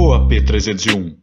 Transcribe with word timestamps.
ou 0.00 0.12
AP301. 0.12 1.18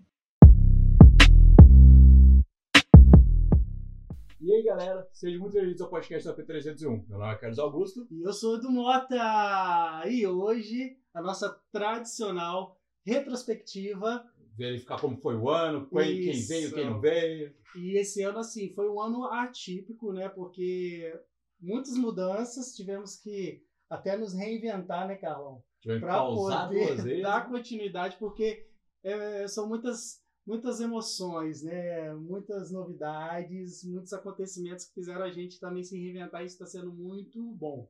E 4.41 4.53
aí, 4.53 4.63
galera, 4.63 5.07
sejam 5.13 5.39
muito 5.39 5.53
bem-vindos 5.53 5.79
ao 5.79 5.89
podcast 5.89 6.27
da 6.27 6.35
P301. 6.35 7.07
Meu 7.07 7.17
nome 7.17 7.33
é 7.33 7.37
Carlos 7.37 7.57
Augusto. 7.57 8.05
E 8.11 8.21
eu 8.21 8.33
sou 8.33 8.55
o 8.55 8.57
Edu 8.57 8.69
Mota. 8.69 10.03
E 10.09 10.27
hoje, 10.27 10.97
a 11.13 11.21
nossa 11.21 11.57
tradicional 11.71 12.77
retrospectiva. 13.05 14.25
Verificar 14.57 14.99
como 14.99 15.15
foi 15.21 15.37
o 15.37 15.49
ano, 15.49 15.87
quem, 15.87 16.21
quem 16.23 16.45
veio, 16.45 16.73
quem 16.73 16.85
não 16.85 16.99
veio. 16.99 17.55
E 17.77 17.97
esse 17.97 18.23
ano, 18.23 18.39
assim, 18.39 18.73
foi 18.73 18.89
um 18.89 19.01
ano 19.01 19.23
atípico, 19.23 20.11
né? 20.11 20.27
Porque 20.27 21.17
muitas 21.61 21.95
mudanças, 21.95 22.75
tivemos 22.75 23.15
que 23.15 23.63
até 23.89 24.17
nos 24.17 24.33
reinventar, 24.33 25.07
né, 25.07 25.15
Carlão? 25.15 25.63
Para 25.83 26.25
poder 26.25 27.21
dar 27.21 27.49
continuidade, 27.49 28.17
porque 28.17 28.67
é, 29.03 29.47
são 29.47 29.67
muitas, 29.67 30.21
muitas 30.45 30.79
emoções, 30.81 31.61
né? 31.61 32.13
Muitas 32.15 32.71
novidades, 32.71 33.83
muitos 33.83 34.13
acontecimentos 34.13 34.85
que 34.85 34.93
fizeram 34.93 35.23
a 35.23 35.31
gente 35.31 35.59
também 35.59 35.83
se 35.83 35.97
reinventar. 35.97 36.41
e 36.41 36.45
Isso 36.45 36.55
está 36.55 36.65
sendo 36.65 36.91
muito 36.91 37.41
bom. 37.53 37.87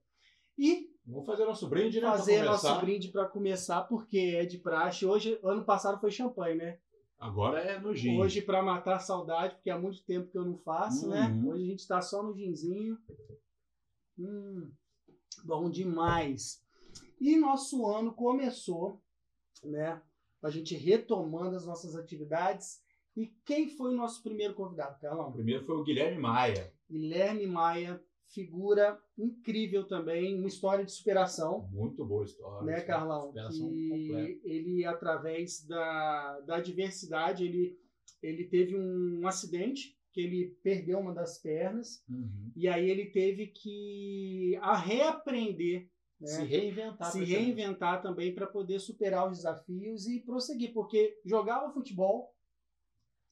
E 0.58 0.90
Vamos 1.06 1.26
fazer 1.26 1.46
nosso 1.46 1.70
brinde, 1.70 2.02
né? 2.02 2.08
fazer 2.08 2.44
nosso 2.44 2.80
brinde 2.80 3.10
para 3.10 3.28
começar, 3.28 3.84
porque 3.84 4.18
é 4.38 4.46
de 4.46 4.58
praxe. 4.58 5.06
Hoje, 5.06 5.40
ano 5.44 5.64
passado 5.64 6.00
foi 6.00 6.10
champanhe, 6.10 6.56
né? 6.56 6.80
Agora 7.20 7.60
é 7.60 7.80
no 7.80 7.94
gin. 7.94 8.18
Hoje, 8.18 8.42
para 8.42 8.64
matar 8.64 8.96
a 8.96 9.00
saudade, 9.00 9.56
porque 9.56 9.70
há 9.70 9.78
muito 9.78 10.04
tempo 10.04 10.30
que 10.32 10.38
eu 10.38 10.44
não 10.44 10.58
faço, 10.58 11.08
né? 11.08 11.28
Uhum. 11.28 11.50
Hoje 11.50 11.64
a 11.64 11.68
gente 11.68 11.88
tá 11.88 12.02
só 12.02 12.24
no 12.24 12.36
ginzinho. 12.36 12.98
Hum, 14.18 14.72
bom 15.44 15.70
demais. 15.70 16.65
E 17.20 17.36
nosso 17.38 17.86
ano 17.88 18.14
começou, 18.14 19.02
né? 19.64 20.02
A 20.42 20.50
gente 20.50 20.76
retomando 20.76 21.56
as 21.56 21.66
nossas 21.66 21.96
atividades. 21.96 22.84
E 23.16 23.28
quem 23.46 23.70
foi 23.70 23.94
o 23.94 23.98
nosso 23.98 24.22
primeiro 24.22 24.54
convidado, 24.54 24.98
O 24.98 25.00
Carlão? 25.02 25.32
primeiro 25.32 25.64
foi 25.64 25.76
o 25.78 25.84
Guilherme 25.84 26.20
Maia. 26.20 26.74
Guilherme 26.90 27.48
Maia, 27.48 28.04
figura 28.28 29.00
incrível 29.18 29.86
também, 29.88 30.38
uma 30.38 30.48
história 30.50 30.84
de 30.84 30.92
superação 30.92 31.68
Muito 31.72 32.04
boa 32.06 32.26
história. 32.26 32.66
né, 32.66 32.82
Carlão? 32.82 33.28
Superação 33.28 33.68
completa. 33.70 34.40
Que 34.42 34.42
ele, 34.44 34.86
através 34.86 35.66
da, 35.66 36.42
da 36.42 36.56
adversidade, 36.58 37.46
ele, 37.46 37.80
ele 38.22 38.44
teve 38.46 38.76
um 38.78 39.26
acidente 39.26 39.98
que 40.12 40.20
ele 40.22 40.58
perdeu 40.62 41.00
uma 41.00 41.14
das 41.14 41.38
pernas 41.40 42.04
Uhum. 42.10 42.52
e 42.56 42.68
aí 42.68 42.90
ele 42.90 43.06
teve 43.08 43.48
que 43.48 44.58
a 44.62 44.76
reaprender, 44.78 45.90
né? 46.26 46.32
Se 46.32 46.44
reinventar. 46.44 47.12
se 47.12 47.24
reinventar 47.24 48.02
também 48.02 48.34
para 48.34 48.48
poder 48.48 48.80
superar 48.80 49.30
os 49.30 49.38
desafios 49.38 50.08
e 50.08 50.20
prosseguir, 50.20 50.74
porque 50.74 51.20
jogava 51.26 51.72
futebol, 51.74 52.34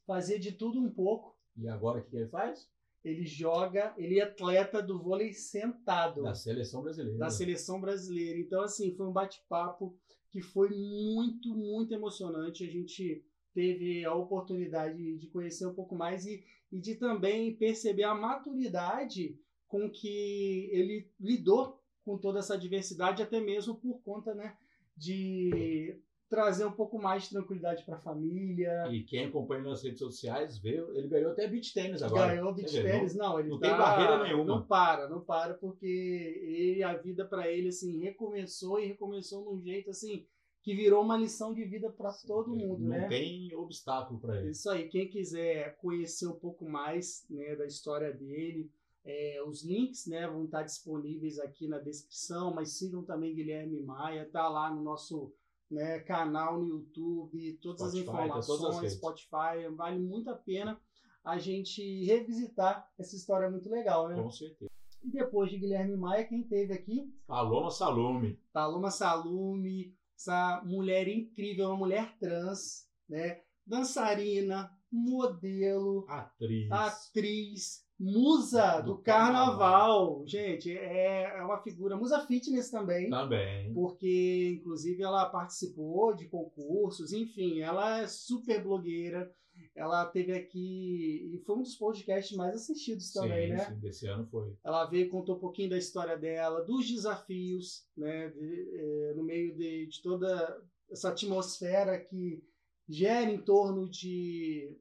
fazia 0.05 0.39
de 0.39 0.51
tudo 0.51 0.79
um 0.79 0.89
pouco. 0.89 1.35
E 1.57 1.67
agora 1.67 1.99
o 1.99 2.03
que 2.03 2.15
ele 2.15 2.27
faz? 2.27 2.69
Ele 3.03 3.25
joga, 3.25 3.93
ele 3.97 4.19
é 4.19 4.23
atleta 4.23 4.81
do 4.81 5.01
vôlei 5.01 5.33
sentado 5.33 6.23
Da 6.23 6.33
seleção 6.33 6.81
brasileira. 6.81 7.17
da 7.19 7.29
seleção 7.29 7.81
brasileira. 7.81 8.39
Então, 8.39 8.61
assim, 8.61 8.95
foi 8.95 9.05
um 9.07 9.11
bate-papo 9.11 9.97
que 10.29 10.41
foi 10.41 10.69
muito, 10.69 11.53
muito 11.53 11.93
emocionante. 11.93 12.63
A 12.63 12.71
gente 12.71 13.23
teve 13.53 14.05
a 14.05 14.13
oportunidade 14.15 15.17
de 15.17 15.27
conhecer 15.27 15.65
um 15.67 15.73
pouco 15.75 15.95
mais 15.95 16.25
e, 16.25 16.43
e 16.71 16.79
de 16.79 16.95
também 16.95 17.55
perceber 17.55 18.03
a 18.03 18.15
maturidade 18.15 19.37
com 19.67 19.89
que 19.91 20.69
ele 20.71 21.11
lidou 21.19 21.82
com 22.03 22.17
toda 22.17 22.39
essa 22.39 22.57
diversidade, 22.57 23.23
até 23.23 23.39
mesmo 23.39 23.75
por 23.75 24.01
conta 24.03 24.33
né, 24.33 24.55
de 24.95 25.97
trazer 26.29 26.65
um 26.65 26.71
pouco 26.71 26.99
mais 26.99 27.23
de 27.23 27.29
tranquilidade 27.29 27.83
para 27.83 27.95
a 27.95 28.01
família. 28.01 28.87
E 28.91 29.03
quem 29.03 29.25
acompanha 29.25 29.61
nas 29.61 29.83
redes 29.83 29.99
sociais 29.99 30.57
vê, 30.57 30.83
ele 30.95 31.07
ganhou 31.07 31.31
até 31.31 31.47
beat 31.47 31.71
tênis 31.73 32.01
agora. 32.01 32.35
Ganhou 32.35 32.53
vê, 32.53 32.63
tênis, 32.63 33.13
não, 33.13 33.39
ele 33.39 33.49
não 33.49 33.59
tá- 33.59 33.69
tem 33.69 33.77
barreira 33.77 34.23
nenhuma. 34.23 34.45
Não 34.45 34.65
para, 34.65 35.07
não 35.07 35.21
para, 35.21 35.53
porque 35.53 35.85
ele, 35.85 36.81
a 36.81 36.95
vida 36.95 37.23
para 37.23 37.51
ele 37.51 37.67
assim 37.67 37.99
recomeçou 37.99 38.79
e 38.79 38.87
recomeçou 38.87 39.45
num 39.45 39.61
jeito 39.61 39.91
assim 39.91 40.25
que 40.63 40.73
virou 40.73 41.03
uma 41.03 41.17
lição 41.17 41.53
de 41.53 41.63
vida 41.65 41.89
para 41.91 42.11
todo 42.25 42.55
não, 42.55 42.55
mundo, 42.55 42.83
não 42.83 42.89
né? 42.89 43.07
tem 43.09 43.53
obstáculo 43.53 44.19
para 44.19 44.39
ele. 44.39 44.51
Isso 44.51 44.69
aí, 44.69 44.87
quem 44.87 45.09
quiser 45.09 45.75
conhecer 45.77 46.25
um 46.25 46.39
pouco 46.39 46.67
mais 46.67 47.25
né, 47.29 47.55
da 47.55 47.65
história 47.65 48.11
dele, 48.13 48.71
é, 49.05 49.43
os 49.45 49.63
links 49.63 50.07
né, 50.07 50.27
vão 50.27 50.45
estar 50.45 50.63
disponíveis 50.63 51.39
aqui 51.39 51.67
na 51.67 51.79
descrição, 51.79 52.53
mas 52.53 52.77
sigam 52.77 53.03
também 53.03 53.35
Guilherme 53.35 53.81
Maia, 53.81 54.29
tá 54.31 54.47
lá 54.47 54.73
no 54.73 54.81
nosso 54.81 55.33
né, 55.69 55.99
canal 55.99 56.59
no 56.59 56.67
YouTube, 56.67 57.57
todas 57.61 57.81
as 57.81 57.91
Spotify, 57.91 58.05
tá 58.05 58.27
todas 58.27 58.29
as 58.29 58.45
informações, 58.59 58.81
redes. 58.81 58.97
Spotify, 58.97 59.75
vale 59.75 59.99
muito 59.99 60.29
a 60.29 60.35
pena 60.35 60.79
a 61.23 61.37
gente 61.37 62.03
revisitar 62.03 62.91
essa 62.99 63.15
história 63.15 63.49
muito 63.49 63.69
legal, 63.69 64.09
né? 64.09 64.21
Com 64.21 64.29
certeza. 64.29 64.69
E 65.01 65.09
depois 65.09 65.49
de 65.49 65.57
Guilherme 65.57 65.95
Maia, 65.95 66.25
quem 66.25 66.43
teve 66.43 66.73
aqui? 66.73 67.13
Paloma 67.25 67.69
Salume. 67.71 68.39
Paloma 68.51 68.91
Salume, 68.91 69.95
essa 70.17 70.61
mulher 70.65 71.07
incrível, 71.07 71.69
uma 71.69 71.77
mulher 71.77 72.17
trans, 72.19 72.89
né? 73.07 73.41
Dançarina, 73.65 74.69
modelo, 74.91 76.05
Atriz. 76.09 76.71
atriz, 76.71 77.82
musa 77.99 78.79
do, 78.81 78.95
Do 78.95 78.97
carnaval. 79.01 80.23
Gente, 80.27 80.71
é, 80.71 81.37
é 81.37 81.41
uma 81.43 81.61
figura, 81.61 81.95
musa 81.95 82.19
fitness 82.25 82.69
também, 82.69 83.09
Também. 83.09 83.73
porque 83.73 84.55
inclusive 84.59 85.01
ela 85.03 85.29
participou 85.29 86.13
de 86.15 86.27
concursos, 86.27 87.13
enfim, 87.13 87.61
ela 87.61 87.99
é 87.99 88.07
super 88.07 88.61
blogueira. 88.63 89.33
Ela 89.75 90.05
teve 90.07 90.33
aqui 90.33 91.29
e 91.31 91.37
foi 91.45 91.55
um 91.57 91.61
dos 91.61 91.75
podcasts 91.75 92.35
mais 92.35 92.55
assistidos 92.55 93.11
também, 93.13 93.49
sim, 93.49 93.53
né? 93.53 93.65
sim, 93.65 93.79
desse 93.79 94.07
ano 94.07 94.25
foi. 94.25 94.51
Ela 94.63 94.85
veio 94.85 95.05
e 95.05 95.09
contou 95.09 95.35
um 95.35 95.39
pouquinho 95.39 95.69
da 95.69 95.77
história 95.77 96.17
dela, 96.17 96.63
dos 96.63 96.89
desafios, 96.89 97.85
né, 97.95 98.29
de- 98.29 98.69
eh, 98.73 99.13
no 99.15 99.23
meio 99.23 99.55
de, 99.55 99.85
de 99.85 100.01
toda 100.01 100.59
essa 100.89 101.09
atmosfera 101.09 101.99
que 101.99 102.43
gera 102.89 103.29
em 103.31 103.37
torno 103.41 103.87
de 103.87 104.75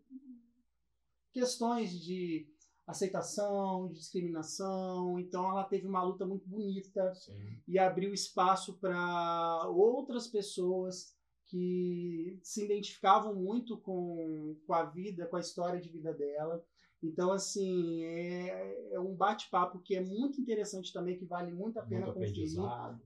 questões 1.33 1.91
de 2.01 2.47
aceitação, 2.87 3.91
discriminação. 3.93 5.19
Então, 5.19 5.49
ela 5.51 5.65
teve 5.65 5.87
uma 5.87 6.03
luta 6.03 6.27
muito 6.27 6.49
bonita 6.49 7.15
Sim. 7.15 7.61
e 7.67 7.79
abriu 7.79 8.13
espaço 8.13 8.79
para 8.79 9.69
outras 9.69 10.27
pessoas 10.27 11.15
que 11.47 12.39
se 12.43 12.65
identificavam 12.65 13.35
muito 13.35 13.77
com, 13.79 14.57
com 14.67 14.73
a 14.73 14.85
vida, 14.85 15.27
com 15.27 15.37
a 15.37 15.41
história 15.41 15.81
de 15.81 15.91
vida 15.91 16.13
dela. 16.13 16.65
Então, 17.03 17.33
assim, 17.33 18.05
é, 18.05 18.95
é 18.95 19.01
um 19.01 19.15
bate-papo 19.15 19.81
que 19.81 19.95
é 19.97 20.01
muito 20.01 20.41
interessante 20.41 20.93
também, 20.93 21.19
que 21.19 21.25
vale 21.25 21.53
muito 21.53 21.79
a 21.79 21.83
pena 21.83 22.07
Muito 22.07 22.15
conferir 22.15 22.49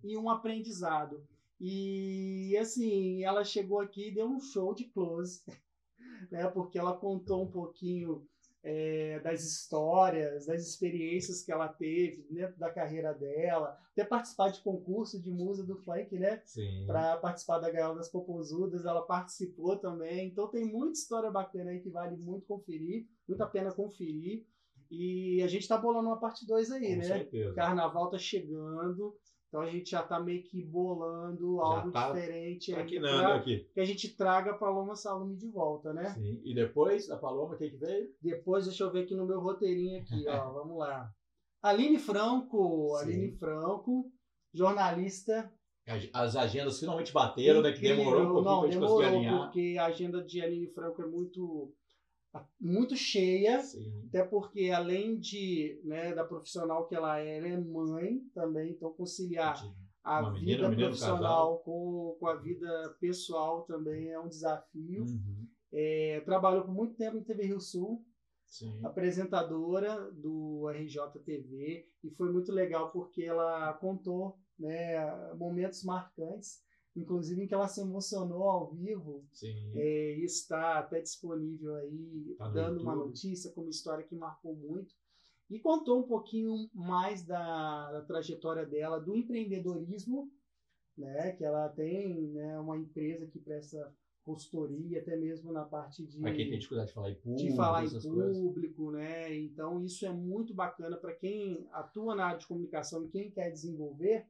e 0.04 0.16
um 0.16 0.28
aprendizado. 0.28 1.26
E 1.58 2.54
assim, 2.58 3.24
ela 3.24 3.42
chegou 3.42 3.80
aqui 3.80 4.08
e 4.08 4.14
deu 4.14 4.26
um 4.26 4.38
show 4.38 4.74
de 4.74 4.84
close, 4.84 5.42
né? 6.30 6.46
Porque 6.48 6.78
ela 6.78 6.96
contou 6.96 7.42
um 7.42 7.50
pouquinho 7.50 8.28
é, 8.68 9.20
das 9.20 9.44
histórias, 9.44 10.46
das 10.46 10.66
experiências 10.66 11.40
que 11.40 11.52
ela 11.52 11.68
teve 11.68 12.26
dentro 12.28 12.58
da 12.58 12.68
carreira 12.68 13.14
dela, 13.14 13.78
até 13.92 14.04
participar 14.04 14.48
de 14.48 14.60
concurso 14.60 15.22
de 15.22 15.30
musa 15.30 15.62
do 15.64 15.76
funk, 15.76 16.18
né? 16.18 16.42
Sim. 16.44 16.84
Para 16.84 17.16
participar 17.18 17.60
da 17.60 17.70
Gaiola 17.70 17.94
das 17.94 18.08
Popozudas, 18.08 18.84
ela 18.84 19.02
participou 19.02 19.76
também. 19.76 20.26
Então 20.26 20.48
tem 20.48 20.64
muita 20.64 20.98
história 20.98 21.30
bacana 21.30 21.70
aí 21.70 21.78
que 21.78 21.88
vale 21.88 22.16
muito 22.16 22.44
conferir, 22.46 23.06
muito 23.28 23.40
a 23.40 23.46
pena 23.46 23.70
conferir. 23.70 24.44
E 24.90 25.40
a 25.42 25.46
gente 25.46 25.68
tá 25.68 25.78
bolando 25.78 26.08
uma 26.08 26.18
parte 26.18 26.44
2 26.44 26.72
aí, 26.72 26.88
Com 26.88 26.96
né? 26.96 27.04
certeza. 27.04 27.54
Carnaval 27.54 28.10
tá 28.10 28.18
chegando, 28.18 29.16
então 29.48 29.60
a 29.60 29.66
gente 29.70 29.90
já 29.90 30.02
tá 30.02 30.18
meio 30.20 30.42
que 30.42 30.62
bolando 30.64 31.60
algo 31.60 31.90
tá 31.92 32.12
diferente 32.12 32.72
pra 32.72 33.34
aqui. 33.36 33.68
que 33.72 33.80
a 33.80 33.84
gente 33.84 34.16
traga 34.16 34.50
a 34.50 34.58
Paloma 34.58 34.94
Salume 34.96 35.36
de 35.36 35.48
volta, 35.48 35.92
né? 35.92 36.10
Sim. 36.14 36.40
E 36.44 36.54
depois 36.54 37.06
da 37.06 37.16
Paloma, 37.16 37.56
quem 37.56 37.70
que 37.70 37.76
veio? 37.76 38.08
Depois, 38.20 38.64
deixa 38.66 38.84
eu 38.84 38.92
ver 38.92 39.04
aqui 39.04 39.14
no 39.14 39.26
meu 39.26 39.40
roteirinho 39.40 40.00
aqui, 40.00 40.26
ó, 40.28 40.50
vamos 40.52 40.76
lá. 40.78 41.10
Aline 41.62 41.98
Franco, 41.98 42.96
Sim. 42.98 43.04
Aline 43.04 43.32
Franco, 43.38 44.10
jornalista. 44.52 45.50
As 46.12 46.34
agendas 46.34 46.80
finalmente 46.80 47.12
bateram, 47.12 47.62
né? 47.62 47.70
Que 47.70 47.78
incrível. 47.78 47.96
demorou 47.98 48.22
um 48.22 48.32
pouquinho 48.32 48.44
Não, 48.50 48.60
pra 48.60 48.70
gente 48.70 48.80
demorou, 48.80 48.96
conseguir 48.96 49.16
alinhar. 49.16 49.38
porque 49.44 49.76
a 49.78 49.84
agenda 49.86 50.24
de 50.24 50.42
Aline 50.42 50.66
Franco 50.72 51.00
é 51.02 51.06
muito, 51.06 51.72
muito 52.60 52.96
cheia. 52.96 53.60
Sim. 53.60 54.06
Até 54.08 54.24
porque, 54.24 54.70
além 54.70 55.18
de, 55.18 55.80
né, 55.84 56.14
da 56.14 56.24
profissional 56.24 56.86
que 56.86 56.94
ela 56.94 57.20
é, 57.20 57.38
ela 57.38 57.48
é 57.48 57.60
mãe 57.60 58.20
também, 58.34 58.72
então 58.72 58.92
conciliar 58.92 59.62
a 60.02 60.20
Uma 60.20 60.32
menina, 60.32 60.56
vida 60.56 60.68
menino, 60.68 60.86
um 60.86 60.90
profissional 60.90 61.58
com, 61.60 62.16
com 62.18 62.26
a 62.28 62.36
vida 62.36 62.96
pessoal 63.00 63.62
também 63.62 64.10
é 64.10 64.20
um 64.20 64.28
desafio. 64.28 65.02
Uhum. 65.02 65.48
É, 65.72 66.22
trabalhou 66.24 66.64
por 66.64 66.72
muito 66.72 66.94
tempo 66.94 67.16
no 67.16 67.24
TV 67.24 67.46
Rio 67.46 67.60
Sul, 67.60 68.04
Sim. 68.46 68.80
apresentadora 68.84 70.10
do 70.12 70.68
RJTV, 70.70 71.88
e 72.04 72.10
foi 72.10 72.32
muito 72.32 72.52
legal 72.52 72.90
porque 72.92 73.24
ela 73.24 73.72
contou 73.74 74.38
né, 74.58 75.34
momentos 75.34 75.82
marcantes 75.82 76.64
inclusive 76.96 77.42
em 77.42 77.46
que 77.46 77.54
ela 77.54 77.68
se 77.68 77.80
emocionou 77.80 78.48
ao 78.48 78.72
vivo. 78.72 79.24
Sim. 79.32 79.72
É, 79.74 80.18
e 80.18 80.24
está 80.24 80.78
até 80.78 81.00
disponível 81.00 81.74
aí, 81.76 82.34
Tá 82.38 82.48
dando 82.48 82.80
uma 82.80 82.96
notícia 82.96 83.52
com 83.52 83.60
uma 83.60 83.70
história 83.70 84.04
que 84.04 84.16
marcou 84.16 84.54
muito. 84.56 84.94
E 85.48 85.60
contou 85.60 86.00
um 86.00 86.08
pouquinho 86.08 86.68
mais 86.74 87.24
da, 87.24 87.92
da 87.92 88.02
trajetória 88.02 88.66
dela, 88.66 88.98
do 88.98 89.14
empreendedorismo, 89.14 90.28
né? 90.96 91.32
Que 91.32 91.44
ela 91.44 91.68
tem 91.68 92.32
né, 92.32 92.58
uma 92.58 92.76
empresa 92.76 93.26
que 93.26 93.38
presta 93.38 93.94
consultoria, 94.24 94.98
até 94.98 95.16
mesmo 95.16 95.52
na 95.52 95.64
parte 95.64 96.04
de 96.04 96.18
Pra 96.18 96.34
quem 96.34 96.48
tem 96.48 96.58
dificuldade 96.58 96.88
de 96.88 96.94
falar 96.94 97.10
em 97.10 97.14
público, 97.14 97.48
de 97.48 97.56
falar 97.56 97.82
em 97.82 97.86
essas 97.86 98.04
coisas. 98.04 98.36
público, 98.36 98.90
né? 98.90 99.36
Então 99.36 99.84
isso 99.84 100.04
é 100.04 100.10
muito 100.10 100.52
bacana 100.52 100.96
para 100.96 101.14
quem 101.14 101.68
atua 101.70 102.16
na 102.16 102.26
área 102.26 102.38
de 102.38 102.46
comunicação 102.48 103.04
e 103.04 103.08
quem 103.08 103.30
quer 103.30 103.50
desenvolver. 103.52 104.26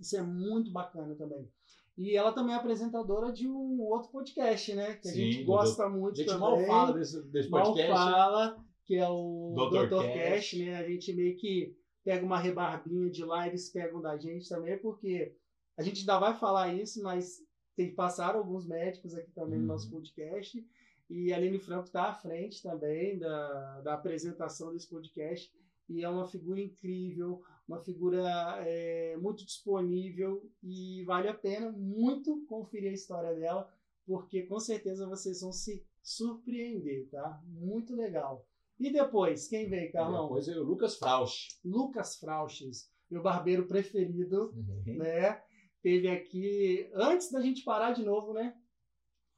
Isso 0.00 0.16
é 0.16 0.22
muito 0.22 0.70
bacana 0.70 1.14
também. 1.14 1.50
E 1.98 2.16
ela 2.16 2.32
também 2.32 2.54
é 2.54 2.56
apresentadora 2.56 3.32
de 3.32 3.48
um 3.48 3.80
outro 3.82 4.10
podcast, 4.10 4.72
né? 4.74 4.94
Que 4.94 5.08
a 5.08 5.12
Sim, 5.12 5.32
gente 5.32 5.38
do 5.40 5.46
gosta 5.46 5.84
A 5.84 5.88
muito 5.90 6.16
gente 6.16 6.26
também. 6.26 6.40
mal 6.40 6.60
fala 6.66 6.92
desse, 6.92 7.22
desse 7.28 7.50
Mal 7.50 7.62
podcast. 7.64 7.92
fala, 7.92 8.64
que 8.84 8.94
é 8.94 9.08
o 9.08 9.52
Dr. 9.56 9.88
Dr. 9.88 10.04
Cash. 10.14 10.52
Né? 10.54 10.76
A 10.76 10.88
gente 10.88 11.12
meio 11.12 11.36
que 11.36 11.76
pega 12.04 12.24
uma 12.24 12.38
rebarbinha 12.38 13.10
de 13.10 13.24
lá, 13.24 13.48
eles 13.48 13.68
pegam 13.68 14.00
da 14.00 14.16
gente 14.16 14.48
também, 14.48 14.78
porque 14.78 15.34
a 15.76 15.82
gente 15.82 16.00
ainda 16.00 16.18
vai 16.20 16.34
falar 16.38 16.72
isso, 16.72 17.02
mas 17.02 17.38
tem 17.76 17.92
passaram 17.94 18.38
alguns 18.38 18.64
médicos 18.66 19.14
aqui 19.14 19.30
também 19.32 19.56
Uhum. 19.56 19.62
no 19.62 19.72
nosso 19.72 19.90
podcast. 19.90 20.64
E 21.10 21.32
a 21.32 21.36
Aline 21.36 21.58
Franco 21.58 21.86
está 21.86 22.04
à 22.10 22.14
frente 22.14 22.62
também 22.62 23.18
da, 23.18 23.80
da 23.80 23.94
apresentação 23.94 24.72
desse 24.72 24.88
podcast. 24.88 25.50
E 25.88 26.04
é 26.04 26.08
uma 26.08 26.26
figura 26.26 26.60
incrível, 26.60 27.42
uma 27.68 27.78
figura 27.80 28.22
é, 28.66 29.16
muito 29.18 29.44
disponível 29.44 30.42
e 30.62 31.04
vale 31.04 31.28
a 31.28 31.34
pena 31.34 31.70
muito 31.70 32.44
conferir 32.46 32.90
a 32.90 32.94
história 32.94 33.34
dela, 33.34 33.70
porque 34.06 34.42
com 34.44 34.58
certeza 34.58 35.06
vocês 35.06 35.42
vão 35.42 35.52
se 35.52 35.84
surpreender, 36.02 37.08
tá? 37.10 37.40
Muito 37.46 37.94
legal. 37.94 38.46
E 38.80 38.90
depois, 38.90 39.48
quem 39.48 39.68
veio, 39.68 39.92
Carlão? 39.92 40.22
Depois 40.22 40.48
é 40.48 40.56
o 40.58 40.62
Lucas 40.62 40.96
Frausch. 40.96 41.48
Lucas 41.64 42.16
Frauches, 42.16 42.90
meu 43.10 43.22
barbeiro 43.22 43.66
preferido, 43.66 44.54
Uhum. 44.56 44.96
né? 44.96 45.42
Teve 45.82 46.08
aqui, 46.08 46.88
antes 46.94 47.30
da 47.30 47.40
gente 47.40 47.62
parar 47.64 47.92
de 47.92 48.02
novo, 48.04 48.32
né? 48.32 48.56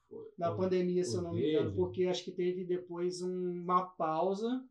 Foi- 0.08 0.56
pandemia, 0.56 1.04
se 1.04 1.16
eu 1.16 1.22
não 1.22 1.32
me 1.32 1.48
engano, 1.50 1.74
porque 1.74 2.04
acho 2.06 2.24
que 2.24 2.32
teve 2.32 2.64
depois 2.64 3.22
um- 3.22 3.52
uma 3.62 3.86
pausa 3.86 4.64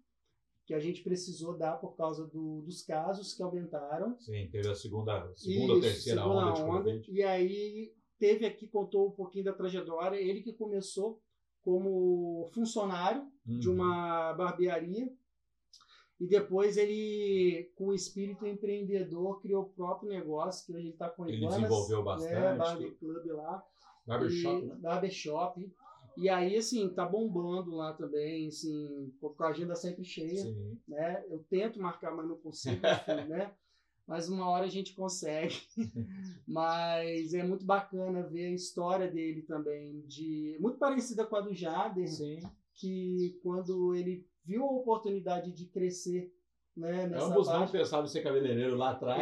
que 0.69 0.73
a 0.75 0.79
gente 0.79 1.01
precisou 1.01 1.57
dar 1.57 1.77
por 1.77 1.95
causa 1.97 2.27
do- 2.27 2.61
dos 2.61 2.83
casos 2.83 3.33
que 3.33 3.41
aumentaram. 3.41 4.15
Sim, 4.19 4.47
teve 4.51 4.69
a 4.69 4.75
segunda, 4.75 5.33
segunda 5.35 5.73
ou 5.73 5.81
terceira 5.81 6.21
segunda 6.21 6.45
onda 6.45 6.53
de 6.53 6.63
Covid. 6.63 7.11
E 7.11 7.23
aí 7.23 7.91
teve 8.19 8.45
aqui, 8.45 8.67
contou 8.67 9.07
um 9.07 9.11
pouquinho 9.11 9.45
da 9.45 9.53
trajetória. 9.53 10.17
Ele 10.17 10.43
que 10.43 10.53
começou 10.53 11.19
como 11.63 12.47
funcionário 12.53 13.25
de 13.43 13.67
Uhum. 13.67 13.73
uma 13.77 14.33
barbearia. 14.33 15.11
E 16.19 16.27
depois 16.27 16.77
ele, 16.77 17.71
com 17.75 17.87
o 17.87 17.93
espírito 17.95 18.45
empreendedor, 18.45 19.41
criou 19.41 19.63
o 19.63 19.69
próprio 19.69 20.07
negócio, 20.11 20.67
que 20.67 20.71
hoje 20.73 20.83
ele 20.85 20.93
está 20.93 21.09
com 21.09 21.25
Ele 21.27 21.37
Ivanas, 21.37 21.55
desenvolveu 21.55 21.97
né, 21.99 22.03
bastante. 22.05 22.57
Barber 22.59 22.95
Club 22.99 23.25
lá. 23.31 23.63
Barbershop, 24.05 24.65
né? 24.67 24.75
Barbershop. 24.75 25.73
E 26.17 26.29
aí, 26.29 26.57
assim, 26.57 26.89
tá 26.89 27.05
bombando 27.05 27.75
lá 27.75 27.93
também, 27.93 28.47
assim, 28.47 29.13
com 29.19 29.33
a 29.43 29.47
agenda 29.47 29.75
sempre 29.75 30.03
cheia, 30.03 30.43
Sim. 30.43 30.77
né? 30.87 31.23
Eu 31.29 31.39
tento 31.49 31.81
marcar, 31.81 32.15
mas 32.15 32.27
não 32.27 32.37
consigo, 32.37 32.75
enfim, 32.75 33.27
né? 33.29 33.51
Mas 34.07 34.27
uma 34.27 34.49
hora 34.49 34.65
a 34.65 34.69
gente 34.69 34.93
consegue. 34.93 35.55
Mas 36.47 37.35
é 37.35 37.43
muito 37.43 37.63
bacana 37.63 38.23
ver 38.23 38.47
a 38.47 38.55
história 38.55 39.07
dele 39.07 39.43
também, 39.43 40.01
de 40.07 40.57
muito 40.59 40.79
parecida 40.79 41.23
com 41.27 41.35
a 41.35 41.41
do 41.41 41.53
Jader, 41.53 42.07
Sim. 42.07 42.39
que 42.73 43.39
quando 43.43 43.93
ele 43.93 44.27
viu 44.43 44.63
a 44.63 44.71
oportunidade 44.71 45.51
de 45.51 45.67
crescer, 45.67 46.33
né, 46.75 47.03
Ambos 47.05 47.47
não 47.47 47.59
parte, 47.59 47.71
pensavam 47.71 48.05
em 48.05 48.09
ser 48.09 48.23
cabeleireiro 48.23 48.75
lá 48.75 48.91
atrás. 48.91 49.19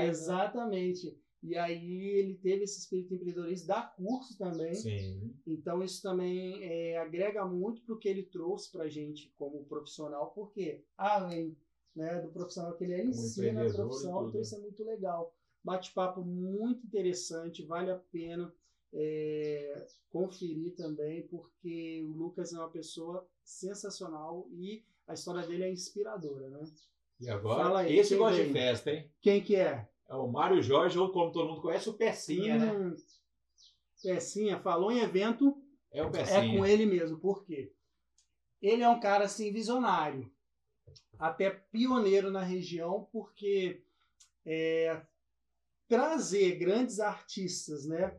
né? 0.65 1.17
E 1.47 1.57
aí 1.57 2.19
ele 2.19 2.35
teve 2.35 2.65
esse 2.65 2.79
espírito 2.79 3.13
empreendedorista, 3.13 3.67
dá 3.67 3.81
curso 3.81 4.37
também. 4.37 4.75
Sim. 4.75 5.33
Então 5.47 5.81
isso 5.81 6.01
também 6.01 6.61
é, 6.61 6.97
agrega 6.97 7.45
muito 7.45 7.81
para 7.83 7.95
o 7.95 7.97
que 7.97 8.09
ele 8.09 8.23
trouxe 8.23 8.69
para 8.69 8.83
a 8.83 8.89
gente 8.89 9.33
como 9.37 9.63
profissional, 9.63 10.31
porque 10.31 10.83
além 10.97 11.55
né, 11.95 12.19
do 12.19 12.27
profissional 12.27 12.75
que 12.75 12.83
ele 12.83 12.93
é, 12.93 12.99
ele 12.99 13.09
ensina 13.09 13.65
a 13.65 13.73
profissão, 13.73 14.27
então 14.27 14.41
isso 14.41 14.55
é 14.55 14.59
muito 14.59 14.83
legal. 14.83 15.33
Bate-papo 15.63 16.21
muito 16.21 16.85
interessante, 16.85 17.63
vale 17.63 17.91
a 17.91 17.97
pena 17.97 18.53
é, 18.93 19.87
conferir 20.09 20.75
também, 20.75 21.27
porque 21.27 22.03
o 22.03 22.11
Lucas 22.11 22.51
é 22.51 22.57
uma 22.57 22.69
pessoa 22.69 23.25
sensacional 23.41 24.49
e 24.51 24.83
a 25.07 25.13
história 25.13 25.47
dele 25.47 25.63
é 25.63 25.71
inspiradora, 25.71 26.49
né? 26.49 26.65
E 27.21 27.29
agora, 27.29 27.63
Fala 27.63 27.79
aí, 27.79 27.97
esse 27.97 28.17
gosta 28.17 28.43
de 28.43 28.51
festa, 28.51 28.91
hein? 28.91 29.09
Quem 29.21 29.41
que 29.41 29.55
é? 29.55 29.87
É 30.09 30.15
o 30.15 30.27
Mário 30.27 30.61
Jorge, 30.61 30.97
ou 30.97 31.11
como 31.11 31.31
todo 31.31 31.49
mundo 31.49 31.61
conhece, 31.61 31.89
o 31.89 31.93
Pecinha, 31.93 32.57
né? 32.57 32.71
Hum, 32.71 32.95
Pecinha, 34.01 34.59
falou 34.59 34.91
em 34.91 34.99
evento, 34.99 35.61
É 35.91 36.01
o 36.03 36.07
É 36.07 36.11
Pecinha. 36.11 36.57
com 36.57 36.65
ele 36.65 36.85
mesmo, 36.85 37.17
por 37.19 37.43
quê? 37.43 37.71
Ele 38.61 38.83
é 38.83 38.89
um 38.89 38.99
cara 38.99 39.25
assim 39.25 39.51
visionário, 39.51 40.31
até 41.19 41.49
pioneiro 41.49 42.31
na 42.31 42.41
região, 42.41 43.07
porque 43.11 43.81
é, 44.45 45.01
trazer 45.87 46.55
grandes 46.57 46.99
artistas, 46.99 47.85
né, 47.85 48.15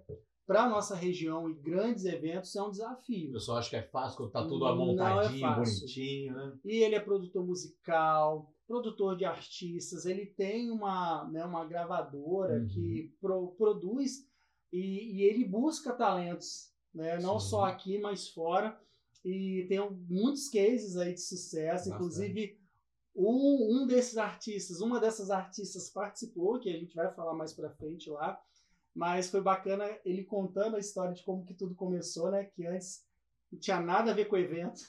para 0.49 0.67
nossa 0.67 0.97
região 0.97 1.49
e 1.51 1.55
grandes 1.55 2.07
eventos 2.07 2.57
é 2.57 2.63
um 2.63 2.69
O 2.69 2.71
desafio. 2.71 3.33
pessoal 3.33 3.59
acha 3.59 3.69
que 3.69 3.77
é 3.77 3.83
fácil 3.83 4.17
quando 4.17 4.31
tá 4.33 4.43
tudo 4.45 4.61
Não 4.65 5.21
é 5.21 5.55
bonitinho, 5.57 6.35
né? 6.35 6.59
E 6.65 6.83
ele 6.83 6.95
é 6.95 7.01
produtor 7.01 7.45
musical, 7.47 8.51
produtor 8.67 9.15
de 9.15 9.27
artistas, 9.27 10.07
ele 10.07 10.25
tem 10.25 10.71
uma, 10.71 11.29
né, 11.31 11.45
uma 11.45 11.67
gravadora 11.67 12.61
Uhum. 12.61 12.67
que 12.67 13.15
pro- 13.21 13.49
produz 13.59 14.27
e, 14.73 15.19
e 15.19 15.23
ele 15.23 15.45
busca 15.45 15.93
talentos, 15.93 16.73
né, 16.95 17.19
não 17.21 17.39
Sim. 17.39 17.51
só 17.51 17.65
aqui, 17.67 17.99
mas 17.99 18.29
fora. 18.29 18.81
E 19.25 19.67
tem 19.69 19.79
muitos 20.09 20.49
cases 20.49 20.97
aí 20.97 21.13
de 21.13 21.21
sucesso, 21.21 21.91
Bastante. 21.91 21.95
inclusive 21.95 22.59
um, 23.15 23.83
um 23.83 23.87
desses 23.87 24.17
artistas, 24.17 24.81
uma 24.81 24.99
dessas 24.99 25.31
artistas 25.31 25.91
participou, 25.91 26.59
que 26.59 26.71
a 26.71 26.79
gente 26.79 26.95
vai 26.95 27.13
falar 27.13 27.35
mais 27.35 27.53
pra 27.53 27.69
frente 27.71 28.09
lá, 28.09 28.41
mas 28.99 29.31
foi 29.31 29.41
bacana 29.41 29.89
ele 30.05 30.25
contando 30.25 30.75
a 30.75 30.81
história 30.81 31.15
de 31.15 31.23
como 31.23 31.45
que 31.45 31.55
tudo 31.55 31.73
começou, 31.77 32.33
né, 32.33 32.47
que 32.47 32.67
antes 32.67 33.07
não 33.51 33.57
tinha 33.61 33.81
nada 33.81 34.11
a 34.11 34.15
ver 34.15 34.25
com 34.25 34.35
o 34.35 34.39
evento, 34.41 34.81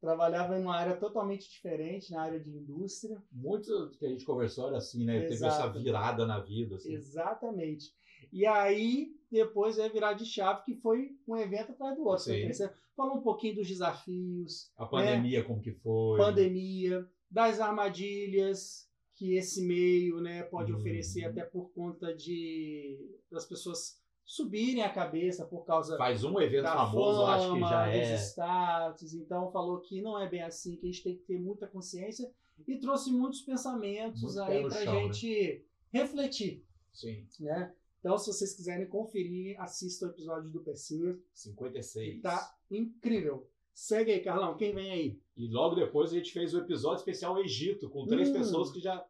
trabalhava 0.00 0.58
em 0.58 0.62
uma 0.62 0.74
área 0.74 0.96
totalmente 0.96 1.46
diferente, 1.50 2.10
na 2.10 2.22
área 2.22 2.40
de 2.40 2.48
indústria. 2.48 3.22
Muito 3.30 3.90
que 3.98 4.06
a 4.06 4.08
gente 4.08 4.24
conversou 4.24 4.68
era 4.68 4.78
assim, 4.78 5.04
né? 5.04 5.20
Teve 5.20 5.34
essa 5.34 5.46
Exato. 5.46 5.78
virada 5.78 6.26
na 6.26 6.40
vida, 6.40 6.76
assim. 6.76 6.94
Exatamente. 6.94 7.92
E 8.32 8.46
aí, 8.46 9.14
depois 9.30 9.76
vai 9.76 9.90
virar 9.90 10.14
de 10.14 10.24
chave, 10.24 10.64
que 10.64 10.76
foi 10.76 11.14
um 11.26 11.36
evento 11.36 11.72
atrás 11.72 11.96
do 11.96 12.06
outro. 12.06 12.24
Crescendo. 12.24 12.72
Falou 12.96 13.18
um 13.18 13.22
pouquinho 13.22 13.56
dos 13.56 13.68
desafios, 13.68 14.72
A 14.76 14.86
pandemia, 14.86 15.44
como 15.44 15.60
que 15.60 15.72
foi. 15.72 16.18
pandemia, 16.18 17.06
das 17.30 17.60
armadilhas 17.60 18.87
que 19.18 19.34
esse 19.36 19.62
meio 19.66 20.20
né, 20.20 20.44
pode 20.44 20.72
Uhum. 20.72 20.78
oferecer 20.78 21.24
até 21.24 21.44
por 21.44 21.70
conta 21.72 22.14
de 22.14 23.16
das 23.30 23.44
pessoas 23.44 24.00
subirem 24.24 24.82
a 24.82 24.92
cabeça 24.92 25.44
por 25.46 25.64
causa 25.64 25.96
Faz 25.96 26.22
um 26.22 26.38
evento 26.40 26.64
famoso, 26.64 27.20
eu 27.22 27.26
acho 27.26 27.44
que 27.46 27.52
fama, 27.54 27.68
já 27.68 27.88
é. 27.88 28.14
status. 28.16 29.14
Então 29.14 29.50
falou 29.50 29.80
que 29.80 30.00
não 30.00 30.18
é 30.20 30.28
bem 30.28 30.42
assim, 30.42 30.76
que 30.76 30.86
a 30.86 30.90
gente 30.90 31.02
tem 31.02 31.16
que 31.16 31.22
ter 31.24 31.38
muita 31.40 31.66
consciência 31.66 32.30
e 32.66 32.78
trouxe 32.78 33.10
muitos 33.10 33.40
pensamentos 33.40 34.22
Muito 34.22 34.40
aí 34.40 34.70
chão, 34.70 34.94
né? 34.94 35.12
gente 35.12 35.64
refletir, 35.92 36.64
Sim, 36.92 37.26
né? 37.40 37.74
Então, 38.00 38.16
se 38.16 38.26
vocês 38.32 38.54
quiserem 38.54 38.86
conferir, 38.86 39.60
assista 39.60 40.06
o 40.06 40.10
episódio 40.10 40.50
do 40.50 40.60
Pecinha, 40.60 41.18
56. 41.34 42.14
que 42.14 42.20
tá 42.20 42.56
incrível. 42.70 43.48
Segue 43.78 44.10
aí, 44.10 44.20
Carlão, 44.20 44.56
quem 44.56 44.74
vem 44.74 44.90
aí? 44.90 45.20
E 45.36 45.46
logo 45.46 45.76
depois 45.76 46.10
a 46.10 46.16
gente 46.16 46.32
fez 46.32 46.52
o 46.52 46.58
episódio 46.58 46.98
especial 46.98 47.38
Egito, 47.38 47.88
com 47.88 48.04
três 48.06 48.28
Hum. 48.28 48.32
pessoas 48.32 48.72
que 48.72 48.80
já 48.80 49.06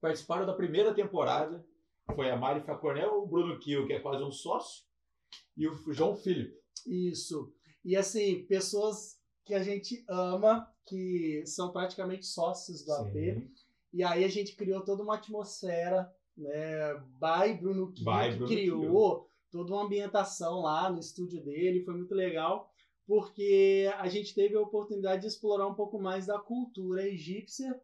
participaram 0.00 0.44
da 0.44 0.52
primeira 0.52 0.92
temporada. 0.92 1.64
Foi 2.16 2.28
a 2.28 2.36
Mari 2.36 2.62
Facornel, 2.62 3.22
o 3.22 3.26
Bruno 3.28 3.56
Kiel, 3.60 3.86
que 3.86 3.92
é 3.92 4.00
quase 4.00 4.24
um 4.24 4.32
sócio, 4.32 4.84
e 5.56 5.68
o 5.68 5.92
João 5.92 6.16
Filipe. 6.16 6.58
Isso. 6.84 7.52
E 7.84 7.94
assim, 7.94 8.44
pessoas 8.46 9.20
que 9.44 9.54
a 9.54 9.62
gente 9.62 10.04
ama, 10.08 10.68
que 10.84 11.44
são 11.46 11.70
praticamente 11.70 12.26
sócios 12.26 12.84
do 12.84 12.92
AP. 12.94 13.12
Sim. 13.12 13.48
E 13.92 14.02
aí 14.02 14.24
a 14.24 14.28
gente 14.28 14.56
criou 14.56 14.82
toda 14.84 15.04
uma 15.04 15.14
atmosfera, 15.14 16.12
né? 16.36 16.92
By 17.20 17.54
Bruno 17.60 17.92
Kiel, 17.92 18.04
By 18.04 18.30
que 18.30 18.36
Bruno 18.36 18.48
criou 18.48 19.30
toda 19.48 19.72
uma 19.72 19.84
ambientação 19.84 20.60
lá 20.62 20.90
no 20.90 20.98
estúdio 20.98 21.40
dele, 21.40 21.84
foi 21.84 21.94
muito 21.94 22.16
legal, 22.16 22.74
porque 23.08 23.90
a 23.96 24.06
gente 24.06 24.34
teve 24.34 24.54
a 24.54 24.60
oportunidade 24.60 25.22
de 25.22 25.28
explorar 25.28 25.66
um 25.66 25.74
pouco 25.74 25.98
mais 25.98 26.26
da 26.26 26.38
cultura 26.38 27.08
egípcia, 27.08 27.80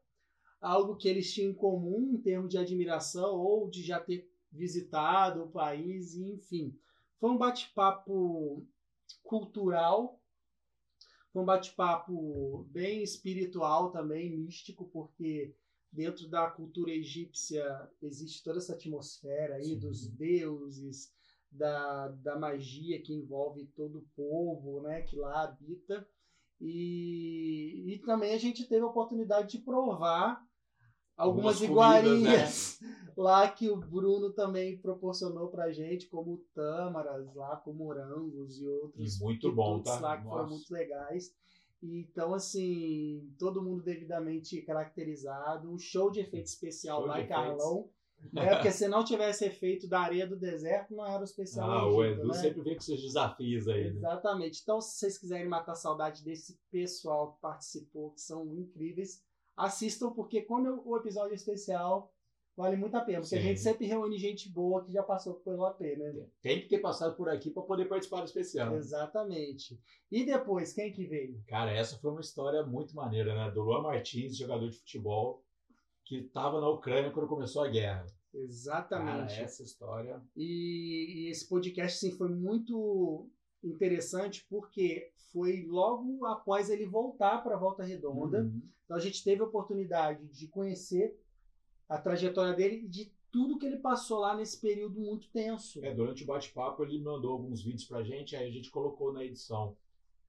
algo 0.61 0.97
que 0.97 1.09
eles 1.09 1.33
tinham 1.33 1.51
em 1.51 1.55
comum 1.55 2.13
em 2.13 2.21
termos 2.21 2.51
de 2.51 2.59
admiração 2.59 3.35
ou 3.35 3.71
de 3.71 3.83
já 3.83 3.99
ter 3.99 4.31
visitado 4.53 5.45
o 5.45 5.51
país, 5.51 6.15
enfim. 6.15 6.79
Foi 7.19 7.31
um 7.31 7.39
bate-papo 7.39 8.67
cultural, 9.23 10.21
foi 11.33 11.41
um 11.41 11.47
bate-papo 11.47 12.65
bem 12.71 13.03
espiritual 13.03 13.91
também, 13.91 14.31
místico, 14.31 14.85
porque 14.93 15.55
dentro 15.91 16.29
da 16.29 16.51
cultura 16.51 16.91
egípcia 16.91 17.89
existe 18.03 18.45
toda 18.45 18.59
essa 18.59 18.75
atmosfera 18.75 19.55
aí 19.55 19.65
Sim. 19.65 19.79
dos 19.79 20.07
deuses, 20.07 21.14
da, 21.55 22.09
da 22.09 22.39
magia 22.39 23.01
que 23.01 23.15
envolve 23.15 23.67
todo 23.77 23.99
o 23.99 24.07
povo 24.17 24.83
né, 24.83 25.03
que 25.03 25.17
lá 25.17 25.45
habita. 25.45 26.07
E, 26.61 27.95
e 27.95 27.99
também 28.01 28.35
a 28.35 28.39
gente 28.39 28.69
teve 28.69 28.83
a 28.83 28.89
oportunidade 28.89 29.59
de 29.59 29.65
provar 29.65 30.43
algumas, 31.17 31.61
iguarias 31.61 32.81
né? 32.81 32.89
lá 33.17 33.49
que 33.49 33.69
o 33.69 33.77
Bruno 33.77 34.33
também 34.33 34.79
proporcionou 34.79 35.49
pra 35.49 35.73
gente, 35.73 36.07
como 36.07 36.45
tâmaras 36.55 37.33
lá, 37.35 37.57
com 37.57 37.73
morangos 37.73 38.59
e 38.59 38.67
outros 38.67 39.17
e 39.17 39.23
muito 39.23 39.53
bom, 39.53 39.83
tá? 39.83 40.01
lá 40.01 40.17
que 40.17 40.25
Nossa. 40.25 40.37
foram 40.37 40.51
muito 40.51 40.73
legais. 40.73 41.35
Então, 41.83 42.33
assim, 42.33 43.31
todo 43.39 43.63
mundo 43.63 43.83
devidamente 43.83 44.63
caracterizado, 44.63 45.71
um 45.71 45.79
show 45.79 46.11
de 46.11 46.21
efeito 46.21 46.47
especial 46.47 47.01
show 47.01 47.09
lá 47.09 47.27
Carlão. 47.27 47.91
É, 48.37 48.55
porque 48.55 48.71
se 48.71 48.89
não 48.89 49.05
tivesse 49.05 49.45
efeito 49.45 49.89
da 49.89 50.01
areia 50.01 50.27
do 50.27 50.37
deserto, 50.37 50.95
não 50.95 51.07
era 51.07 51.21
o 51.21 51.25
especial. 51.25 51.71
Ah, 51.71 51.83
Egito, 51.83 51.97
o 51.97 52.05
Edu 52.05 52.29
né? 52.29 52.35
sempre 52.35 52.63
vem 52.63 52.75
com 52.75 52.81
seus 52.81 53.03
desafios 53.03 53.69
aí. 53.69 53.91
Né? 53.91 53.99
Exatamente. 53.99 54.61
Então, 54.63 54.81
se 54.81 54.99
vocês 54.99 55.19
quiserem 55.19 55.49
matar 55.49 55.73
a 55.73 55.77
saudade 55.77 56.25
desse 56.25 56.59
pessoal 56.71 57.33
que 57.33 57.41
participou, 57.41 58.13
que 58.13 58.21
são 58.21 58.47
incríveis, 58.55 59.23
assistam, 59.57 60.11
porque 60.11 60.43
quando 60.43 60.83
o 60.87 60.97
episódio 60.97 61.33
é 61.33 61.37
especial, 61.37 62.13
vale 62.57 62.77
muito 62.77 62.97
a 62.97 63.01
pena. 63.01 63.21
Porque 63.21 63.37
Sim. 63.37 63.39
a 63.39 63.43
gente 63.43 63.61
sempre 63.61 63.87
reúne 63.87 64.19
gente 64.19 64.51
boa 64.51 64.85
que 64.85 64.93
já 64.93 65.03
passou 65.03 65.35
pelo 65.35 65.65
AP, 65.65 65.81
né? 65.81 66.27
Tem 66.41 66.61
que 66.61 66.69
ter 66.69 66.79
passado 66.79 67.17
por 67.17 67.29
aqui 67.29 67.51
para 67.51 67.63
poder 67.63 67.87
participar 67.87 68.21
do 68.21 68.27
especial. 68.27 68.75
Exatamente. 68.77 69.79
E 70.11 70.25
depois, 70.25 70.73
quem 70.73 70.93
que 70.93 71.07
veio? 71.07 71.43
Cara, 71.47 71.73
essa 71.73 71.99
foi 71.99 72.11
uma 72.11 72.21
história 72.21 72.65
muito 72.65 72.95
maneira, 72.95 73.35
né? 73.35 73.51
Do 73.51 73.63
Luan 73.63 73.83
Martins, 73.83 74.37
jogador 74.37 74.69
de 74.69 74.79
futebol, 74.79 75.44
que 76.05 76.17
estava 76.19 76.61
na 76.61 76.69
Ucrânia 76.69 77.11
quando 77.11 77.29
começou 77.29 77.63
a 77.63 77.69
guerra. 77.69 78.07
Exatamente. 78.33 79.35
Cara, 79.35 79.45
essa 79.45 79.63
história. 79.63 80.23
E, 80.37 81.27
e 81.27 81.31
esse 81.31 81.49
podcast, 81.49 81.99
sim, 81.99 82.13
foi 82.13 82.29
muito 82.29 83.29
interessante 83.63 84.45
porque 84.49 85.13
foi 85.33 85.65
logo 85.67 86.25
após 86.27 86.69
ele 86.69 86.87
voltar 86.87 87.43
para 87.43 87.55
a 87.55 87.59
Volta 87.59 87.85
Redonda. 87.85 88.43
Uhum. 88.43 88.63
Então 88.85 88.97
a 88.97 89.01
gente 89.01 89.25
teve 89.25 89.41
a 89.41 89.47
oportunidade 89.47 90.27
de 90.29 90.49
conhecer 90.49 91.19
a 91.89 91.99
trajetória 91.99 92.55
dele 92.55 92.85
e 92.85 92.89
de 92.89 93.13
tudo 93.31 93.59
que 93.59 93.67
ele 93.67 93.79
passou 93.79 94.21
lá 94.21 94.37
nesse 94.37 94.61
período 94.61 95.01
muito 95.01 95.29
tenso. 95.31 95.85
É, 95.85 95.93
durante 95.93 96.23
o 96.23 96.27
bate-papo 96.27 96.85
ele 96.85 97.03
mandou 97.03 97.33
alguns 97.33 97.63
vídeos 97.63 97.85
pra 97.85 98.03
gente, 98.03 98.37
aí 98.37 98.49
a 98.49 98.53
gente 98.53 98.71
colocou 98.71 99.13
na 99.13 99.25
edição. 99.25 99.77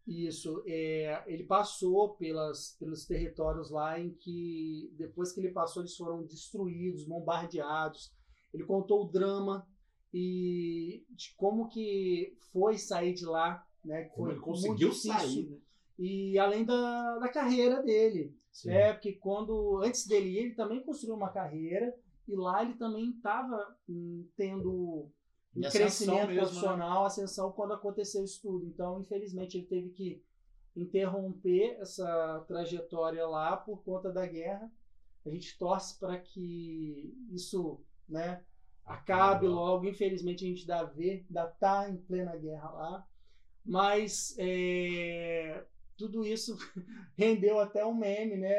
Isso, 0.07 0.63
é, 0.67 1.23
ele 1.25 1.43
passou 1.43 2.15
pelas, 2.15 2.75
pelos 2.79 3.05
territórios 3.05 3.71
lá 3.71 3.99
em 3.99 4.11
que, 4.11 4.93
depois 4.97 5.31
que 5.31 5.39
ele 5.39 5.51
passou, 5.51 5.81
eles 5.81 5.95
foram 5.95 6.23
destruídos, 6.23 7.07
bombardeados. 7.07 8.13
Ele 8.53 8.63
contou 8.63 9.03
o 9.03 9.11
drama 9.11 9.67
e 10.13 11.03
de 11.09 11.33
como 11.35 11.67
que 11.67 12.37
foi 12.51 12.77
sair 12.77 13.13
de 13.13 13.25
lá 13.25 13.65
né? 13.85 14.05
Como 14.05 14.29
ele 14.29 14.39
conseguiu 14.39 14.91
sair. 14.91 15.49
Né? 15.49 15.57
E 15.97 16.37
além 16.39 16.65
da, 16.65 17.19
da 17.19 17.29
carreira 17.29 17.81
dele. 17.81 18.35
Sim. 18.51 18.69
Né? 18.69 18.93
Porque 18.93 19.13
quando 19.13 19.81
antes 19.83 20.07
dele 20.07 20.29
ir, 20.29 20.37
ele 20.37 20.55
também 20.55 20.83
construiu 20.83 21.15
uma 21.15 21.29
carreira 21.29 21.95
e 22.27 22.35
lá 22.35 22.63
ele 22.63 22.73
também 22.73 23.11
estava 23.11 23.77
hum, 23.87 24.27
tendo 24.35 25.09
um 25.55 25.61
crescimento 25.61 26.27
mesmo, 26.27 26.33
né? 26.33 26.41
profissional, 26.41 27.01
né? 27.01 27.07
ascensão 27.07 27.51
quando 27.51 27.73
aconteceu 27.73 28.23
isso 28.23 28.41
tudo. 28.41 28.65
Então, 28.65 28.99
infelizmente, 28.99 29.57
ele 29.57 29.67
teve 29.67 29.89
que 29.89 30.23
interromper 30.75 31.77
essa 31.79 32.43
trajetória 32.47 33.25
lá 33.25 33.55
por 33.55 33.81
conta 33.83 34.11
da 34.11 34.25
guerra. 34.25 34.69
A 35.25 35.29
gente 35.29 35.57
torce 35.57 35.97
para 35.97 36.19
que 36.19 37.15
isso, 37.31 37.81
né, 38.07 38.43
acabe 38.83 39.47
logo. 39.47 39.87
Infelizmente, 39.87 40.45
a 40.45 40.47
gente 40.47 40.67
dá 40.67 40.81
a 40.81 40.85
ver, 40.85 41.25
ainda 41.27 41.49
está 41.49 41.89
em 41.89 41.97
plena 41.97 42.35
guerra 42.35 42.69
lá. 42.71 43.07
Mas 43.63 44.35
é, 44.37 45.65
tudo 45.97 46.25
isso 46.25 46.57
rendeu 47.17 47.59
até 47.59 47.85
um 47.85 47.95
meme, 47.95 48.37
né? 48.37 48.55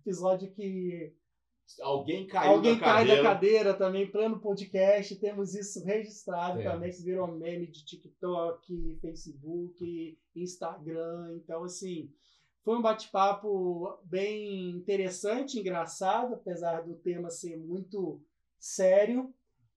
Episódio 0.00 0.50
que 0.52 1.14
Alguém 1.80 2.26
caiu 2.26 2.52
Alguém 2.52 2.74
da 2.74 2.80
cai 2.80 2.92
cadeira. 2.98 3.22
da 3.22 3.28
cadeira 3.28 3.74
também, 3.74 4.10
pleno 4.10 4.38
podcast. 4.38 5.16
Temos 5.16 5.54
isso 5.54 5.84
registrado 5.84 6.60
é. 6.60 6.64
também, 6.64 6.90
que 6.90 7.02
virou 7.02 7.26
meme 7.26 7.66
de 7.66 7.84
TikTok, 7.84 8.98
Facebook, 9.00 10.18
Instagram. 10.36 11.36
Então, 11.36 11.64
assim, 11.64 12.10
foi 12.62 12.76
um 12.76 12.82
bate-papo 12.82 13.98
bem 14.04 14.70
interessante, 14.70 15.58
engraçado, 15.58 16.34
apesar 16.34 16.82
do 16.82 16.94
tema 16.94 17.30
ser 17.30 17.56
muito 17.56 18.20
sério 18.58 19.34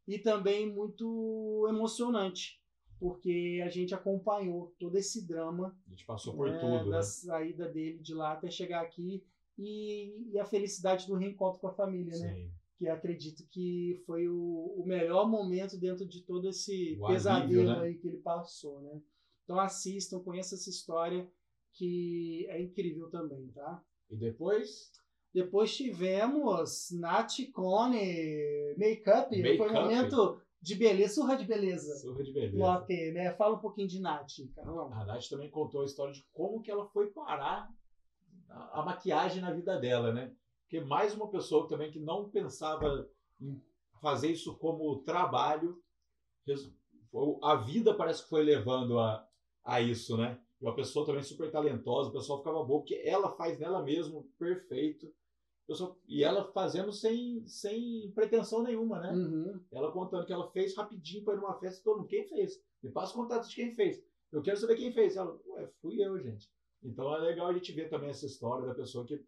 e 0.07 0.19
também 0.19 0.71
muito 0.71 1.65
emocionante 1.69 2.57
porque 2.99 3.61
a 3.63 3.69
gente 3.69 3.93
acompanhou 3.93 4.73
todo 4.79 4.95
esse 4.95 5.25
drama. 5.27 5.77
A 5.85 5.89
gente 5.91 6.05
passou 6.05 6.35
por 6.35 6.49
né, 6.49 6.57
tudo. 6.57 6.89
Da 6.89 6.97
né? 6.97 7.03
saída 7.03 7.67
dele 7.69 7.99
de 7.99 8.13
lá 8.13 8.33
até 8.33 8.49
chegar 8.49 8.81
aqui 8.81 9.23
e, 9.57 10.31
e, 10.31 10.39
a 10.39 10.45
felicidade 10.45 11.07
do 11.07 11.15
reencontro 11.15 11.59
com 11.59 11.67
a 11.67 11.73
família, 11.73 12.11
né? 12.11 12.33
Sim. 12.33 12.43
né? 12.43 12.51
Que 12.77 12.87
acredito 12.87 13.43
que 13.49 13.99
foi 14.05 14.27
o, 14.27 14.75
o 14.77 14.83
melhor 14.85 15.27
momento 15.27 15.79
dentro 15.79 16.07
de 16.07 16.21
todo 16.21 16.47
esse 16.47 16.95
o 17.01 17.07
pesadelo 17.07 17.61
alívio, 17.61 17.65
né? 17.65 17.87
aí 17.87 17.95
que 17.95 18.07
ele 18.07 18.17
passou, 18.17 18.81
né? 18.81 19.01
Então 19.43 19.59
assistam, 19.59 20.19
conheçam 20.19 20.57
essa 20.57 20.69
história 20.69 21.27
que 21.73 22.45
é 22.49 22.61
incrível 22.61 23.09
também, 23.09 23.47
tá? 23.47 23.83
E 24.09 24.15
depois? 24.15 24.91
Depois 25.33 25.75
tivemos 25.75 26.89
Nath 26.91 27.35
Cone 27.53 28.75
Makeup. 28.77 29.35
Make 29.35 29.57
foi 29.57 29.69
um 29.69 29.73
momento 29.73 30.41
de 30.61 30.75
beleza, 30.75 31.15
surra 31.15 31.35
de 31.35 31.45
beleza. 31.45 31.95
Surra 31.97 32.23
de 32.23 32.31
beleza. 32.31 32.57
Lote, 32.57 33.11
né? 33.11 33.33
Fala 33.33 33.55
um 33.55 33.59
pouquinho 33.59 33.87
de 33.87 33.99
Nath, 33.99 34.33
Carlão. 34.55 34.91
A 34.93 35.05
Nath 35.05 35.29
também 35.29 35.49
contou 35.49 35.81
a 35.81 35.85
história 35.85 36.13
de 36.13 36.25
como 36.33 36.61
que 36.61 36.71
ela 36.71 36.85
foi 36.87 37.07
parar 37.11 37.69
a, 38.49 38.81
a 38.81 38.85
maquiagem 38.85 39.41
na 39.41 39.51
vida 39.51 39.77
dela, 39.77 40.13
né? 40.13 40.33
Porque 40.63 40.81
mais 40.81 41.15
uma 41.15 41.29
pessoa 41.29 41.67
também 41.67 41.91
que 41.91 41.99
não 41.99 42.29
pensava 42.29 43.07
em 43.39 43.61
fazer 44.01 44.31
isso 44.31 44.55
como 44.57 44.97
trabalho, 45.03 45.81
a 47.41 47.55
vida 47.55 47.93
parece 47.93 48.23
que 48.23 48.29
foi 48.29 48.43
levando 48.43 48.99
a, 48.99 49.27
a 49.63 49.81
isso, 49.81 50.17
né? 50.17 50.39
Uma 50.59 50.75
pessoa 50.75 51.05
também 51.05 51.23
super 51.23 51.51
talentosa, 51.51 52.09
o 52.09 52.13
pessoal 52.13 52.39
ficava 52.39 52.63
bom, 52.63 52.79
porque 52.79 53.01
ela 53.05 53.29
faz 53.35 53.59
nela 53.59 53.81
mesmo 53.83 54.29
perfeito. 54.37 55.11
Só, 55.69 55.97
e 56.07 56.23
ela 56.23 56.49
fazendo 56.53 56.93
sem, 56.93 57.45
sem 57.45 58.09
pretensão 58.15 58.63
nenhuma, 58.63 58.99
né? 59.01 59.11
Uhum. 59.11 59.59
Ela 59.71 59.91
contando 59.91 60.25
que 60.25 60.31
ela 60.31 60.49
fez 60.51 60.75
rapidinho 60.75 61.25
para 61.25 61.33
ir 61.33 61.37
numa 61.37 61.59
festa, 61.59 61.83
todo 61.83 61.97
mundo, 61.97 62.07
quem 62.07 62.25
fez? 62.25 62.61
Me 62.81 62.89
passa 62.89 63.13
o 63.13 63.21
contato 63.21 63.49
de 63.49 63.55
quem 63.55 63.73
fez. 63.73 64.01
Eu 64.31 64.41
quero 64.41 64.57
saber 64.57 64.77
quem 64.77 64.93
fez. 64.93 65.17
Ela, 65.17 65.37
ué, 65.47 65.67
fui 65.81 66.01
eu, 66.01 66.17
gente. 66.19 66.49
Então 66.83 67.15
é 67.15 67.19
legal 67.19 67.47
a 67.47 67.53
gente 67.53 67.71
ver 67.71 67.89
também 67.89 68.09
essa 68.09 68.25
história 68.25 68.65
da 68.65 68.73
pessoa 68.73 69.05
que 69.05 69.19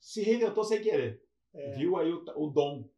se 0.00 0.22
reinventou 0.22 0.64
sem 0.64 0.80
querer. 0.80 1.22
É. 1.54 1.72
Viu 1.72 1.96
aí 1.96 2.12
o, 2.12 2.24
o 2.36 2.50
dom. 2.50 2.88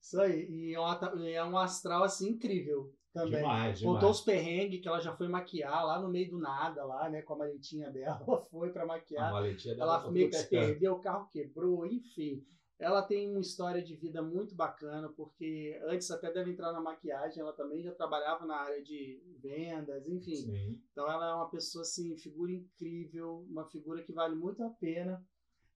Isso 0.00 0.20
aí. 0.20 0.46
E 0.48 0.74
é 0.74 0.80
um, 0.80 1.24
é 1.26 1.44
um 1.44 1.58
astral 1.58 2.04
assim 2.04 2.30
incrível 2.30 2.92
também. 3.12 3.38
Demais, 3.38 3.78
demais. 3.78 3.94
Contou 3.94 4.10
os 4.10 4.20
perrengues 4.20 4.80
que 4.80 4.88
ela 4.88 5.00
já 5.00 5.16
foi 5.16 5.28
maquiar 5.28 5.86
lá 5.86 6.00
no 6.00 6.08
meio 6.08 6.30
do 6.30 6.38
nada, 6.38 6.84
lá, 6.84 7.08
né? 7.08 7.22
Com 7.22 7.34
a 7.34 7.38
maletinha 7.38 7.90
dela. 7.90 8.22
Ela 8.26 8.42
foi 8.50 8.70
para 8.70 8.84
maquiar. 8.84 9.30
A 9.30 9.32
maletinha 9.32 9.74
dela 9.74 10.00
ela 10.00 10.10
meio 10.10 10.28
que 10.28 10.36
se 10.36 10.48
perdeu, 10.48 10.94
o 10.94 11.00
carro 11.00 11.28
quebrou, 11.28 11.86
enfim. 11.86 12.44
Ela 12.78 13.02
tem 13.02 13.30
uma 13.30 13.40
história 13.40 13.82
de 13.82 13.94
vida 13.94 14.20
muito 14.20 14.54
bacana, 14.54 15.08
porque 15.08 15.80
antes 15.84 16.10
até 16.10 16.32
deve 16.32 16.50
entrar 16.50 16.72
na 16.72 16.80
maquiagem, 16.80 17.40
ela 17.40 17.52
também 17.52 17.82
já 17.82 17.92
trabalhava 17.92 18.44
na 18.44 18.56
área 18.56 18.82
de 18.82 19.22
vendas, 19.40 20.08
enfim. 20.08 20.36
Sim. 20.36 20.82
Então 20.90 21.10
ela 21.10 21.30
é 21.30 21.34
uma 21.34 21.48
pessoa 21.48 21.82
assim, 21.82 22.16
figura 22.16 22.50
incrível, 22.50 23.46
uma 23.48 23.64
figura 23.66 24.02
que 24.02 24.12
vale 24.12 24.34
muito 24.34 24.62
a 24.62 24.70
pena 24.70 25.24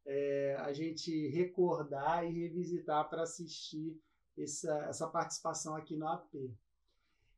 é, 0.08 0.56
a 0.60 0.72
gente 0.72 1.28
recordar 1.28 2.24
e 2.24 2.32
revisitar 2.32 3.08
para 3.08 3.22
assistir 3.22 4.00
essa, 4.36 4.74
essa 4.88 5.06
participação 5.06 5.76
aqui 5.76 5.96
no 5.96 6.08
AP. 6.08 6.34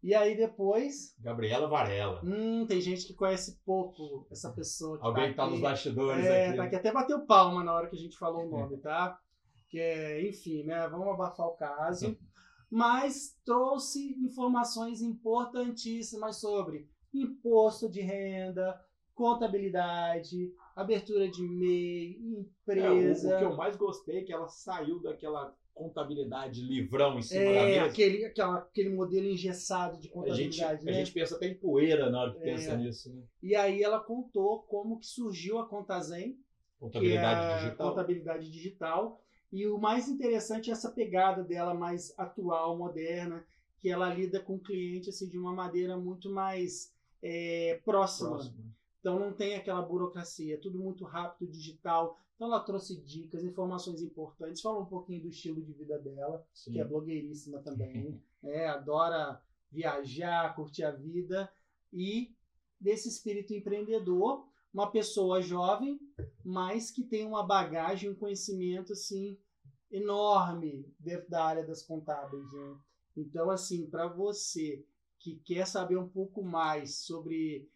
E 0.02 0.14
aí 0.14 0.36
depois. 0.36 1.14
Gabriela 1.18 1.68
Varela. 1.68 2.22
Hum, 2.24 2.64
tem 2.66 2.80
gente 2.80 3.06
que 3.06 3.12
conhece 3.12 3.60
pouco 3.66 4.26
essa 4.30 4.50
pessoa. 4.52 4.98
Que 4.98 5.04
Alguém 5.04 5.34
tá, 5.34 5.44
tá 5.44 5.50
nos 5.50 5.60
bastidores 5.60 6.24
é, 6.24 6.48
aqui. 6.48 6.56
Tá 6.56 6.64
aqui 6.64 6.76
até 6.76 6.92
bateu 6.92 7.26
palma 7.26 7.62
na 7.62 7.74
hora 7.74 7.88
que 7.88 7.96
a 7.96 7.98
gente 7.98 8.16
falou 8.16 8.46
o 8.46 8.50
nome, 8.50 8.78
tá? 8.78 9.18
Que 9.70 9.78
é, 9.78 10.28
enfim, 10.28 10.64
né? 10.64 10.86
Vamos 10.88 11.08
abafar 11.08 11.46
o 11.46 11.56
caso. 11.56 12.18
Mas 12.70 13.36
trouxe 13.44 14.16
informações 14.22 15.00
importantíssimas 15.00 16.40
sobre 16.40 16.88
imposto 17.12 17.88
de 17.88 18.00
renda, 18.00 18.80
contabilidade, 19.14 20.52
abertura 20.76 21.28
de 21.28 21.42
MEI, 21.42 22.18
empresa. 22.38 23.30
É, 23.30 23.32
o, 23.32 23.36
o, 23.36 23.38
que 23.38 23.44
eu 23.44 23.56
mais 23.56 23.76
gostei 23.76 24.18
é 24.18 24.22
que 24.24 24.32
ela 24.32 24.48
saiu 24.48 25.00
daquela 25.02 25.54
contabilidade 25.74 26.62
livrão 26.62 27.18
em 27.18 27.22
cima 27.22 27.44
da 27.44 27.50
É, 27.50 27.66
mesa. 27.66 27.86
aquele, 27.86 28.24
aquela, 28.24 28.58
aquele 28.58 28.90
modelo 28.90 29.26
engessado 29.26 29.98
de 29.98 30.08
A 30.08 30.34
gente, 30.34 30.58
contabilidade, 30.60 30.82
a 30.82 30.84
né? 30.84 30.92
gente 30.92 31.12
pensa 31.12 31.36
até 31.36 31.46
em 31.48 31.54
poeira 31.58 32.10
na 32.10 32.20
hora 32.22 32.32
que 32.32 32.38
É. 32.40 32.42
pensa 32.42 32.76
nisso, 32.76 33.14
né? 33.14 33.22
E 33.42 33.54
aí 33.56 33.82
ela 33.82 33.98
contou 34.00 34.62
como 34.64 34.98
que 34.98 35.06
surgiu 35.06 35.58
a 35.58 35.66
Contazen, 35.66 36.32
que 36.32 36.36
é 36.36 36.78
Contabilidade 36.78 37.40
a 37.40 37.56
digital. 37.58 37.88
contabilidade 37.90 38.50
digital. 38.50 39.22
E 39.52 39.66
o 39.66 39.78
mais 39.78 40.08
interessante 40.08 40.70
é 40.70 40.72
essa 40.72 40.90
pegada 40.90 41.42
dela 41.42 41.74
mais 41.74 42.14
atual, 42.16 42.78
moderna, 42.78 43.44
que 43.78 43.88
ela 43.88 44.12
lida 44.12 44.40
com 44.40 44.56
o 44.56 44.60
cliente 44.60 45.10
assim, 45.10 45.28
de 45.28 45.38
uma 45.38 45.52
maneira 45.52 45.96
muito 45.96 46.30
mais 46.30 46.92
é, 47.22 47.80
próxima. 47.84 48.38
Então 49.00 49.18
não 49.18 49.32
tem 49.32 49.56
aquela 49.56 49.82
burocracia, 49.82 50.54
é 50.54 50.58
tudo 50.58 50.78
muito 50.78 51.04
rápido, 51.04 51.50
digital. 51.50 52.18
Então 52.36 52.48
ela 52.48 52.60
trouxe 52.60 53.00
dicas, 53.00 53.42
informações 53.42 54.02
importantes, 54.02 54.62
falou 54.62 54.82
um 54.82 54.86
pouquinho 54.86 55.22
do 55.22 55.28
estilo 55.28 55.62
de 55.62 55.72
vida 55.72 55.98
dela, 55.98 56.46
Sim. 56.54 56.72
que 56.72 56.80
é 56.80 56.84
blogueiríssima 56.84 57.60
também, 57.60 58.20
é, 58.44 58.68
adora 58.68 59.40
viajar, 59.70 60.54
curtir 60.54 60.84
a 60.84 60.90
vida 60.90 61.50
e 61.92 62.34
desse 62.80 63.08
espírito 63.08 63.52
empreendedor, 63.52 64.46
uma 64.72 64.90
pessoa 64.90 65.40
jovem, 65.42 65.98
mas 66.44 66.90
que 66.90 67.02
tem 67.02 67.26
uma 67.26 67.42
bagagem, 67.44 68.10
um 68.10 68.14
conhecimento 68.14 68.92
assim 68.92 69.36
enorme 69.90 70.86
dentro 70.98 71.28
da 71.28 71.44
área 71.44 71.66
das 71.66 71.82
contábeis. 71.82 72.50
né? 72.52 72.76
Então 73.16 73.50
assim, 73.50 73.86
para 73.86 74.06
você 74.06 74.84
que 75.18 75.36
quer 75.44 75.66
saber 75.66 75.96
um 75.98 76.08
pouco 76.08 76.42
mais 76.42 76.96
sobre 76.96 77.68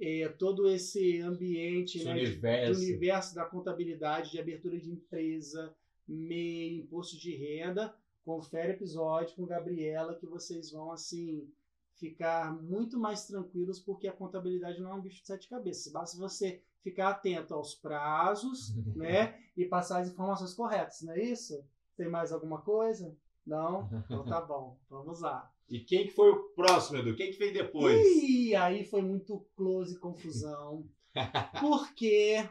é, 0.00 0.28
todo 0.28 0.68
esse 0.68 1.20
ambiente, 1.20 1.96
Esse 1.98 2.04
né, 2.06 2.14
de- 2.14 2.20
universo. 2.26 2.80
universo 2.82 3.34
da 3.34 3.44
contabilidade, 3.46 4.30
de 4.30 4.38
abertura 4.38 4.78
de 4.78 4.90
empresa, 4.90 5.74
MEI, 6.06 6.76
imposto 6.76 7.18
de 7.18 7.34
renda, 7.34 7.96
confere 8.24 8.72
o 8.72 8.74
episódio 8.74 9.34
com 9.34 9.46
Gabriela 9.46 10.14
que 10.14 10.26
vocês 10.26 10.70
vão 10.70 10.92
assim 10.92 11.50
ficar 11.96 12.54
muito 12.62 12.98
mais 12.98 13.26
tranquilos 13.26 13.80
porque 13.80 14.06
a 14.06 14.12
contabilidade 14.12 14.80
não 14.80 14.92
é 14.92 14.94
um 14.94 15.00
bicho 15.00 15.20
de 15.20 15.26
sete 15.26 15.48
cabeças. 15.48 15.92
Basta 15.92 16.18
você 16.18 16.62
ficar 16.82 17.08
atento 17.10 17.54
aos 17.54 17.74
prazos, 17.74 18.74
né, 18.94 19.38
e 19.56 19.64
passar 19.64 20.00
as 20.00 20.08
informações 20.08 20.54
corretas, 20.54 21.02
não 21.02 21.12
é 21.12 21.22
isso? 21.22 21.64
Tem 21.96 22.08
mais 22.08 22.30
alguma 22.30 22.60
coisa? 22.60 23.16
Não? 23.46 23.88
Então 24.04 24.24
tá 24.24 24.40
bom. 24.40 24.78
Vamos 24.90 25.20
lá. 25.20 25.50
E 25.68 25.80
quem 25.80 26.06
que 26.06 26.12
foi 26.12 26.30
o 26.30 26.44
próximo, 26.50 26.98
Edu? 26.98 27.16
Quem 27.16 27.30
que 27.30 27.38
veio 27.38 27.52
depois? 27.52 28.00
E 28.22 28.54
aí 28.54 28.84
foi 28.84 29.02
muito 29.02 29.44
close 29.56 29.94
e 29.94 29.98
confusão. 29.98 30.84
Porque 31.60 32.48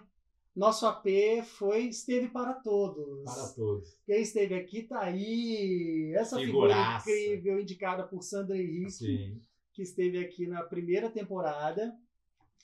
nosso 0.55 0.85
AP 0.85 1.05
foi 1.43 1.83
esteve 1.87 2.29
para 2.29 2.53
todos. 2.53 3.23
Para 3.25 3.47
todos. 3.49 3.97
Quem 4.05 4.21
esteve 4.21 4.55
aqui 4.55 4.83
tá 4.83 5.01
aí. 5.01 6.13
Essa 6.15 6.37
Figuraça. 6.37 7.05
figura 7.05 7.27
incrível, 7.33 7.59
indicada 7.59 8.03
por 8.07 8.23
Sandra 8.23 8.57
Henrique, 8.57 8.91
Sim. 8.91 9.41
que 9.73 9.81
esteve 9.81 10.17
aqui 10.19 10.47
na 10.47 10.63
primeira 10.63 11.09
temporada. 11.09 11.93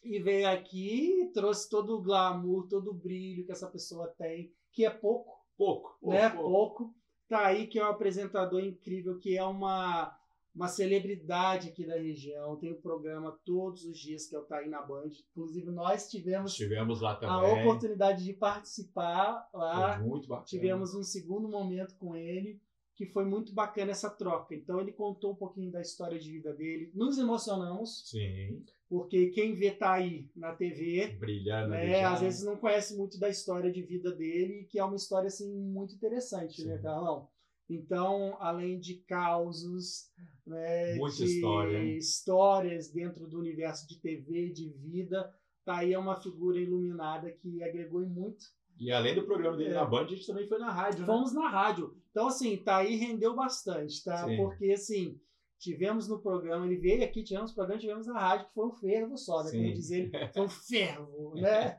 E 0.04 0.20
veio 0.20 0.50
aqui 0.50 1.22
e 1.22 1.26
trouxe 1.28 1.70
todo 1.70 1.96
o 1.98 2.02
glamour, 2.02 2.68
todo 2.68 2.90
o 2.90 2.94
brilho 2.94 3.46
que 3.46 3.52
essa 3.52 3.68
pessoa 3.68 4.08
tem, 4.08 4.52
que 4.72 4.84
é 4.84 4.90
pouco 4.90 5.40
Pouco. 5.58 5.96
pouco, 6.02 6.10
né? 6.10 6.30
pouco. 6.30 6.50
Pouco. 6.50 6.96
Tá 7.30 7.46
aí 7.46 7.68
que 7.68 7.78
é 7.78 7.84
um 7.86 7.90
apresentador 7.90 8.62
incrível, 8.64 9.20
que 9.20 9.38
é 9.38 9.44
uma, 9.44 10.18
uma 10.54 10.68
celebridade 10.68 11.70
aqui 11.70 11.86
da 11.86 11.96
região. 11.96 12.58
Tem 12.58 12.72
o 12.72 12.82
programa 12.82 13.38
todos 13.46 13.86
os 13.86 13.98
dias 13.98 14.28
que 14.28 14.36
é 14.36 14.40
o 14.40 14.44
Tá 14.44 14.58
aí 14.58 14.70
na 14.70 14.82
Band. 14.82 15.10
Inclusive, 15.32 15.72
nós 15.72 16.10
tivemos 16.10 16.52
Estivemos 16.52 17.02
lá 17.02 17.14
a 17.14 17.16
também. 17.16 17.62
oportunidade 17.62 18.24
de 18.24 18.34
participar 18.34 19.50
lá. 19.54 19.98
Foi 19.98 20.08
muito 20.08 20.28
bacana. 20.28 20.46
Tivemos 20.48 20.94
um 20.94 21.04
segundo 21.04 21.48
momento 21.48 21.96
com 21.96 22.16
ele, 22.16 22.62
que 22.96 23.06
foi 23.06 23.24
muito 23.26 23.54
bacana 23.54 23.92
essa 23.92 24.10
troca. 24.10 24.54
Então, 24.54 24.80
ele 24.80 24.92
contou 24.92 25.32
um 25.32 25.36
pouquinho 25.36 25.72
da 25.72 25.82
história 25.82 26.20
de 26.20 26.30
vida 26.30 26.54
dele. 26.54 26.92
Nos 26.94 27.18
emocionamos, 27.18 28.10
Sim. 28.10 28.64
porque 28.90 29.28
quem 29.30 29.56
vê 29.56 29.72
Tá 29.72 29.94
aí 29.94 30.30
na 30.36 30.54
TV 30.54 31.16
Brilhando 31.18 31.70
né? 31.70 32.04
Às 32.04 32.20
vezes 32.20 32.44
não 32.44 32.58
conhece 32.58 32.96
muito 32.98 33.18
da 33.18 33.30
história 33.30 33.72
de 33.72 33.82
vida 33.82 34.12
dele, 34.12 34.68
que 34.70 34.78
é 34.78 34.84
uma 34.84 34.98
história 34.98 35.28
assim 35.28 35.50
muito 35.50 35.96
interessante, 35.96 36.64
né, 36.66 36.76
Sim. 36.76 36.84
Carlão? 36.84 37.30
Então, 37.74 38.36
além 38.42 38.78
de 38.80 38.96
causos, 39.08 40.12
né, 40.46 40.96
Muita 40.96 41.16
de 41.18 41.24
história, 41.24 41.98
histórias 41.98 42.92
dentro 42.92 43.26
do 43.28 43.40
universo 43.40 43.88
de 43.88 44.02
TV, 44.02 44.50
de 44.50 44.70
vida, 44.70 45.34
tá 45.64 45.78
aí 45.78 45.94
é 45.94 45.98
uma 45.98 46.20
figura 46.22 46.60
iluminada 46.60 47.32
que 47.32 47.64
agregou 47.64 48.02
muito. 48.06 48.44
E 48.78 48.92
além 48.92 49.16
do 49.16 49.24
programa 49.24 49.56
dele 49.56 49.70
É. 49.70 49.74
na 49.76 49.86
Band, 49.86 50.04
a 50.04 50.08
gente 50.08 50.28
também 50.28 50.46
foi 50.48 50.60
na 50.60 50.70
rádio, 50.72 51.02
né? 51.02 51.06
Fomos 51.06 51.34
na 51.34 51.48
rádio. 51.48 51.96
Então, 52.10 52.28
assim, 52.28 52.58
tá 52.58 52.78
aí 52.78 52.96
rendeu 52.98 53.36
bastante, 53.36 54.04
tá? 54.04 54.28
Sim. 54.28 54.36
Porque, 54.36 54.72
assim, 54.72 55.18
tivemos 55.62 56.08
no 56.08 56.20
programa, 56.20 56.66
ele 56.66 56.76
veio 56.78 57.04
aqui, 57.04 57.24
tivemos 57.24 57.52
programa, 57.54 57.80
tivemos 57.80 58.08
na 58.08 58.20
rádio, 58.20 58.48
que 58.48 58.54
foi 58.56 58.66
um 58.66 58.72
fervo 58.74 59.16
só, 59.16 59.44
né? 59.44 59.52
Como 59.52 59.64
Sim. 59.68 59.74
diz 59.74 59.92
ele, 59.92 60.12
foi 60.34 60.42
um 60.44 60.50
fervo, 60.50 61.36
né? 61.40 61.78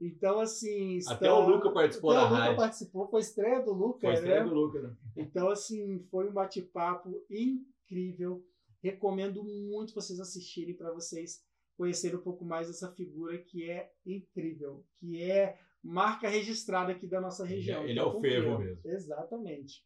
Então, 0.00 0.38
assim... 0.38 1.00
Até 1.08 1.32
o 1.32 1.40
Luca 1.46 1.72
participou 1.72 2.12
Até 2.12 2.20
da 2.20 2.26
o 2.26 2.30
Luca 2.30 2.40
rádio. 2.42 2.56
participou, 2.56 3.08
foi 3.08 3.20
estreia 3.20 3.60
do 3.60 3.72
Luca, 3.72 4.00
Foi 4.00 4.10
a 4.10 4.14
estreia 4.14 4.44
né? 4.44 4.48
do 4.48 4.54
Luca, 4.54 4.80
né? 4.82 4.96
Então, 5.16 5.48
assim, 5.48 6.06
foi 6.10 6.28
um 6.28 6.32
bate-papo 6.32 7.10
incrível. 7.28 8.44
Recomendo 8.80 9.42
muito 9.42 9.94
vocês 9.94 10.20
assistirem 10.20 10.74
para 10.76 10.92
vocês 10.92 11.42
conhecerem 11.76 12.16
um 12.18 12.22
pouco 12.22 12.44
mais 12.44 12.68
dessa 12.68 12.92
figura 12.92 13.36
que 13.38 13.68
é 13.68 13.90
incrível, 14.06 14.84
que 15.00 15.20
é 15.20 15.58
marca 15.82 16.28
registrada 16.28 16.92
aqui 16.92 17.06
da 17.08 17.20
nossa 17.20 17.42
Ele 17.44 17.52
é- 17.52 17.56
região. 17.56 17.82
ele 17.82 17.92
então 17.94 18.12
é 18.12 18.16
o 18.16 18.20
fervo 18.20 18.58
mesmo. 18.60 18.80
Exatamente. 18.84 19.82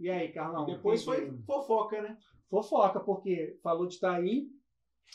E 0.00 0.08
aí, 0.08 0.32
Carlão? 0.32 0.68
E 0.68 0.74
depois 0.74 1.04
foi 1.04 1.20
veio? 1.20 1.42
fofoca, 1.42 2.00
né? 2.00 2.16
fofoca, 2.48 2.98
porque 2.98 3.58
falou 3.62 3.86
de 3.86 4.00
Taí, 4.00 4.48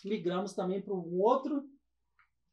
migramos 0.05 0.53
também 0.53 0.81
para 0.81 0.93
um 0.93 1.19
outro 1.19 1.63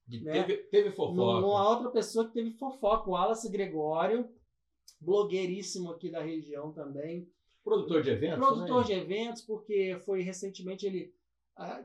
Né? 0.08 0.32
teve, 0.32 0.56
teve 0.64 0.90
fofoca. 0.90 1.46
Uma 1.46 1.68
outra 1.70 1.90
pessoa 1.90 2.26
que 2.26 2.32
teve 2.32 2.50
fofoca, 2.52 3.08
o 3.08 3.12
Wallace 3.12 3.50
Gregório, 3.50 4.28
blogueiríssimo 5.00 5.90
aqui 5.90 6.10
da 6.10 6.22
região 6.22 6.72
também. 6.72 7.28
Produtor 7.62 8.02
de 8.02 8.10
eventos, 8.10 8.38
Produtor 8.38 8.80
né? 8.80 8.86
de 8.86 8.92
eventos, 8.92 9.42
porque 9.42 10.00
foi 10.04 10.22
recentemente 10.22 10.86
ele 10.86 11.14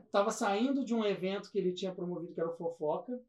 estava 0.04 0.30
saindo 0.30 0.84
de 0.84 0.94
um 0.94 1.04
evento 1.04 1.50
que 1.52 1.58
ele 1.58 1.72
tinha 1.72 1.94
promovido, 1.94 2.32
que 2.32 2.40
era 2.40 2.50
o 2.50 2.56
Fofoca. 2.56 3.20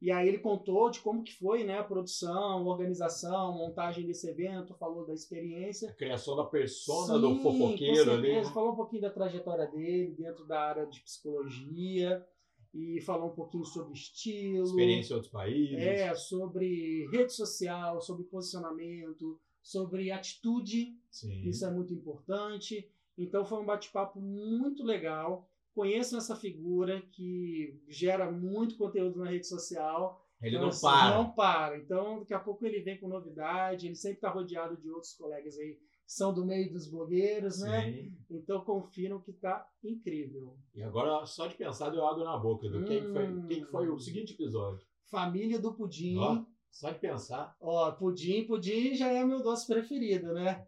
E 0.00 0.12
aí 0.12 0.28
ele 0.28 0.38
contou 0.38 0.88
de 0.90 1.00
como 1.00 1.24
que 1.24 1.34
foi 1.34 1.64
né, 1.64 1.78
a 1.78 1.84
produção, 1.84 2.64
organização, 2.66 3.52
montagem 3.52 4.06
desse 4.06 4.28
evento, 4.28 4.74
falou 4.74 5.04
da 5.04 5.12
experiência. 5.12 5.90
A 5.90 5.94
criação 5.94 6.36
da 6.36 6.44
persona 6.44 7.14
Sim, 7.14 7.20
do 7.20 7.42
fofoqueiro 7.42 8.12
ali. 8.12 8.26
certeza. 8.28 8.52
Falou 8.52 8.72
um 8.72 8.76
pouquinho 8.76 9.02
da 9.02 9.10
trajetória 9.10 9.66
dele 9.66 10.14
dentro 10.16 10.46
da 10.46 10.60
área 10.60 10.86
de 10.86 11.00
psicologia 11.00 12.24
e 12.72 13.00
falou 13.00 13.30
um 13.30 13.34
pouquinho 13.34 13.64
sobre 13.64 13.92
estilo. 13.94 14.64
Experiência 14.64 15.12
em 15.12 15.16
outros 15.16 15.32
países. 15.32 15.78
É, 15.78 16.14
sobre 16.14 17.08
rede 17.10 17.32
social, 17.32 18.00
sobre 18.00 18.24
posicionamento, 18.24 19.40
sobre 19.60 20.12
atitude, 20.12 20.96
Sim. 21.10 21.48
isso 21.48 21.66
é 21.66 21.70
muito 21.70 21.92
importante. 21.92 22.88
Então 23.16 23.44
foi 23.44 23.60
um 23.60 23.66
bate-papo 23.66 24.20
muito 24.20 24.84
legal. 24.84 25.50
Conheçam 25.74 26.18
essa 26.18 26.34
figura 26.34 27.00
que 27.12 27.80
gera 27.88 28.30
muito 28.30 28.76
conteúdo 28.76 29.18
na 29.20 29.30
rede 29.30 29.46
social. 29.46 30.24
Ele 30.40 30.50
Então, 30.56 30.62
não 30.62 30.68
assim, 30.68 30.80
para. 30.86 31.16
Não 31.16 31.30
para. 31.32 31.78
Então, 31.78 32.18
daqui 32.20 32.34
a 32.34 32.38
pouco 32.40 32.64
ele 32.66 32.80
vem 32.80 32.98
com 32.98 33.08
novidade. 33.08 33.86
Ele 33.86 33.94
sempre 33.94 34.18
está 34.18 34.30
rodeado 34.30 34.76
de 34.76 34.88
outros 34.90 35.14
colegas 35.14 35.56
aí 35.58 35.74
que 35.74 35.88
são 36.06 36.32
do 36.32 36.44
meio 36.46 36.72
dos 36.72 36.88
blogueiros, 36.90 37.60
né? 37.60 37.92
Sim. 37.92 38.16
Então 38.30 38.64
confiram 38.64 39.20
que 39.20 39.32
tá 39.32 39.68
incrível. 39.84 40.56
E 40.74 40.82
agora, 40.82 41.24
só 41.26 41.46
de 41.46 41.54
pensar, 41.56 41.90
deu 41.90 42.06
água 42.06 42.24
na 42.24 42.36
boca. 42.38 42.68
Do 42.68 42.84
quem, 42.84 43.02
que 43.04 43.12
foi, 43.12 43.28
Hum. 43.28 43.46
quem 43.46 43.64
que 43.64 43.70
foi 43.70 43.88
o 43.88 43.98
seguinte 43.98 44.32
episódio? 44.32 44.86
Família 45.10 45.58
do 45.58 45.74
Pudim. 45.74 46.16
Ó, 46.18 46.44
só 46.70 46.90
de 46.90 46.98
pensar. 46.98 47.54
Ó, 47.60 47.90
pudim, 47.92 48.44
pudim 48.46 48.94
já 48.94 49.08
é 49.12 49.24
meu 49.24 49.42
doce 49.42 49.66
preferido, 49.66 50.32
né? 50.32 50.66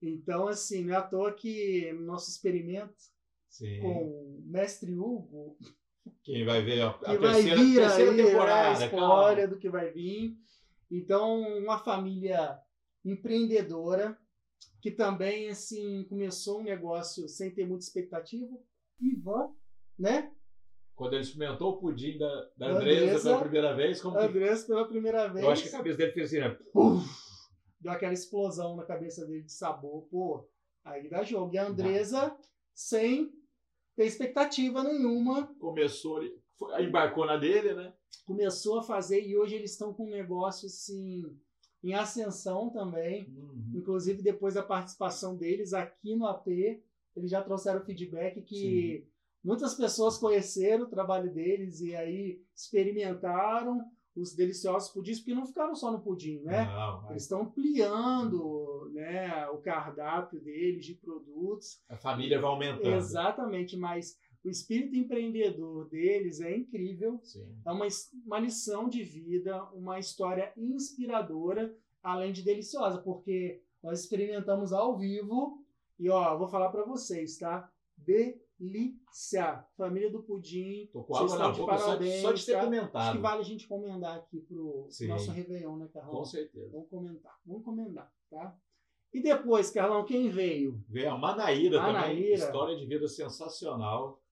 Então, 0.00 0.48
assim, 0.48 0.84
não 0.84 0.94
é 0.94 0.96
à 0.98 1.02
toa 1.02 1.32
que 1.32 1.92
no 1.92 2.02
nosso 2.06 2.28
experimento 2.30 2.94
Sim. 3.52 3.80
com 3.80 4.02
o 4.08 4.42
mestre 4.46 4.94
Hugo, 4.96 5.58
Quem 6.24 6.44
vai 6.44 6.62
ver 6.62 6.80
a, 6.80 6.88
a 6.88 7.16
vai 7.16 7.18
terceira, 7.18 7.56
vir 7.56 7.74
terceira 7.76 8.10
aí, 8.10 8.16
temporada. 8.16 8.78
né, 8.80 8.88
calma. 8.88 9.06
spoiler 9.20 9.50
do 9.50 9.58
que 9.58 9.68
vai 9.68 9.90
vir. 9.92 10.36
Então, 10.90 11.40
uma 11.58 11.78
família 11.78 12.58
empreendedora 13.04 14.18
que 14.80 14.90
também, 14.90 15.48
assim, 15.48 16.04
começou 16.08 16.60
um 16.60 16.64
negócio 16.64 17.28
sem 17.28 17.50
ter 17.54 17.66
muita 17.66 17.84
expectativa. 17.84 18.56
Ivan, 19.00 19.52
né? 19.98 20.32
Quando 20.94 21.14
ele 21.14 21.22
experimentou 21.22 21.72
o 21.74 21.78
pudim 21.78 22.18
da, 22.18 22.50
da 22.56 22.66
Andressa. 22.70 23.22
pela 23.30 23.40
primeira 23.40 23.74
vez, 23.74 24.00
como 24.00 24.16
que- 24.18 24.66
pela 24.66 24.88
primeira 24.88 25.28
vez. 25.28 25.44
eu 25.44 25.50
acho 25.50 25.62
que 25.64 25.68
a 25.68 25.72
cabeça 25.78 25.98
dele 25.98 26.12
fez 26.12 26.26
assim, 26.26 26.40
né? 26.40 26.56
deu 27.80 27.92
aquela 27.92 28.12
explosão 28.12 28.76
na 28.76 28.84
cabeça 28.84 29.26
dele 29.26 29.42
de 29.42 29.52
sabor. 29.52 30.06
Pô, 30.10 30.48
aí 30.84 31.08
dá 31.08 31.22
jogo. 31.22 31.52
E 31.54 31.58
a 31.58 31.66
Andresa, 31.66 32.36
sem 32.74 33.32
ter 33.96 34.06
expectativa 34.06 34.82
nenhuma, 34.82 35.46
Começou, 35.58 36.20
embarcou 36.78 37.26
na 37.26 37.36
dele, 37.36 37.74
né? 37.74 37.92
começou 38.24 38.78
a 38.78 38.82
fazer 38.82 39.26
e 39.26 39.36
hoje 39.36 39.56
eles 39.56 39.72
estão 39.72 39.92
com 39.92 40.06
um 40.06 40.10
negócio 40.10 40.66
assim 40.66 41.24
em 41.82 41.94
ascensão 41.94 42.70
também. 42.70 43.28
Uhum. 43.28 43.72
Inclusive, 43.74 44.22
depois 44.22 44.54
da 44.54 44.62
participação 44.62 45.36
deles 45.36 45.72
aqui 45.72 46.14
no 46.14 46.26
AP, 46.26 46.46
eles 47.16 47.30
já 47.30 47.42
trouxeram 47.42 47.84
feedback 47.84 48.40
que 48.42 49.06
muitas 49.42 49.74
pessoas 49.74 50.16
conheceram 50.16 50.84
o 50.84 50.90
trabalho 50.90 51.32
deles 51.32 51.80
e 51.80 51.94
aí 51.94 52.40
experimentaram 52.54 53.84
os 54.14 54.34
deliciosos 54.34 54.90
pudins, 54.90 55.18
porque 55.18 55.34
não 55.34 55.46
ficaram 55.46 55.74
só 55.74 55.90
no 55.90 56.00
pudim, 56.00 56.40
né? 56.40 56.64
Não, 56.66 57.10
Eles 57.10 57.22
estão 57.22 57.42
ampliando 57.42 58.90
né, 58.92 59.48
o 59.48 59.58
cardápio 59.58 60.40
deles 60.40 60.84
de 60.84 60.94
produtos. 60.94 61.82
a 61.88 61.96
família 61.96 62.40
vai 62.40 62.50
aumentando. 62.50 62.94
Exatamente, 62.94 63.76
mas 63.76 64.18
o 64.44 64.48
espírito 64.50 64.96
empreendedor 64.96 65.88
deles 65.88 66.40
é 66.40 66.54
incrível. 66.56 67.20
Sim. 67.22 67.46
É 67.64 67.70
uma, 67.72 67.86
uma 68.26 68.38
lição 68.38 68.88
de 68.88 69.02
vida, 69.02 69.62
uma 69.72 69.98
história 69.98 70.52
inspiradora, 70.56 71.74
além 72.02 72.32
de 72.32 72.42
deliciosa, 72.42 72.98
porque 72.98 73.62
nós 73.82 74.00
experimentamos 74.00 74.72
ao 74.72 74.98
vivo 74.98 75.64
e 75.98 76.08
ó, 76.10 76.36
vou 76.36 76.48
falar 76.48 76.70
para 76.70 76.84
vocês, 76.84 77.38
tá? 77.38 77.70
Delícia! 77.96 78.42
Família 79.76 80.10
do 80.10 80.22
Pudim. 80.22 80.88
Tô 80.92 81.02
com 81.04 81.16
água 81.16 81.38
na 81.38 81.48
boca 81.50 81.78
só 81.78 81.86
parabéns, 81.86 82.22
só 82.22 82.32
de 82.32 82.46
ter 82.46 82.52
tá? 82.52 82.58
Acho 82.58 82.66
comentado. 82.66 83.12
que 83.12 83.22
vale 83.22 83.40
a 83.40 83.44
gente 83.44 83.66
comentar 83.66 84.16
aqui 84.18 84.40
pro 84.40 84.86
Sim. 84.90 85.08
nosso 85.08 85.30
Réveillon, 85.30 85.76
né, 85.76 85.86
Com 85.92 86.00
Carlão? 86.00 86.24
certeza. 86.24 86.70
Vamos 86.70 86.88
comentar, 86.88 87.34
vamos 87.44 87.64
comentar, 87.64 88.12
tá? 88.30 88.56
E 89.12 89.22
depois, 89.22 89.70
Carlão, 89.70 90.04
quem 90.04 90.30
veio? 90.30 90.82
Veio 90.88 91.10
a 91.10 91.18
Manaíra, 91.18 91.78
também. 91.78 91.92
Manaíra. 91.92 92.34
História 92.34 92.76
de 92.76 92.86
vida 92.86 93.06
sensacional. 93.06 94.22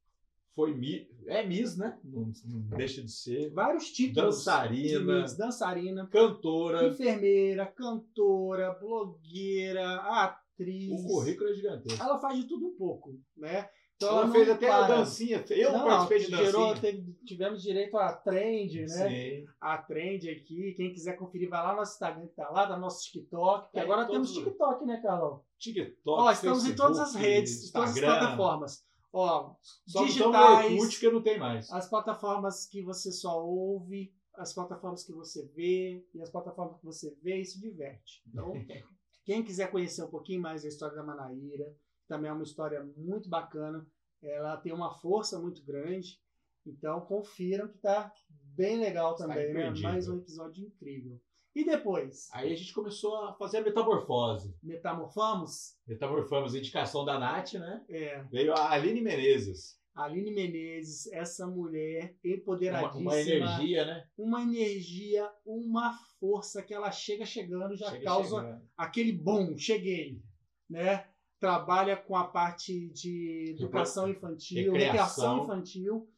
Foi 0.54 0.74
Mi... 0.74 1.08
É 1.26 1.46
Miss, 1.46 1.76
né? 1.76 1.98
Não, 2.02 2.32
não 2.46 2.60
deixa 2.76 3.02
de 3.02 3.10
ser. 3.10 3.50
Vários 3.50 3.90
títulos. 3.90 4.36
Dançarina. 4.36 4.98
de 4.98 5.04
Miss, 5.22 5.36
dançarina. 5.36 6.06
Cantora. 6.08 6.88
enfermeira, 6.88 7.66
cantora, 7.66 8.72
blogueira, 8.72 9.96
atriz. 9.96 10.90
O 10.92 11.06
currículo 11.06 11.50
é 11.50 11.54
gigantesco. 11.54 12.02
Ela 12.02 12.18
faz 12.18 12.38
de 12.38 12.48
tudo 12.48 12.66
um 12.66 12.76
pouco, 12.76 13.18
né? 13.36 13.68
Então 14.02 14.18
Ela 14.20 14.32
fez 14.32 14.48
até 14.48 14.66
a 14.70 14.78
para. 14.78 14.96
dancinha. 14.96 15.44
Eu 15.50 15.72
Não, 15.72 15.84
participei 15.84 16.18
de 16.20 16.24
gerou- 16.44 16.68
dancinha. 16.74 16.80
teve- 16.80 17.12
tivemos 17.26 17.62
direito 17.62 17.98
a 17.98 18.12
trend, 18.14 18.80
né? 18.80 18.86
Sim. 18.86 19.46
A 19.60 19.76
trend 19.76 20.30
aqui. 20.30 20.72
Quem 20.74 20.90
quiser 20.90 21.18
conferir, 21.18 21.50
vai 21.50 21.62
lá 21.62 21.72
no 21.72 21.76
nosso 21.80 21.92
Instagram 21.92 22.26
que 22.26 22.34
tá 22.34 22.48
lá, 22.48 22.66
tá 22.66 22.76
no 22.76 22.80
nosso 22.80 23.02
TikTok. 23.04 23.70
Tá 23.72 23.78
em 23.80 23.82
agora 23.82 24.06
temos 24.06 24.30
os- 24.30 24.42
TikTok, 24.42 24.86
né, 24.86 25.02
Carlão? 25.02 25.44
TikTok. 25.58 25.98
Ó, 26.06 26.30
estamos 26.32 26.66
em 26.66 26.74
todas 26.74 26.98
as 26.98 27.12
Facebook, 27.12 27.28
redes, 27.30 27.68
em 27.68 27.72
todas 27.72 27.90
as 27.90 27.96
Instagram. 27.96 28.18
plataformas. 28.20 28.84
Ó, 29.12 29.54
Só 29.86 30.04
digitais, 30.04 30.72
Orkut 30.72 30.98
que 31.00 31.10
não 31.10 31.22
tem 31.22 31.38
mais. 31.38 31.70
as 31.70 31.86
plataformas 31.90 32.64
que 32.66 32.80
você 32.82 33.12
só 33.12 33.44
ouve, 33.44 34.14
as 34.36 34.54
plataformas 34.54 35.04
que 35.04 35.12
você 35.12 35.44
vê 35.54 36.02
e 36.14 36.22
as 36.22 36.30
plataformas 36.30 36.78
que 36.78 36.86
você 36.86 37.14
vê 37.22 37.40
e 37.40 37.44
se 37.44 37.60
diverte. 37.60 38.22
Então, 38.26 38.52
quem 39.26 39.42
quiser 39.42 39.70
conhecer 39.70 40.02
um 40.04 40.08
pouquinho 40.10 40.40
mais 40.40 40.62
da 40.62 40.68
história 40.68 40.94
da 40.96 41.02
Manaíra, 41.02 41.66
também 42.10 42.28
é 42.28 42.32
uma 42.34 42.42
história 42.42 42.84
muito 42.96 43.28
bacana. 43.28 43.86
Ela 44.20 44.56
tem 44.56 44.72
uma 44.72 44.92
força 44.92 45.38
muito 45.38 45.64
grande. 45.64 46.18
Então, 46.66 47.00
confiram 47.02 47.68
que 47.68 47.78
tá 47.78 48.12
bem 48.28 48.78
legal 48.80 49.12
Está 49.12 49.26
também, 49.28 49.54
né? 49.54 49.70
Mais 49.80 50.08
um 50.08 50.18
episódio 50.18 50.66
incrível. 50.66 51.18
E 51.54 51.64
depois, 51.64 52.28
Aí 52.32 52.52
a 52.52 52.56
gente 52.56 52.72
começou 52.72 53.16
a 53.24 53.32
fazer 53.34 53.58
a 53.58 53.62
metamorfose. 53.62 54.54
metamorfamos? 54.62 55.76
Metamorfamos, 55.86 56.54
indicação 56.54 57.04
da 57.04 57.18
Nath, 57.18 57.54
né? 57.54 57.84
É, 57.88 58.22
Veio 58.24 58.52
a 58.54 58.70
Aline 58.72 59.00
Menezes. 59.00 59.78
Aline 59.94 60.32
Menezes, 60.32 61.10
essa 61.12 61.46
mulher 61.46 62.14
Uma, 62.24 62.34
empoderadíssima. 62.34 63.00
uma 63.10 63.20
energia, 63.20 63.84
né? 63.84 64.08
uma 64.16 64.42
energia, 64.42 65.30
uma 65.44 65.92
força 66.20 66.62
que 66.62 66.72
ela 66.74 66.90
chega 66.92 67.24
chegando, 67.24 67.76
já 67.76 67.90
Chega 67.90 68.04
causa 68.04 68.36
chegando. 68.40 68.62
aquele 68.76 69.12
bom, 69.12 69.56
cheguei, 69.56 70.20
né? 70.68 71.09
Trabalha 71.40 71.96
com 71.96 72.14
a 72.14 72.24
parte 72.24 72.90
de 72.90 73.54
educação 73.56 74.08
infantil, 74.08 74.72
Recreação. 74.72 74.92
recreação 74.92 75.44
infantil 75.44 76.08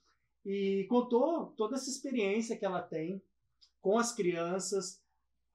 e 0.44 0.85
contou 0.88 1.46
toda 1.56 1.76
essa 1.76 1.88
experiência 1.88 2.56
que 2.56 2.64
ela 2.64 2.82
tem 2.82 3.22
com 3.80 3.96
as 3.98 4.12
crianças, 4.12 5.00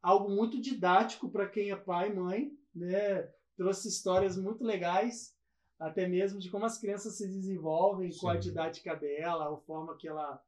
algo 0.02 0.30
muito 0.30 0.60
didático 0.62 1.30
para 1.30 1.48
quem 1.48 1.72
é 1.72 1.76
pai 1.76 2.10
e 2.10 2.14
mãe, 2.16 2.58
né? 2.74 3.30
Trouxe 3.58 3.88
histórias 3.90 4.38
muito 4.38 4.64
legais, 4.64 5.36
até 5.80 6.08
mesmo 6.08 6.40
de 6.40 6.50
como 6.50 6.66
as 6.66 6.78
crianças 6.78 7.18
se 7.18 7.28
desenvolvem 7.28 8.16
com 8.18 8.30
a 8.30 8.36
Sim. 8.36 8.40
didática 8.40 8.96
dela, 8.96 9.54
a 9.54 9.58
forma 9.58 9.98
que 9.98 10.08
ela 10.08 10.42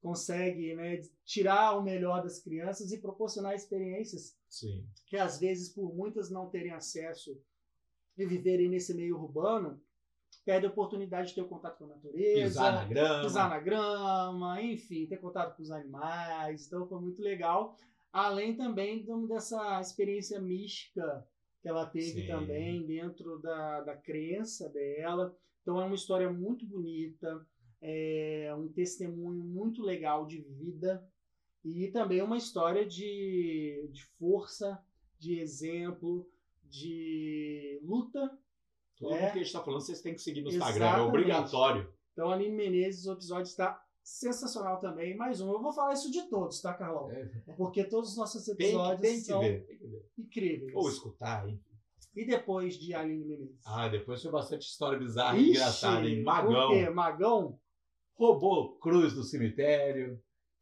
consegue 0.00 0.74
né, 0.74 1.00
tirar 1.24 1.78
o 1.78 1.82
melhor 1.82 2.22
das 2.22 2.40
crianças 2.40 2.90
e 2.90 2.98
proporcionar 2.98 3.54
experiências 3.54 4.36
Sim. 4.48 4.84
que 5.06 5.16
às 5.16 5.38
vezes 5.38 5.68
por 5.68 5.94
muitas 5.94 6.28
não 6.28 6.50
terem 6.50 6.72
acesso 6.72 7.40
e 8.16 8.26
viverem 8.26 8.68
nesse 8.68 8.94
meio 8.94 9.16
urbano, 9.18 9.80
perde 10.44 10.66
a 10.66 10.70
oportunidade 10.70 11.28
de 11.28 11.34
ter 11.34 11.44
contato 11.48 11.78
com 11.78 11.84
a 11.84 11.88
natureza, 11.88 12.44
Pisar 12.48 12.72
na 12.74 12.84
grama. 12.84 13.22
pisar 13.22 13.48
na 13.50 13.60
grama, 13.60 14.62
enfim, 14.62 15.06
ter 15.06 15.18
contato 15.18 15.56
com 15.56 15.62
os 15.62 15.70
animais. 15.70 16.66
Então 16.66 16.86
foi 16.88 17.00
muito 17.00 17.22
legal. 17.22 17.76
Além 18.12 18.56
também 18.56 19.02
de- 19.02 19.26
dessa 19.28 19.80
experiência 19.80 20.40
mística 20.40 21.26
que 21.62 21.68
ela 21.68 21.86
teve 21.86 22.22
Sim. 22.22 22.26
também 22.26 22.84
dentro 22.84 23.38
da, 23.40 23.82
da 23.82 23.96
crença 23.96 24.68
dela. 24.68 25.34
Então 25.62 25.80
é 25.80 25.84
uma 25.84 25.94
história 25.94 26.28
muito 26.30 26.66
bonita, 26.66 27.46
é 27.80 28.52
um 28.58 28.66
testemunho 28.68 29.44
muito 29.44 29.80
legal 29.82 30.26
de 30.26 30.40
vida 30.40 31.06
e 31.64 31.88
também 31.92 32.20
uma 32.20 32.36
história 32.36 32.84
de, 32.84 33.88
de 33.92 34.04
força, 34.18 34.82
de 35.20 35.38
exemplo, 35.38 36.28
de 36.72 37.78
luta. 37.84 38.30
Tudo 38.96 39.14
É. 39.14 39.18
que 39.18 39.24
a 39.24 39.34
gente 39.34 39.42
está 39.46 39.62
falando, 39.62 39.80
vocês 39.80 40.00
têm 40.00 40.14
que 40.14 40.20
seguir 40.22 40.42
no 40.42 40.48
Instagram. 40.48 40.84
É 40.84 40.88
Exatamente. 40.88 41.08
obrigatório. 41.08 41.92
Então, 42.12 42.30
Aline 42.30 42.54
Menezes, 42.56 43.06
o 43.06 43.12
episódio 43.12 43.48
está 43.48 43.80
sensacional 44.02 44.80
também. 44.80 45.16
Mais 45.16 45.40
um. 45.40 45.50
Eu 45.52 45.60
vou 45.62 45.72
falar 45.72 45.92
isso 45.92 46.10
de 46.10 46.22
todos, 46.28 46.60
tá, 46.60 46.74
Carlão? 46.74 47.10
É, 47.10 47.24
Porque 47.56 47.84
todos 47.84 48.10
os 48.10 48.16
nossos 48.16 48.44
Tem, 48.44 48.54
episódios 48.68 49.00
tem 49.00 49.14
que 49.14 49.20
são 49.24 49.40
ver. 49.40 49.66
Tem 49.66 50.02
incríveis. 50.18 50.72
Ou 50.74 50.88
escutar, 50.88 51.48
hein? 51.48 51.60
E 52.14 52.26
depois 52.26 52.74
de 52.74 52.94
Aline 52.94 53.24
Menezes? 53.24 53.60
Ah, 53.66 53.88
depois 53.88 54.22
foi 54.22 54.30
bastante 54.30 54.62
história 54.62 54.98
bizarra 54.98 55.38
e 55.38 55.50
engraçada, 55.50 56.06
hein? 56.06 56.22
Magão. 56.22 56.70
quê? 56.70 56.90
Magão? 56.90 57.58
Roubou 58.14 58.78
cruz 58.78 59.14
do 59.14 59.22
cemitério. 59.24 60.20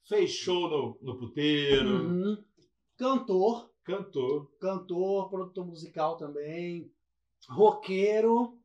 Fez 0.08 0.30
show 0.30 0.68
no, 0.68 0.98
no 1.02 1.18
puteiro. 1.18 1.88
Uhum. 2.06 2.44
Cantor. 2.96 3.69
Cantor. 3.84 4.50
Cantor, 4.60 5.28
produtor 5.30 5.66
musical 5.66 6.16
também. 6.16 6.90
Roqueiro. 7.48 8.56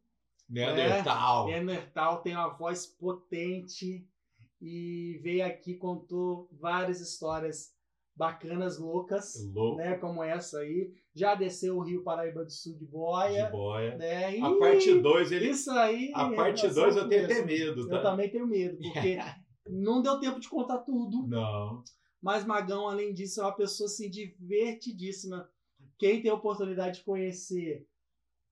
Neandertal. 0.49 1.47
Neandertal 1.47 2.21
tem 2.21 2.34
uma 2.36 2.49
voz 2.49 2.86
potente 2.86 4.08
e 4.62 5.19
veio 5.23 5.45
aqui 5.45 5.75
contou 5.75 6.47
várias 6.51 6.99
histórias 7.01 7.73
bacanas, 8.15 8.78
loucas, 8.80 9.34
Louco. 9.54 9.78
né, 9.78 9.95
como 9.97 10.23
essa 10.23 10.60
aí. 10.60 10.93
Já 11.13 11.36
desceu 11.36 11.75
o 11.78 11.82
Rio 11.82 12.04
Paraíba 12.04 12.45
do 12.45 12.51
Sul 12.51 12.78
de 12.78 12.86
boia, 12.86 13.45
De 13.47 13.51
boia. 13.51 13.95
né? 13.97 14.38
E 14.38 14.41
A 14.41 14.58
parte 14.58 14.93
2, 15.01 15.32
ele. 15.32 15.49
isso 15.49 15.71
aí. 15.71 16.12
A 16.13 16.30
parte 16.32 16.65
é 16.65 16.69
só 16.71 16.82
2 16.84 16.95
o 16.95 16.99
eu 16.99 17.10
tenho 17.10 17.25
até 17.25 17.43
medo, 17.43 17.88
tá? 17.88 17.95
Eu 17.95 18.01
também 18.01 18.30
tenho 18.30 18.47
medo, 18.47 18.78
porque 18.78 19.17
não 19.67 20.01
deu 20.01 20.19
tempo 20.19 20.39
de 20.39 20.47
contar 20.47 20.78
tudo. 20.80 21.28
Não. 21.28 21.84
Mas 22.25 22.43
Magão, 22.43 22.89
além 22.89 23.13
disso, 23.13 23.39
é 23.39 23.43
uma 23.43 23.51
pessoa 23.51 23.85
assim, 23.85 24.09
divertidíssima. 24.09 25.47
Quem 25.95 26.23
tem 26.23 26.31
a 26.31 26.33
oportunidade 26.33 26.97
de 26.97 27.05
conhecer, 27.05 27.88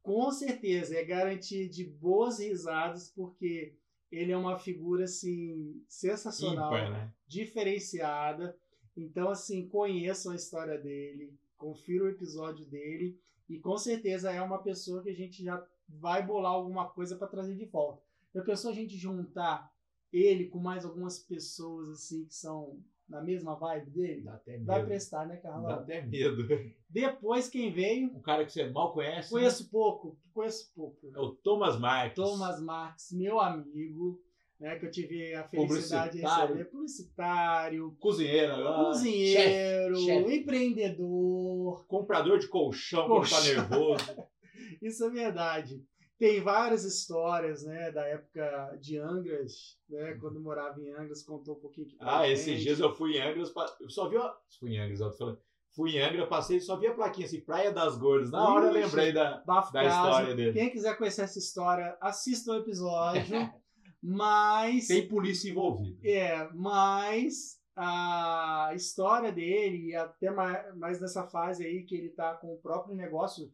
com 0.03 0.29
certeza, 0.29 0.95
é 0.95 1.03
garantia 1.03 1.67
de 1.67 1.83
boas 1.83 2.37
risadas, 2.37 3.09
porque 3.09 3.73
ele 4.11 4.31
é 4.31 4.37
uma 4.37 4.59
figura 4.59 5.05
assim 5.05 5.83
sensacional, 5.87 6.67
Ímpar, 6.67 6.91
né? 6.91 7.11
diferenciada. 7.27 8.55
Então, 8.95 9.31
assim, 9.31 9.67
conheçam 9.67 10.33
a 10.33 10.35
história 10.35 10.77
dele, 10.77 11.33
confiram 11.57 12.05
o 12.05 12.09
episódio 12.09 12.67
dele, 12.67 13.19
e 13.49 13.57
com 13.57 13.75
certeza 13.75 14.31
é 14.31 14.39
uma 14.39 14.61
pessoa 14.61 15.01
que 15.01 15.09
a 15.09 15.15
gente 15.15 15.43
já 15.43 15.65
vai 15.89 16.23
bolar 16.23 16.51
alguma 16.51 16.89
coisa 16.89 17.15
para 17.15 17.25
trazer 17.25 17.55
de 17.55 17.65
volta. 17.65 18.03
Já 18.35 18.43
pensou 18.43 18.69
a 18.69 18.75
gente 18.75 18.95
juntar 18.95 19.73
ele 20.11 20.45
com 20.45 20.59
mais 20.59 20.85
algumas 20.85 21.17
pessoas 21.17 21.89
assim 21.89 22.23
que 22.25 22.35
são 22.35 22.79
na 23.09 23.21
mesma 23.21 23.55
vibe 23.55 23.91
dele? 23.91 24.21
Dá 24.23 24.33
até 24.33 24.51
medo. 24.53 24.65
Vai 24.65 24.85
prestar, 24.85 25.27
né, 25.27 25.35
Dá 25.35 25.41
Carlão? 25.41 25.69
até 25.71 26.01
medo. 26.01 26.47
Depois 26.89 27.47
quem 27.49 27.71
veio, 27.71 28.07
Um 28.15 28.21
cara 28.21 28.45
que 28.45 28.51
você 28.51 28.69
mal 28.69 28.93
conhece. 28.93 29.33
né? 29.33 29.39
conheço 29.39 29.69
pouco, 29.69 30.17
conheço 30.33 30.71
pouco. 30.75 31.11
É 31.15 31.19
o 31.19 31.31
Thomas 31.35 31.79
Marques. 31.79 32.15
Thomas 32.15 32.61
Marques, 32.61 33.11
meu 33.11 33.39
amigo, 33.39 34.19
né, 34.59 34.77
que 34.79 34.85
eu 34.85 34.91
tive 34.91 35.33
a 35.35 35.43
felicidade 35.43 36.17
de 36.19 36.23
receber, 36.25 36.65
publicitário, 36.65 37.95
Cozinheiro 37.99 38.53
agora. 38.53 38.85
cozinheiro, 38.85 39.95
chefe, 39.97 40.05
chefe. 40.05 40.35
empreendedor, 40.37 41.85
Comprador 41.87 42.39
de 42.39 42.47
colchão 42.47 43.07
quando 43.07 43.29
tá 43.29 43.35
Colchão. 43.35 43.69
nervoso. 43.69 44.23
isso 44.81 45.03
é 45.05 45.09
verdade. 45.09 45.83
Tem 46.23 46.41
várias 46.41 46.85
histórias, 46.85 47.65
né, 47.65 47.91
da 47.91 48.05
época 48.05 48.77
de 48.79 48.97
Angras, 48.97 49.77
né, 49.89 50.13
quando 50.21 50.39
morava 50.39 50.79
em 50.79 50.89
Angras, 50.93 51.21
contou 51.21 51.57
um 51.57 51.59
pouquinho 51.59 51.89
Ah, 51.99 52.25
gente. 52.25 52.31
esses 52.31 52.61
dias 52.61 52.79
eu 52.79 52.93
fui 52.95 53.17
em 53.17 53.21
Angras. 53.21 53.51
Eu 53.81 53.89
só 53.89 54.07
vi. 54.07 54.15
ó, 54.15 54.33
Fui 54.57 54.73
em 54.73 54.79
Angras, 54.79 55.01
eu 55.01 55.37
fui 55.75 55.97
em 55.97 56.01
Angra, 56.01 56.25
passei 56.25 56.61
só 56.61 56.77
vi 56.77 56.87
a 56.87 56.93
plaquinha 56.93 57.27
assim, 57.27 57.41
Praia 57.41 57.73
das 57.73 57.97
Gordas. 57.97 58.31
Na 58.31 58.53
hora 58.53 58.67
eu 58.67 58.71
lembrei 58.71 59.11
da, 59.11 59.43
Bafo 59.45 59.73
da 59.73 59.83
Caso. 59.83 60.07
história 60.07 60.33
dele. 60.33 60.53
Quem 60.53 60.69
quiser 60.69 60.97
conhecer 60.97 61.23
essa 61.23 61.39
história, 61.39 61.97
assista 61.99 62.53
o 62.53 62.55
episódio. 62.55 63.35
mas. 64.01 64.87
Tem 64.87 65.05
polícia 65.05 65.49
envolvida. 65.49 66.07
É, 66.07 66.47
mas 66.53 67.59
a 67.75 68.71
história 68.73 69.29
dele, 69.29 69.89
e 69.89 69.95
até 69.97 70.31
mais, 70.31 70.73
mais 70.77 71.01
nessa 71.01 71.27
fase 71.27 71.65
aí 71.65 71.83
que 71.83 71.95
ele 71.95 72.07
está 72.07 72.33
com 72.35 72.53
o 72.53 72.59
próprio 72.59 72.95
negócio, 72.95 73.51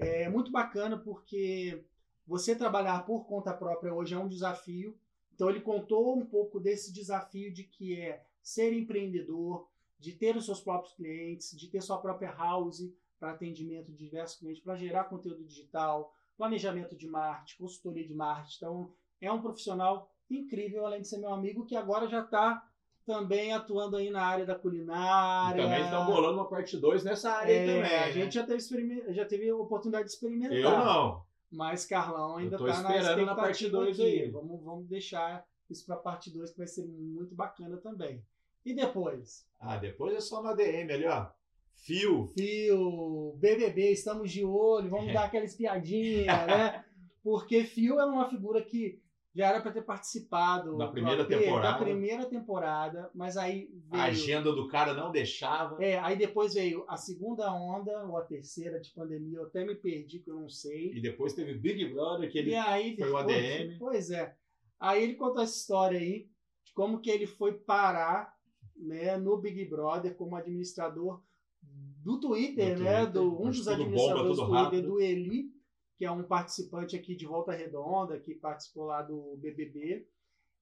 é 0.00 0.28
muito 0.28 0.50
bacana 0.50 0.98
porque 0.98 1.84
você 2.28 2.54
trabalhar 2.54 3.04
por 3.06 3.26
conta 3.26 3.52
própria 3.54 3.92
hoje 3.92 4.14
é 4.14 4.18
um 4.18 4.28
desafio. 4.28 4.94
Então 5.34 5.48
ele 5.48 5.60
contou 5.60 6.14
um 6.16 6.26
pouco 6.26 6.60
desse 6.60 6.92
desafio 6.92 7.52
de 7.52 7.64
que 7.64 7.98
é 7.98 8.22
ser 8.42 8.72
empreendedor, 8.72 9.66
de 9.98 10.12
ter 10.12 10.36
os 10.36 10.44
seus 10.44 10.60
próprios 10.60 10.94
clientes, 10.94 11.56
de 11.56 11.68
ter 11.68 11.80
sua 11.80 11.98
própria 11.98 12.30
house 12.32 12.92
para 13.18 13.30
atendimento 13.32 13.90
de 13.90 13.96
diversos 13.96 14.38
clientes, 14.38 14.62
para 14.62 14.76
gerar 14.76 15.04
conteúdo 15.04 15.42
digital, 15.42 16.12
planejamento 16.36 16.94
de 16.96 17.08
marketing, 17.08 17.58
consultoria 17.62 18.06
de 18.06 18.14
marketing. 18.14 18.56
Então 18.56 18.92
é 19.20 19.32
um 19.32 19.40
profissional 19.40 20.08
incrível, 20.30 20.84
além 20.86 21.00
de 21.00 21.08
ser 21.08 21.18
meu 21.18 21.32
amigo, 21.32 21.64
que 21.64 21.74
agora 21.74 22.06
já 22.06 22.20
está 22.20 22.64
também 23.06 23.54
atuando 23.54 23.96
aí 23.96 24.10
na 24.10 24.22
área 24.22 24.44
da 24.44 24.52
E 24.52 24.58
culinária. 24.58 25.62
também 25.62 25.82
estão 25.82 26.04
bolando 26.04 26.34
uma 26.34 26.44
parte 26.48 26.76
2 26.76 27.02
nessa 27.04 27.30
área 27.32 27.50
É, 27.52 27.66
também. 27.66 27.80
a 27.96 28.06
né? 28.06 28.12
gente 28.12 28.34
já 28.34 28.44
teve, 28.46 29.14
já 29.14 29.24
teve 29.24 29.48
a 29.48 29.56
oportunidade 29.56 30.04
de 30.04 30.10
experimentar. 30.12 30.58
Eu 30.58 30.70
não. 30.70 31.27
Mas 31.50 31.86
Carlão 31.86 32.36
ainda 32.36 32.56
está 32.56 32.82
na 32.82 32.96
esperando 32.96 33.26
na 33.26 33.32
expectativa 33.32 33.36
parte 33.36 33.68
dois 33.70 34.00
aqui. 34.00 34.22
aí. 34.22 34.30
Vamos, 34.30 34.62
vamos 34.62 34.86
deixar 34.86 35.46
isso 35.70 35.84
para 35.84 35.96
a 35.96 35.98
parte 35.98 36.30
2, 36.30 36.50
que 36.50 36.58
vai 36.58 36.66
ser 36.66 36.86
muito 36.86 37.34
bacana 37.34 37.76
também. 37.76 38.24
E 38.64 38.74
depois? 38.74 39.46
Ah, 39.60 39.76
depois 39.76 40.14
é 40.14 40.20
só 40.20 40.42
no 40.42 40.48
ADM 40.48 40.90
ali, 40.92 41.06
ó. 41.06 41.30
Fio. 41.74 42.26
Fio, 42.28 43.36
BBB, 43.38 43.92
estamos 43.92 44.30
de 44.32 44.44
olho, 44.44 44.90
vamos 44.90 45.12
dar 45.14 45.24
aquela 45.24 45.44
espiadinha, 45.44 46.46
né? 46.46 46.84
Porque 47.22 47.64
Fio 47.64 48.00
é 48.00 48.04
uma 48.04 48.28
figura 48.28 48.62
que 48.62 49.00
já 49.38 49.46
era 49.50 49.60
para 49.60 49.70
ter 49.70 49.82
participado 49.82 50.76
Da 50.76 50.88
primeira 50.88 51.24
temporada. 51.24 51.72
Da 51.72 51.78
primeira 51.78 52.26
temporada, 52.26 53.08
mas 53.14 53.36
aí 53.36 53.68
veio. 53.88 54.02
A 54.02 54.06
agenda 54.06 54.52
do 54.52 54.66
cara 54.66 54.92
não 54.94 55.12
deixava. 55.12 55.80
É, 55.82 55.96
aí 56.00 56.16
depois 56.16 56.54
veio 56.54 56.84
a 56.88 56.96
segunda 56.96 57.52
onda, 57.54 58.04
ou 58.04 58.16
a 58.18 58.22
terceira 58.24 58.80
de 58.80 58.90
pandemia, 58.90 59.38
eu 59.38 59.44
até 59.44 59.64
me 59.64 59.76
perdi, 59.76 60.18
que 60.18 60.28
eu 60.30 60.40
não 60.40 60.48
sei. 60.48 60.92
E 60.92 61.00
depois 61.00 61.34
teve 61.34 61.54
Big 61.54 61.84
Brother, 61.94 62.28
que 62.30 62.38
ele 62.38 62.56
aí 62.56 62.96
foi 62.96 63.10
o 63.12 63.22
depois- 63.22 63.36
ADM. 63.36 63.78
Pois 63.78 64.10
é. 64.10 64.34
Aí 64.80 65.04
ele 65.04 65.14
contou 65.14 65.40
essa 65.42 65.56
história 65.56 65.98
aí, 66.00 66.28
de 66.64 66.72
como 66.72 67.00
que 67.00 67.08
ele 67.10 67.26
foi 67.28 67.52
parar 67.52 68.34
né, 68.76 69.16
no 69.16 69.36
Big 69.36 69.64
Brother 69.66 70.14
como 70.16 70.34
administrador 70.36 71.22
do 71.62 72.18
Twitter, 72.20 72.76
Do 72.76 72.82
né? 72.84 72.96
Twitter, 73.04 73.12
Do, 73.12 73.42
um 73.42 73.50
dos 73.50 73.68
administradores 73.68 74.36
do 74.36 74.46
Twitter, 74.46 74.64
rápido. 74.64 74.88
do 74.88 75.00
Eli, 75.00 75.50
que 75.98 76.04
é 76.04 76.10
um 76.10 76.22
participante 76.22 76.94
aqui 76.96 77.16
de 77.16 77.26
Volta 77.26 77.52
Redonda, 77.52 78.18
que 78.20 78.32
participou 78.34 78.84
lá 78.84 79.02
do 79.02 79.36
BBB. 79.38 80.06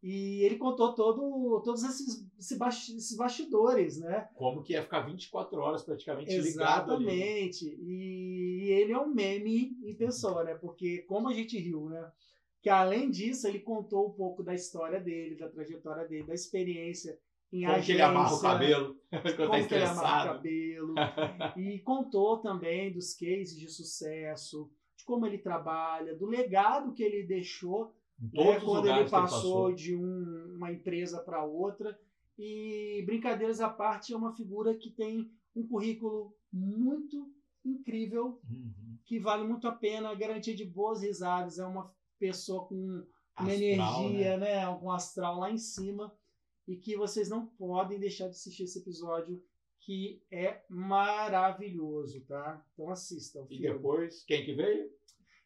E 0.02 0.42
ele 0.42 0.56
contou 0.56 0.94
todo, 0.94 1.60
todos 1.64 1.82
esses, 1.82 2.26
esses 2.38 2.56
basti- 2.56 2.96
esses 2.96 3.16
bastidores, 3.16 3.98
né? 3.98 4.28
Como 4.34 4.62
que 4.62 4.72
ia 4.72 4.82
ficar 4.82 5.00
24 5.00 5.58
horas 5.60 5.82
praticamente 5.82 6.36
ligado 6.38 6.92
ali. 6.94 7.04
Exatamente. 7.06 7.64
E 7.82 8.68
ele 8.70 8.92
é 8.92 8.98
um 8.98 9.12
meme 9.12 9.76
em 9.84 9.94
pessoa, 9.94 10.42
né? 10.44 10.54
Porque 10.54 10.98
como 11.02 11.28
a 11.28 11.34
gente 11.34 11.58
riu, 11.58 11.88
né? 11.88 12.10
Que 12.62 12.70
além 12.70 13.10
disso, 13.10 13.46
ele 13.46 13.60
contou 13.60 14.08
um 14.08 14.12
pouco 14.12 14.42
da 14.42 14.54
história 14.54 15.00
dele, 15.00 15.36
da 15.36 15.48
trajetória 15.48 16.06
dele, 16.06 16.24
da 16.26 16.34
experiência 16.34 17.18
em 17.52 17.64
Como 17.64 17.82
que 17.82 17.92
ele 17.92 18.02
amarra 18.02 18.24
o 18.24 18.26
agência, 18.36 18.48
cabelo 18.48 18.96
quando 19.10 19.22
tá 19.36 19.46
como 19.46 19.68
que 19.68 19.74
ele 19.74 19.84
amarra 19.84 20.30
o 20.30 20.34
cabelo. 20.34 20.94
e 21.56 21.78
contou 21.80 22.38
também 22.38 22.92
dos 22.92 23.14
cases 23.14 23.58
de 23.58 23.68
sucesso, 23.68 24.70
como 25.06 25.24
ele 25.26 25.38
trabalha, 25.38 26.14
do 26.14 26.26
legado 26.26 26.92
que 26.92 27.02
ele 27.02 27.22
deixou 27.22 27.94
né, 28.20 28.60
quando 28.60 28.86
ele 28.86 28.94
que 28.96 29.00
ele 29.02 29.10
passou 29.10 29.72
de 29.72 29.96
um- 29.96 30.54
uma 30.56 30.70
empresa 30.72 31.20
para 31.20 31.42
outra. 31.44 31.98
E 32.38 33.02
brincadeiras 33.06 33.60
à 33.60 33.68
parte, 33.70 34.12
é 34.12 34.16
uma 34.16 34.34
figura 34.34 34.74
que 34.74 34.90
tem 34.90 35.30
um 35.54 35.66
currículo 35.66 36.34
muito 36.52 37.32
incrível, 37.64 38.38
Uhum. 38.50 38.98
que 39.04 39.18
vale 39.18 39.44
muito 39.46 39.66
a 39.66 39.72
pena, 39.72 40.14
garantia 40.14 40.54
de 40.54 40.64
boas 40.64 41.02
risadas, 41.02 41.58
é 41.58 41.64
uma 41.64 41.90
pessoa 42.18 42.66
com 42.66 42.74
uma 42.74 43.06
Astral, 43.36 44.04
energia, 44.04 44.36
né? 44.38 44.68
um 44.68 44.90
astral 44.90 45.38
lá 45.38 45.50
em 45.50 45.58
cima, 45.58 46.12
e 46.66 46.76
que 46.76 46.96
vocês 46.96 47.28
não 47.28 47.46
podem 47.46 47.98
deixar 47.98 48.24
de 48.24 48.30
assistir 48.30 48.64
esse 48.64 48.78
episódio, 48.80 49.42
que 49.86 50.20
é 50.32 50.62
maravilhoso, 50.68 52.20
tá? 52.26 52.60
Então 52.72 52.90
assistam. 52.90 53.44
E 53.48 53.56
filme. 53.58 53.68
depois, 53.76 54.24
quem 54.24 54.44
que 54.44 54.52
veio? 54.52 54.90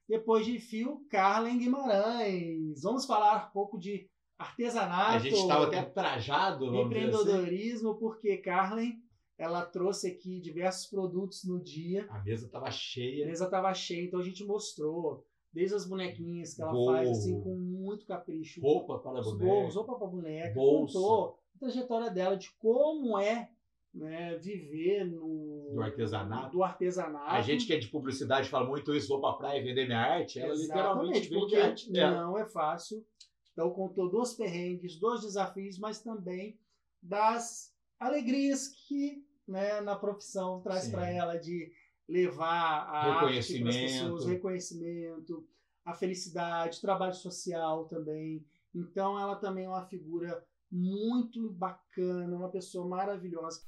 Depois 0.08 0.46
de 0.46 0.58
Fio, 0.58 1.04
Carlen 1.10 1.58
Guimarães. 1.58 2.82
Vamos 2.82 3.04
falar 3.04 3.48
um 3.48 3.52
pouco 3.52 3.78
de 3.78 4.08
artesanato, 4.38 5.16
A 5.16 5.18
gente 5.18 5.34
estava 5.36 5.66
até 5.66 5.82
trajado, 5.82 6.64
assim. 6.70 6.80
empreendedorismo, 6.80 7.96
porque 7.96 8.38
Carlen 8.38 8.98
ela 9.36 9.64
trouxe 9.64 10.08
aqui 10.08 10.40
diversos 10.40 10.86
produtos 10.86 11.44
no 11.44 11.62
dia. 11.62 12.06
A 12.10 12.22
mesa 12.22 12.46
estava 12.46 12.68
A 12.68 12.70
cheia. 12.70 13.26
mesa 13.26 13.44
estava 13.44 13.72
cheia, 13.74 14.04
então 14.06 14.20
a 14.20 14.22
gente 14.24 14.44
mostrou 14.44 15.24
desde 15.52 15.74
as 15.76 15.86
bonequinhas 15.86 16.54
que 16.54 16.62
ela 16.62 16.72
faz 16.86 17.10
assim 17.10 17.40
com 17.42 17.56
muito 17.56 18.06
capricho. 18.06 18.60
Roupa 18.62 18.98
para 18.98 19.20
boneca. 19.22 19.74
roupa 19.74 19.94
para 19.96 20.06
boneca, 20.06 20.54
Bolsa. 20.54 20.94
contou 20.94 21.38
a 21.54 21.58
trajetória 21.58 22.10
dela 22.10 22.36
de 22.36 22.50
como 22.58 23.18
é 23.18 23.50
né, 23.92 24.36
viver 24.38 25.04
no 25.04 25.72
Do 25.74 25.82
artesanato. 25.82 26.52
do 26.52 26.62
artesanato. 26.62 27.30
A 27.30 27.40
gente 27.40 27.66
que 27.66 27.72
é 27.72 27.78
de 27.78 27.88
publicidade 27.88 28.48
fala 28.48 28.66
muito 28.68 28.94
isso, 28.94 29.08
vou 29.08 29.20
pra 29.20 29.32
praia 29.32 29.62
vender 29.62 29.86
minha 29.86 29.98
arte. 29.98 30.38
Ela 30.38 30.54
literalmente 30.54 31.28
vende 31.28 31.56
a 31.56 31.66
arte 31.66 31.90
dela. 31.92 32.22
não 32.22 32.38
é 32.38 32.46
fácil. 32.48 33.04
Então 33.52 33.70
contou 33.70 34.08
dos 34.10 34.32
perrengues, 34.34 34.96
dos 34.98 35.22
desafios, 35.22 35.78
mas 35.78 36.00
também 36.00 36.58
das 37.02 37.74
alegrias 37.98 38.68
que 38.68 39.24
né, 39.46 39.80
na 39.80 39.96
profissão 39.96 40.60
traz 40.60 40.88
para 40.88 41.10
ela 41.10 41.36
de 41.36 41.70
levar 42.08 42.46
a 42.46 42.98
arte 42.98 43.18
para 43.18 43.38
as 43.38 43.48
Reconhecimento. 43.48 43.92
pessoas, 43.92 44.26
reconhecimento, 44.26 45.46
a 45.84 45.92
felicidade, 45.94 46.80
trabalho 46.80 47.14
social 47.14 47.86
também. 47.86 48.44
Então 48.74 49.18
ela 49.18 49.34
também 49.36 49.64
é 49.64 49.68
uma 49.68 49.84
figura 49.86 50.44
muito 50.70 51.50
bacana, 51.50 52.36
uma 52.36 52.48
pessoa 52.50 52.86
maravilhosa. 52.86 53.62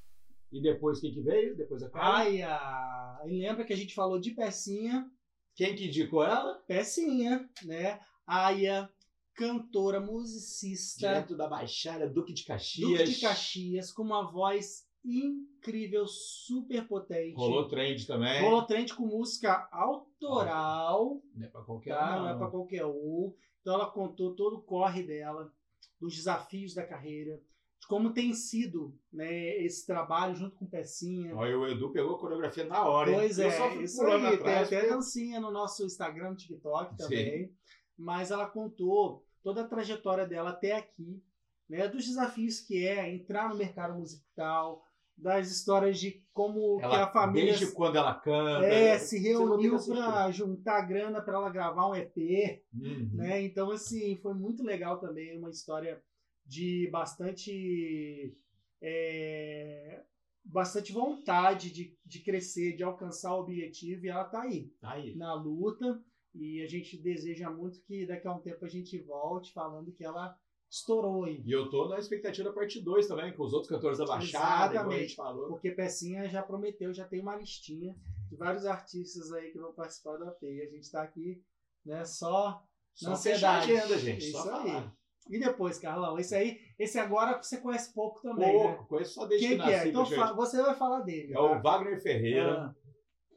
E 0.52 0.60
depois 0.60 1.00
quem 1.00 1.12
que 1.12 1.20
veio? 1.22 1.56
Depois 1.56 1.82
a 1.82 1.88
cara. 1.90 2.18
Ai, 2.18 2.42
a... 2.42 3.20
e 3.26 3.40
lembra 3.40 3.64
que 3.64 3.72
a 3.72 3.76
gente 3.76 3.94
falou 3.94 4.20
de 4.20 4.32
pecinha, 4.32 5.10
Quem 5.54 5.74
que 5.74 5.86
indicou 5.86 6.22
ela? 6.22 6.56
pecinha, 6.66 7.48
né? 7.64 7.98
Aya, 8.26 8.88
cantora, 9.34 9.98
musicista, 10.00 11.08
Direto 11.08 11.36
da 11.36 11.48
Baixada, 11.48 12.08
Duque 12.08 12.32
de 12.32 12.44
Caxias. 12.44 12.88
Duque 12.90 13.04
de 13.14 13.20
Caxias, 13.20 13.90
com 13.90 14.02
uma 14.02 14.30
voz 14.30 14.86
incrível, 15.04 16.06
super 16.06 16.86
potente. 16.86 17.34
Rolou 17.34 17.66
trend 17.68 18.06
também. 18.06 18.40
Rolou 18.42 18.62
trend 18.64 18.94
com 18.94 19.06
música 19.06 19.68
autoral, 19.72 21.20
Não 21.34 21.46
é 21.46 21.48
pra 21.48 21.62
qualquer 21.62 21.94
tá? 21.94 22.16
um. 22.18 22.22
Não 22.22 22.28
é 22.28 22.36
pra 22.36 22.48
qualquer 22.50 22.86
um. 22.86 23.34
Então 23.60 23.74
ela 23.74 23.90
contou 23.90 24.34
todo 24.34 24.56
o 24.56 24.62
corre 24.62 25.02
dela, 25.02 25.52
dos 26.00 26.14
desafios 26.14 26.74
da 26.74 26.86
carreira, 26.86 27.40
de 27.82 27.88
como 27.88 28.12
tem 28.12 28.32
sido 28.32 28.96
né, 29.12 29.56
esse 29.58 29.84
trabalho 29.84 30.36
junto 30.36 30.54
com 30.56 30.64
Pecinha. 30.66 31.34
Olha, 31.34 31.58
o 31.58 31.66
Edu 31.66 31.90
pegou 31.90 32.14
a 32.14 32.18
coreografia 32.18 32.64
na 32.64 32.84
hora, 32.86 33.10
hein? 33.10 33.16
Pois 33.16 33.38
Eu 33.40 33.48
é, 33.48 33.50
só 33.50 33.70
isso 33.80 34.02
aí. 34.06 34.26
atrás, 34.34 34.38
tem 34.40 34.54
até 34.54 34.76
porque- 34.80 34.94
dancinha 34.94 35.40
no 35.40 35.50
nosso 35.50 35.84
Instagram, 35.84 36.30
no 36.30 36.36
TikTok 36.36 36.96
também. 36.96 37.52
Mas 37.98 38.30
ela 38.30 38.46
contou 38.46 39.26
toda 39.42 39.62
a 39.62 39.68
trajetória 39.68 40.24
dela 40.26 40.50
até 40.50 40.76
aqui, 40.76 41.20
né, 41.68 41.88
dos 41.88 42.04
desafios 42.06 42.60
que 42.60 42.86
é 42.86 43.12
entrar 43.12 43.48
no 43.48 43.56
mercado 43.56 43.98
musical, 43.98 44.84
das 45.18 45.50
histórias 45.50 45.98
de 45.98 46.24
como 46.32 46.80
Ela, 46.80 47.04
a 47.04 47.12
família 47.12 47.52
desde 47.52 47.72
quando 47.74 47.96
ela 47.96 48.14
canta. 48.14 48.64
é, 48.64 48.96
se 48.98 49.18
reuniu 49.18 49.76
para 49.84 50.30
juntar 50.30 50.80
grana 50.82 51.20
para 51.20 51.34
ela 51.34 51.50
gravar 51.50 51.88
um 51.90 51.94
EP, 51.94 52.62
Uhum. 52.72 53.10
né? 53.14 53.42
Então 53.42 53.70
assim 53.72 54.16
foi 54.22 54.34
muito 54.34 54.62
legal 54.62 54.98
também, 55.00 55.36
uma 55.36 55.50
história 55.50 56.02
de 56.44 56.88
bastante 56.90 58.36
é, 58.80 60.02
bastante 60.44 60.92
vontade 60.92 61.70
de, 61.70 61.96
de 62.04 62.20
crescer, 62.20 62.74
de 62.76 62.82
alcançar 62.82 63.34
o 63.34 63.40
objetivo 63.40 64.04
e 64.04 64.08
ela 64.08 64.24
tá 64.24 64.42
aí 64.42 64.70
Tá 64.80 64.92
aí. 64.92 65.14
na 65.16 65.34
luta 65.34 66.02
e 66.34 66.60
a 66.62 66.66
gente 66.66 66.96
deseja 66.96 67.50
muito 67.50 67.80
que 67.82 68.06
daqui 68.06 68.26
a 68.26 68.34
um 68.34 68.40
tempo 68.40 68.64
a 68.64 68.68
gente 68.68 68.98
volte 69.00 69.52
falando 69.52 69.92
que 69.92 70.04
ela 70.04 70.36
estourou 70.70 71.24
aí. 71.24 71.42
E 71.44 71.52
eu 71.52 71.68
tô 71.68 71.86
na 71.88 71.98
expectativa 71.98 72.48
da 72.48 72.54
parte 72.54 72.80
2 72.80 73.06
também, 73.06 73.32
com 73.34 73.42
os 73.44 73.52
outros 73.52 73.68
cantores 73.70 73.98
da 73.98 74.06
Baixada, 74.06 74.74
igual 74.74 74.90
a 74.90 74.98
gente 74.98 75.14
falou. 75.14 75.48
Porque 75.48 75.70
Pecinha 75.70 76.26
já 76.28 76.42
prometeu, 76.42 76.92
já 76.94 77.06
tem 77.06 77.20
uma 77.20 77.36
listinha 77.36 77.94
de 78.30 78.36
vários 78.36 78.64
artistas 78.64 79.30
aí 79.34 79.50
que 79.50 79.58
vão 79.58 79.74
participar 79.74 80.16
do 80.16 80.24
AP. 80.24 80.42
E 80.44 80.62
a 80.62 80.70
gente 80.70 80.80
está 80.84 81.02
aqui, 81.02 81.42
né, 81.84 82.02
só 82.06 82.64
Só 82.94 83.08
na 83.08 83.12
ansiedade. 83.12 83.70
agenda, 83.70 83.98
gente. 83.98 84.24
Isso 84.28 84.32
só 84.32 84.60
aí. 84.60 84.70
falar. 84.70 84.96
E 85.30 85.38
depois, 85.38 85.78
Carlão, 85.78 86.18
esse 86.18 86.34
aí, 86.34 86.60
esse 86.78 86.98
agora 86.98 87.40
você 87.42 87.60
conhece 87.60 87.92
pouco 87.94 88.20
também, 88.20 88.52
Pouco, 88.52 88.68
né? 88.82 88.86
conheço 88.88 89.14
só 89.14 89.26
desde 89.26 89.46
Quem 89.46 89.56
que 89.56 89.62
que 89.64 89.70
nasci. 89.70 89.86
é? 89.86 89.88
Então 89.90 90.06
fa- 90.06 90.32
você 90.32 90.60
vai 90.62 90.74
falar 90.74 91.00
dele. 91.00 91.32
É 91.32 91.38
o 91.38 91.48
tá? 91.50 91.58
Wagner 91.58 92.02
Ferreira. 92.02 92.52
Ah, 92.60 92.74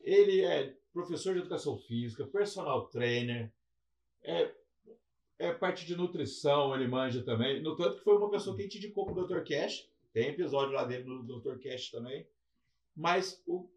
Ele 0.03 0.43
é 0.43 0.73
professor 0.93 1.33
de 1.33 1.41
educação 1.41 1.77
física, 1.77 2.25
personal 2.25 2.87
trainer, 2.87 3.51
é, 4.23 4.51
é 5.37 5.53
parte 5.53 5.85
de 5.85 5.95
nutrição, 5.95 6.73
ele 6.73 6.87
manja 6.87 7.23
também. 7.23 7.61
No 7.61 7.75
tanto 7.75 7.97
que 7.97 8.03
foi 8.03 8.17
uma 8.17 8.29
pessoa 8.31 8.55
que 8.55 8.61
a 8.61 8.65
gente 8.65 8.77
indicou 8.77 9.05
pro 9.05 9.25
Dr. 9.27 9.43
Cash. 9.43 9.87
Tem 10.13 10.29
episódio 10.29 10.73
lá 10.73 10.85
dele 10.85 11.03
no 11.03 11.23
Dr. 11.23 11.57
Cash 11.59 11.91
também. 11.91 12.25
Mas 12.95 13.43
o, 13.45 13.69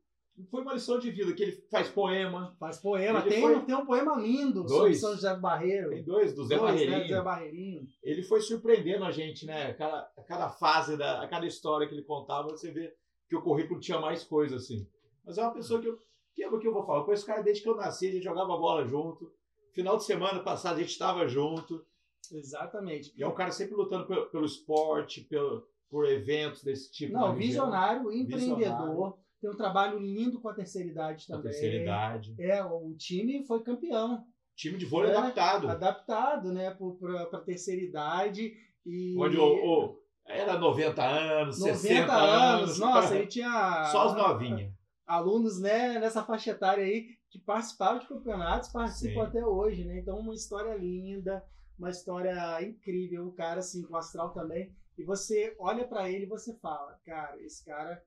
foi 0.51 0.62
uma 0.62 0.74
lição 0.74 0.98
de 0.98 1.11
vida, 1.11 1.33
que 1.33 1.42
ele 1.42 1.53
faz 1.70 1.88
poema. 1.88 2.55
faz 2.59 2.79
poema. 2.79 3.22
Tem, 3.22 3.40
foi- 3.40 3.57
um, 3.57 3.64
tem 3.64 3.74
um 3.74 3.85
poema 3.87 4.16
lindo 4.16 4.61
sobre 4.68 4.79
Dois. 4.83 5.01
São 5.01 5.14
José 5.14 5.35
do 5.35 5.40
Barreiro. 5.40 5.90
Tem 5.90 6.05
dois, 6.05 6.35
do 6.35 6.44
Zé 6.44 6.57
Dois, 6.57 6.74
né, 6.74 6.81
Barreirinho. 6.81 7.03
do 7.03 7.09
Zé 7.09 7.22
Barreirinho. 7.22 7.87
Ele 8.03 8.22
foi 8.22 8.40
surpreendendo 8.40 9.05
a 9.05 9.11
gente, 9.11 9.44
né? 9.46 9.66
A 9.70 9.74
cada, 9.74 10.11
a 10.16 10.22
cada 10.22 10.48
fase, 10.51 10.96
da, 10.96 11.22
a 11.22 11.29
cada 11.29 11.46
história 11.46 11.87
que 11.88 11.94
ele 11.94 12.03
contava, 12.05 12.48
você 12.48 12.70
vê 12.70 12.94
que 13.29 13.37
o 13.37 13.42
currículo 13.42 13.81
tinha 13.81 14.01
mais 14.01 14.24
coisa, 14.24 14.57
assim. 14.57 14.87
Mas 15.24 15.38
é 15.38 15.42
uma 15.42 15.53
pessoa 15.53 15.81
que 15.81 15.88
eu. 15.88 15.98
Que 16.35 16.44
é 16.44 16.48
o 16.48 16.59
que 16.59 16.68
eu 16.68 16.72
vou 16.72 16.85
falar? 16.87 17.03
Conheço 17.05 17.22
esse 17.22 17.27
cara 17.27 17.42
desde 17.42 17.62
que 17.62 17.68
eu 17.68 17.74
nasci, 17.77 18.07
a 18.09 18.12
gente 18.12 18.22
jogava 18.22 18.57
bola 18.57 18.87
junto. 18.87 19.33
Final 19.74 19.96
de 19.96 20.05
semana 20.05 20.40
passado 20.40 20.77
a 20.77 20.81
gente 20.81 20.90
estava 20.90 21.27
junto. 21.27 21.85
Exatamente. 22.33 23.12
E 23.16 23.22
é 23.22 23.27
um 23.27 23.35
cara 23.35 23.51
sempre 23.51 23.74
lutando 23.74 24.07
pelo, 24.07 24.27
pelo 24.27 24.44
esporte, 24.44 25.22
pelo, 25.22 25.66
por 25.90 26.07
eventos 26.07 26.62
desse 26.62 26.90
tipo. 26.92 27.12
Não, 27.12 27.20
na 27.29 27.33
região. 27.33 27.48
visionário, 27.64 28.12
empreendedor. 28.12 28.57
Visionário. 28.57 29.14
Tem 29.40 29.51
um 29.51 29.57
trabalho 29.57 29.98
lindo 29.98 30.40
com 30.40 30.48
a 30.48 30.55
terceira 30.55 30.88
idade 30.88 31.27
Da 31.29 31.37
também. 31.37 31.51
terceira 31.53 31.77
idade. 31.83 32.35
É, 32.38 32.62
o 32.64 32.92
time 32.96 33.44
foi 33.46 33.62
campeão. 33.62 34.24
Time 34.57 34.77
de 34.77 34.85
vôlei 34.85 35.12
É, 35.12 35.16
adaptado. 35.16 35.68
Adaptado, 35.68 36.53
né, 36.53 36.77
para 37.01 37.38
a 37.38 37.40
terceira 37.42 37.81
idade. 37.81 38.53
E 38.85 39.14
Onde 39.16 39.37
o, 39.37 39.44
o- 39.44 40.03
era 40.27 40.59
90 40.59 41.05
anos, 41.07 41.59
90 41.61 41.79
60 41.79 42.12
anos, 42.12 42.62
anos. 42.62 42.79
nossa, 42.81 43.16
ele 43.16 43.27
tinha 43.29 43.85
Só 43.92 44.09
os 44.09 44.14
novinhos. 44.14 44.72
alunos 45.07 45.61
né, 45.61 45.98
nessa 46.01 46.24
faixa 46.24 46.51
etária 46.51 46.85
aí 46.85 47.16
que 47.31 47.38
participaram 47.38 47.98
de 48.01 48.09
campeonatos, 48.09 48.70
participam 48.70 49.22
Sim. 49.22 49.29
até 49.29 49.44
hoje, 49.46 49.85
né? 49.85 49.98
Então, 50.01 50.18
uma 50.18 50.35
história 50.35 50.74
linda, 50.74 51.44
uma 51.79 51.90
história 51.90 52.61
incrível, 52.62 53.27
um 53.27 53.31
cara 53.33 53.61
assim, 53.61 53.83
com 53.83 53.94
astral 53.96 54.33
também. 54.33 54.74
E 54.96 55.05
você 55.05 55.55
olha 55.61 55.87
pra 55.87 56.11
ele 56.11 56.24
e 56.24 56.29
você 56.29 56.55
fala, 56.59 56.98
cara, 57.07 57.40
esse 57.42 57.64
cara 57.64 58.03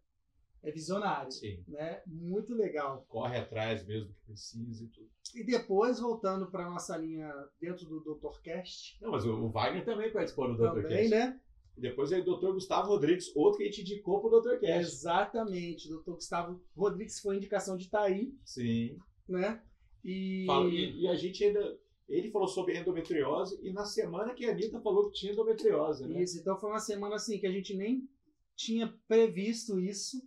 é 0.64 0.72
visionário, 0.72 1.32
Sim. 1.32 1.64
né? 1.68 2.02
Muito 2.06 2.54
legal. 2.54 3.06
Corre 3.10 3.38
atrás 3.38 3.86
mesmo 3.86 4.14
que 4.14 4.22
precisa 4.26 4.84
e 4.84 4.88
tudo. 4.88 5.10
E 5.36 5.44
depois, 5.46 6.00
voltando 6.00 6.50
pra 6.52 6.70
nossa 6.70 6.96
linha 6.98 7.32
dentro 7.60 7.86
do 7.88 8.00
Dr. 8.02 8.42
Cast, 8.44 8.98
Não, 9.02 9.12
mas 9.12 9.26
o, 9.26 9.34
o 9.46 9.50
Wagner 9.50 9.84
também 9.86 10.12
participou 10.12 10.48
do 10.48 10.56
Dr. 10.58 10.82
também, 10.84 11.10
Cast. 11.10 11.10
né? 11.10 11.40
E 11.78 11.82
depois 11.82 12.10
veio 12.10 12.22
o 12.24 12.38
Dr. 12.38 12.52
Gustavo 12.54 12.90
Rodrigues, 12.90 13.34
outro 13.36 13.58
que 13.58 13.64
a 13.64 13.68
gente 13.68 13.82
indicou 13.82 14.20
pro 14.22 14.42
Dr. 14.42 14.60
Cast. 14.60 14.94
Exatamente. 14.94 15.92
O 15.92 16.00
Dr. 16.02 16.12
Gustavo 16.12 16.62
Rodrigues 16.76 17.20
foi 17.22 17.38
indicação 17.38 17.78
de 17.78 17.86
Itaí, 17.86 18.34
Sim. 18.44 18.98
né? 19.28 19.62
E, 20.04 20.44
Fala- 20.46 20.70
e, 20.70 21.02
e 21.02 21.08
a 21.08 21.16
gente 21.16 21.44
ainda. 21.44 21.80
Ele 22.10 22.30
falou 22.30 22.48
sobre 22.48 22.78
endometriose 22.78 23.58
e 23.64 23.72
na 23.72 23.86
semana 23.86 24.34
que 24.34 24.46
a 24.46 24.52
Anitta 24.52 24.82
falou 24.82 25.10
que 25.10 25.14
tinha 25.20 25.32
endometriose, 25.32 26.06
né? 26.06 26.22
Isso, 26.22 26.38
então 26.40 26.58
foi 26.60 26.70
uma 26.70 26.80
semana 26.80 27.16
assim 27.16 27.40
que 27.40 27.48
a 27.48 27.52
gente 27.52 27.74
nem 27.74 28.06
tinha 28.54 28.94
previsto 29.08 29.80
isso, 29.80 30.18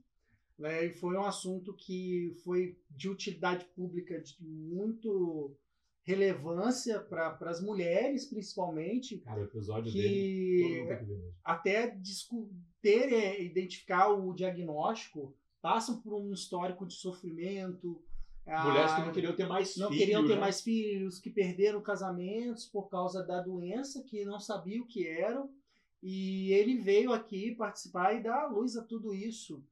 né? 0.59 0.87
E 0.87 0.91
foi 0.93 1.17
um 1.17 1.25
assunto 1.25 1.75
que 1.75 2.35
foi 2.45 2.79
de 2.91 3.09
utilidade 3.09 3.65
pública 3.77 4.21
de 4.21 4.37
muito 4.41 5.57
relevância 6.05 7.01
para 7.01 7.37
as 7.43 7.63
mulheres, 7.63 8.27
principalmente, 8.27 9.19
Cara, 9.19 9.41
o 9.41 9.45
episódio 9.45 9.93
dele. 9.93 10.63
Todo 10.63 10.69
mundo 10.69 10.89
que 10.89 10.97
tem 10.97 11.07
mesmo. 11.07 11.35
até 11.43 11.99
ter, 12.81 13.13
é, 13.13 13.43
identificar 13.43 14.11
o 14.11 14.35
diagnóstico, 14.35 15.35
passam 15.63 16.01
por 16.01 16.15
um 16.15 16.33
histórico 16.33 16.87
de 16.87 16.95
sofrimento. 16.95 18.03
Mulheres 18.47 18.93
ah, 18.93 18.97
que 18.97 19.07
não 19.07 19.13
queriam 19.13 19.35
ter 19.35 19.47
mais 19.47 19.77
não 19.79 19.89
filhos. 19.89 20.05
queriam 20.05 20.27
ter 20.27 20.35
né? 20.35 20.41
mais 20.41 20.61
filhos, 20.61 21.19
que 21.19 21.31
perderam 21.31 21.81
casamentos 21.81 22.67
por 22.67 22.91
causa 22.91 23.23
da 23.23 23.41
doença, 23.41 24.03
que 24.03 24.23
não 24.27 24.39
sabiam 24.39 24.85
o 24.85 24.87
que 24.87 25.09
eram. 25.09 25.51
E 26.03 26.53
ele 26.53 26.77
veio 26.77 27.15
aqui 27.15 27.55
participar 27.55 28.13
e 28.13 28.23
dar 28.23 28.43
à 28.43 28.47
luz 28.47 28.77
a 28.77 28.83
tudo 28.83 29.15
isso. 29.15 29.65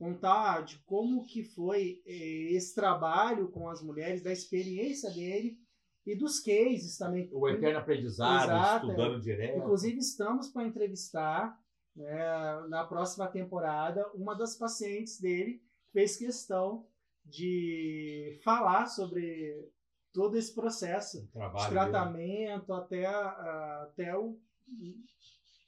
Contar 0.00 0.62
de 0.62 0.78
como 0.86 1.26
que 1.26 1.44
foi 1.44 2.00
eh, 2.06 2.54
esse 2.54 2.74
trabalho 2.74 3.50
com 3.50 3.68
as 3.68 3.82
mulheres, 3.82 4.22
da 4.22 4.32
experiência 4.32 5.10
dele 5.10 5.58
e 6.06 6.16
dos 6.16 6.40
cases 6.40 6.96
também. 6.96 7.28
O 7.30 7.46
eterno 7.46 7.80
aprendizado, 7.80 8.44
Exato, 8.44 8.86
estudando 8.86 9.20
direto. 9.20 9.58
Inclusive, 9.58 9.98
estamos 9.98 10.48
para 10.48 10.66
entrevistar 10.66 11.54
né, 11.94 12.66
na 12.70 12.82
próxima 12.86 13.26
temporada 13.28 14.10
uma 14.14 14.34
das 14.34 14.56
pacientes 14.56 15.20
dele 15.20 15.62
fez 15.92 16.16
questão 16.16 16.86
de 17.22 18.40
falar 18.42 18.86
sobre 18.86 19.70
todo 20.14 20.38
esse 20.38 20.54
processo 20.54 21.20
de 21.20 21.28
trabalho 21.28 21.68
dele. 21.68 21.74
tratamento 21.74 22.72
até, 22.72 23.04
até 23.04 24.16
o, 24.16 24.38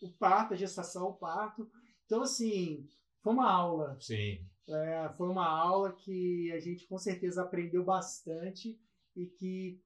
o 0.00 0.10
parto, 0.18 0.54
a 0.54 0.56
gestação, 0.56 1.08
o 1.08 1.14
parto. 1.16 1.70
Então, 2.06 2.22
assim, 2.22 2.88
foi 3.22 3.32
uma 3.32 3.50
aula. 3.50 3.96
Sim. 4.00 4.44
É, 4.68 5.08
foi 5.16 5.28
uma 5.28 5.46
aula 5.46 5.92
que 5.92 6.50
a 6.52 6.60
gente 6.60 6.86
com 6.86 6.98
certeza 6.98 7.42
aprendeu 7.42 7.84
bastante 7.84 8.78
e 9.16 9.26
que 9.26 9.80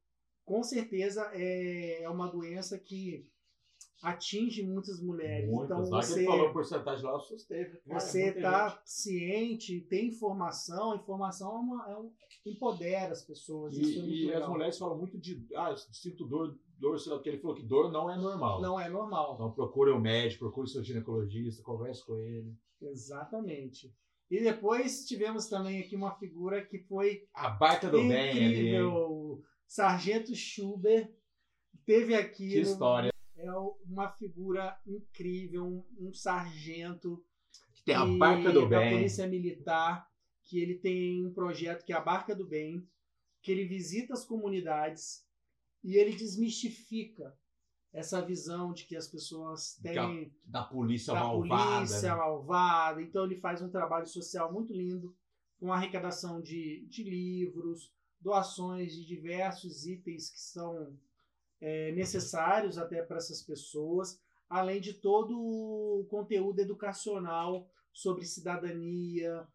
com 0.45 0.63
certeza 0.63 1.29
é, 1.33 2.03
é 2.03 2.09
uma 2.09 2.29
doença 2.29 2.79
que 2.79 3.27
atinge 4.03 4.63
muitas 4.63 5.01
mulheres. 5.03 5.49
Muitas. 5.51 5.65
então 5.89 5.99
que 6.01 6.07
você 6.07 6.25
falou 6.25 6.49
a 6.49 6.53
porcentagem 6.53 7.05
lá. 7.05 7.19
Cara, 7.19 8.01
você 8.01 8.29
está 8.29 8.69
gente. 8.69 8.81
ciente, 8.85 9.81
tem 9.89 10.09
informação, 10.09 10.93
a 10.93 10.97
informação 10.97 11.51
é 11.57 11.59
uma- 11.59 11.91
é 11.91 11.97
um- 11.99 12.13
empodera 12.45 13.13
as 13.13 13.25
pessoas. 13.25 13.73
isso 13.77 13.99
é 13.99 14.03
E, 14.03 14.25
e 14.27 14.33
as 14.35 14.47
mulheres 14.49 14.79
falam 14.79 14.99
muito 14.99 15.19
de. 15.19 15.45
Ah, 15.57 15.71
eu 15.71 15.77
sinto 15.79 16.27
dor, 16.27 16.57
dor, 16.79 16.99
porque 17.03 17.29
ele 17.29 17.39
falou 17.39 17.57
que 17.57 17.63
dor 17.63 17.91
não 17.91 18.11
é 18.11 18.17
normal. 18.17 18.61
Não 18.61 18.79
é 18.81 18.89
normal. 18.89 19.35
Então 19.35 19.51
procure 19.53 19.91
o 19.91 20.01
médico, 20.01 20.41
procure 20.45 20.69
seu 20.69 20.83
ginecologista, 20.83 21.63
converse 21.63 22.05
com 22.05 22.17
ele. 22.19 22.55
Exatamente. 22.81 23.93
E 24.31 24.41
depois 24.43 25.07
tivemos 25.07 25.47
também 25.47 25.81
aqui 25.81 25.95
uma 25.95 26.13
figura 26.17 26.65
que 26.65 26.79
foi 26.81 27.27
A 27.33 27.49
barca 27.51 27.89
do 27.89 27.99
bem 27.99 28.13
ali. 28.13 28.39
hein? 28.41 28.51
incrível. 28.53 29.43
Sargento 29.67 30.35
Schubert 30.35 31.09
teve 31.85 32.15
aqui 32.15 32.49
Que 32.51 32.61
história. 32.61 33.13
é 33.37 33.51
uma 33.89 34.11
figura 34.11 34.77
incrível, 34.87 35.65
um, 35.65 35.85
um 36.09 36.13
sargento 36.13 37.25
Tem 37.85 37.95
a 37.95 38.05
que- 38.05 38.19
barca 38.19 38.53
do 38.53 38.69
da 38.69 38.79
bem. 38.81 38.97
Polícia 38.99 39.27
Militar, 39.27 40.09
que 40.45 40.61
ele 40.61 40.75
tem 40.77 41.25
um 41.27 41.33
projeto 41.33 41.85
que 41.85 41.93
é 41.93 41.97
a 41.97 42.01
Barca 42.01 42.35
do 42.35 42.47
Bem, 42.47 42.87
que 43.43 43.51
ele 43.51 43.65
visita 43.67 44.13
as 44.15 44.25
comunidades 44.25 45.26
e 45.87 45.95
ele 45.97 46.17
desmistifica 46.17 47.33
essa 47.93 48.21
visão 48.21 48.73
de 48.73 48.85
que 48.85 48.97
as 48.97 49.07
pessoas 49.07 49.79
têm 49.81 50.35
Da 50.45 50.65
polícia 50.65 51.15
da 51.15 51.21
malvada. 51.21 51.77
polícia 51.77 52.11
né? 52.11 52.17
malvada. 52.17 53.01
Então 53.01 53.25
ele 53.25 53.37
faz 53.37 53.63
um 53.63 53.71
trabalho 53.71 54.07
social 54.07 54.53
muito 54.53 54.73
lindo, 54.73 55.17
com 55.61 55.73
arrecadação 55.73 56.43
de, 56.43 56.85
de 56.89 57.05
livros, 57.05 57.95
doações 58.21 58.95
de 58.95 59.07
diversos 59.07 59.87
itens 59.87 60.29
que 60.29 60.41
são 60.41 60.99
é, 61.61 61.93
necessários 61.93 62.79
até 62.79 63.01
para 63.01 63.19
essas 63.19 63.41
pessoas, 63.41 64.21
além 64.51 64.81
de 64.81 64.93
todo 64.95 65.39
o 65.39 66.05
conteúdo 66.11 66.59
educacional 66.59 67.71
sobre 67.93 68.25
cidadania, 68.25 69.47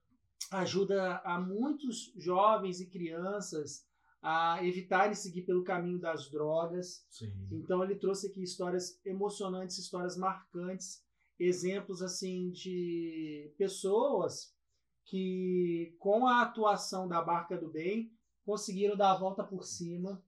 ajuda 0.49 1.17
a 1.25 1.39
muitos 1.41 2.13
jovens 2.15 2.79
e 2.79 2.89
crianças 2.89 3.85
a 4.21 4.63
evitarem 4.63 5.15
seguir 5.15 5.41
pelo 5.41 5.63
caminho 5.63 5.99
das 5.99 6.29
drogas. 6.29 7.05
Sim. 7.09 7.31
Então 7.51 7.83
ele 7.83 7.95
trouxe 7.95 8.27
aqui 8.27 8.43
histórias 8.43 8.99
emocionantes, 9.03 9.77
histórias 9.77 10.15
marcantes, 10.15 11.03
exemplos 11.39 12.01
assim 12.01 12.51
de 12.51 13.51
pessoas 13.57 14.53
que 15.05 15.95
com 15.99 16.27
a 16.27 16.43
atuação 16.43 17.07
da 17.07 17.21
Barca 17.21 17.57
do 17.57 17.69
Bem 17.69 18.11
conseguiram 18.45 18.95
dar 18.95 19.11
a 19.11 19.17
volta 19.17 19.43
por 19.43 19.63
cima 19.63 20.23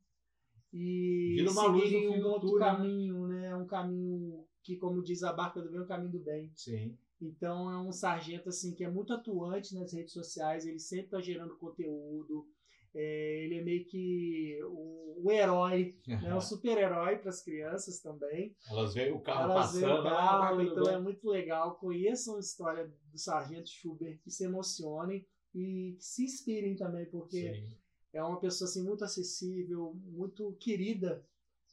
e 0.74 1.36
Vira 1.36 1.51
uma 1.51 1.68
luz 1.68 1.84
no 1.84 1.89
seguirem 1.89 2.13
fim 2.13 2.20
um 2.20 2.26
outro 2.26 2.49
túnel, 2.49 2.59
né? 2.59 2.76
caminho, 2.76 3.28
né? 3.28 3.55
Um 3.55 3.65
caminho 3.68 4.47
que, 4.63 4.76
como 4.76 5.03
diz 5.03 5.22
a 5.22 5.32
Barca 5.32 5.61
do 5.61 5.70
Bem, 5.70 5.80
é 5.80 5.84
um 5.84 5.88
caminho 5.88 6.11
do 6.11 6.20
bem. 6.20 6.51
Sim. 6.55 6.97
Então 7.22 7.72
é 7.72 7.78
um 7.78 7.91
sargento 7.91 8.49
assim 8.49 8.74
que 8.74 8.84
é 8.84 8.89
muito 8.89 9.13
atuante 9.13 9.76
nas 9.76 9.93
redes 9.93 10.13
sociais, 10.13 10.65
ele 10.65 10.80
sempre 10.80 11.05
está 11.05 11.22
gerando 11.22 11.55
conteúdo. 11.55 12.47
É, 12.96 13.44
ele 13.44 13.58
é 13.58 13.64
meio 13.64 13.86
que 13.86 14.60
um 15.18 15.32
herói, 15.32 15.98
né, 16.06 16.36
um 16.36 16.41
super-herói 16.41 17.18
para 17.18 17.30
as 17.30 17.41
crianças 17.41 18.00
também. 18.02 18.56
Elas 18.70 18.94
veem 18.94 19.14
o 19.14 19.22
carro 19.22 19.52
Elas 19.52 19.68
passando. 19.68 20.04
o 20.04 20.08
ah, 20.08 20.10
carro, 20.10 20.56
do 20.58 20.62
então 20.64 20.84
bem. 20.84 20.94
é 20.94 21.00
muito 21.00 21.28
legal. 21.28 21.76
Conheçam 21.76 22.36
a 22.36 22.39
história 22.39 22.91
do 23.12 23.18
Sargento 23.18 23.70
Schubert, 23.70 24.20
que 24.22 24.30
se 24.30 24.44
emocionem 24.44 25.26
e 25.54 25.96
que 25.98 26.04
se 26.04 26.24
inspirem 26.24 26.76
também, 26.76 27.06
porque 27.06 27.54
Sim. 27.54 27.78
é 28.14 28.24
uma 28.24 28.39
pessoa 28.39 28.70
assim, 28.70 28.84
muito 28.84 29.04
acessível, 29.04 29.94
muito 30.06 30.54
querida 30.60 31.26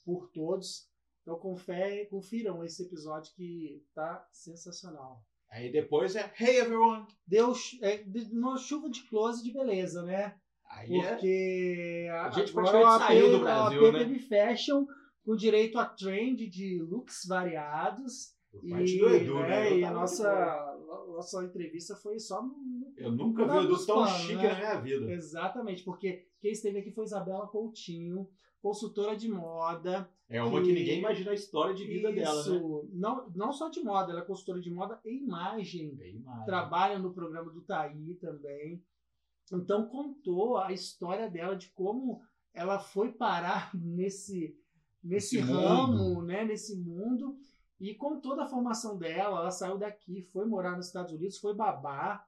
por 0.05 0.31
todos. 0.31 0.89
Então 1.23 1.39
confere, 1.39 2.07
confiram 2.07 2.65
esse 2.65 2.83
episódio 2.83 3.33
que 3.35 3.85
tá 3.95 4.27
sensacional. 4.33 5.25
Aí 5.51 5.71
depois 5.71 6.15
é 6.15 6.33
Hey 6.39 6.59
everyone! 6.61 7.07
Deu 7.27 7.53
é, 7.83 8.05
uma 8.31 8.57
chuva 8.57 8.89
de 8.89 9.03
close 9.09 9.43
de 9.43 9.53
beleza, 9.53 10.03
né? 10.05 10.40
Aí 10.71 10.97
é. 10.97 11.11
Porque 11.11 12.09
A 12.11 12.31
gente 12.31 12.59
agora 12.59 12.81
o 12.81 12.87
AP, 12.87 12.99
saiu 13.01 13.31
do 13.33 13.41
Brasil, 13.41 13.83
o 13.83 13.87
AP 13.87 13.93
né? 13.93 13.99
teve 14.01 14.19
fashion 14.21 14.87
com 15.25 15.37
direito 15.37 15.79
a 15.79 15.85
trend 15.85 16.49
de 16.49 16.81
looks 16.83 17.27
variados. 17.27 18.35
Por 18.51 18.69
parte 18.69 18.97
e, 18.97 18.99
do 18.99 19.09
Edu, 19.09 19.35
né, 19.41 19.49
né? 19.49 19.79
E 19.79 19.85
a 19.85 19.93
nossa, 19.93 20.77
nossa 21.09 21.45
entrevista 21.45 21.95
foi 21.95 22.19
só 22.19 22.43
no, 22.43 22.93
Eu 22.97 23.13
nunca 23.13 23.45
vi 23.45 23.59
o 23.59 23.63
Edu 23.63 23.87
tão 23.87 24.05
panos, 24.05 24.13
chique 24.23 24.37
né? 24.37 24.53
na 24.53 24.59
minha 24.59 24.81
vida. 24.81 25.13
Exatamente, 25.13 25.85
porque 25.85 26.27
quem 26.41 26.53
esteve 26.53 26.79
aqui 26.79 26.91
foi 26.91 27.05
Isabela 27.05 27.47
Coutinho, 27.47 28.29
consultora 28.61 29.17
de 29.17 29.29
moda. 29.29 30.09
É 30.29 30.43
uma 30.43 30.63
que 30.63 30.73
ninguém 30.73 30.99
imagina 30.99 31.33
a 31.33 31.35
história 31.35 31.75
de 31.75 31.85
vida 31.85 32.13
dela, 32.13 32.35
né? 32.35 32.41
Isso, 32.41 32.89
não, 32.93 33.29
não 33.35 33.53
só 33.53 33.69
de 33.69 33.83
moda, 33.83 34.13
ela 34.13 34.21
é 34.21 34.25
consultora 34.25 34.61
de 34.61 34.71
moda 34.71 35.01
e 35.05 35.23
imagem. 35.23 35.95
Bem 35.95 36.21
mais. 36.21 36.45
Trabalha 36.45 36.99
no 36.99 37.13
programa 37.13 37.51
do 37.51 37.61
Taí 37.63 38.15
também. 38.21 38.83
Então 39.53 39.87
contou 39.89 40.57
a 40.57 40.73
história 40.73 41.29
dela 41.29 41.57
de 41.57 41.69
como 41.71 42.21
ela 42.55 42.79
foi 42.79 43.13
parar 43.13 43.71
nesse, 43.75 44.57
nesse 45.03 45.39
Esse 45.39 45.47
ramo, 45.47 45.93
mundo. 45.97 46.23
né, 46.23 46.45
nesse 46.45 46.77
mundo. 46.77 47.37
E 47.81 47.95
com 47.95 48.21
toda 48.21 48.45
a 48.45 48.49
formação 48.49 48.99
dela, 48.99 49.41
ela 49.41 49.51
saiu 49.51 49.79
daqui, 49.79 50.23
foi 50.33 50.45
morar 50.47 50.77
nos 50.77 50.87
Estados 50.89 51.13
Unidos, 51.13 51.39
foi 51.39 51.55
babar. 51.55 52.27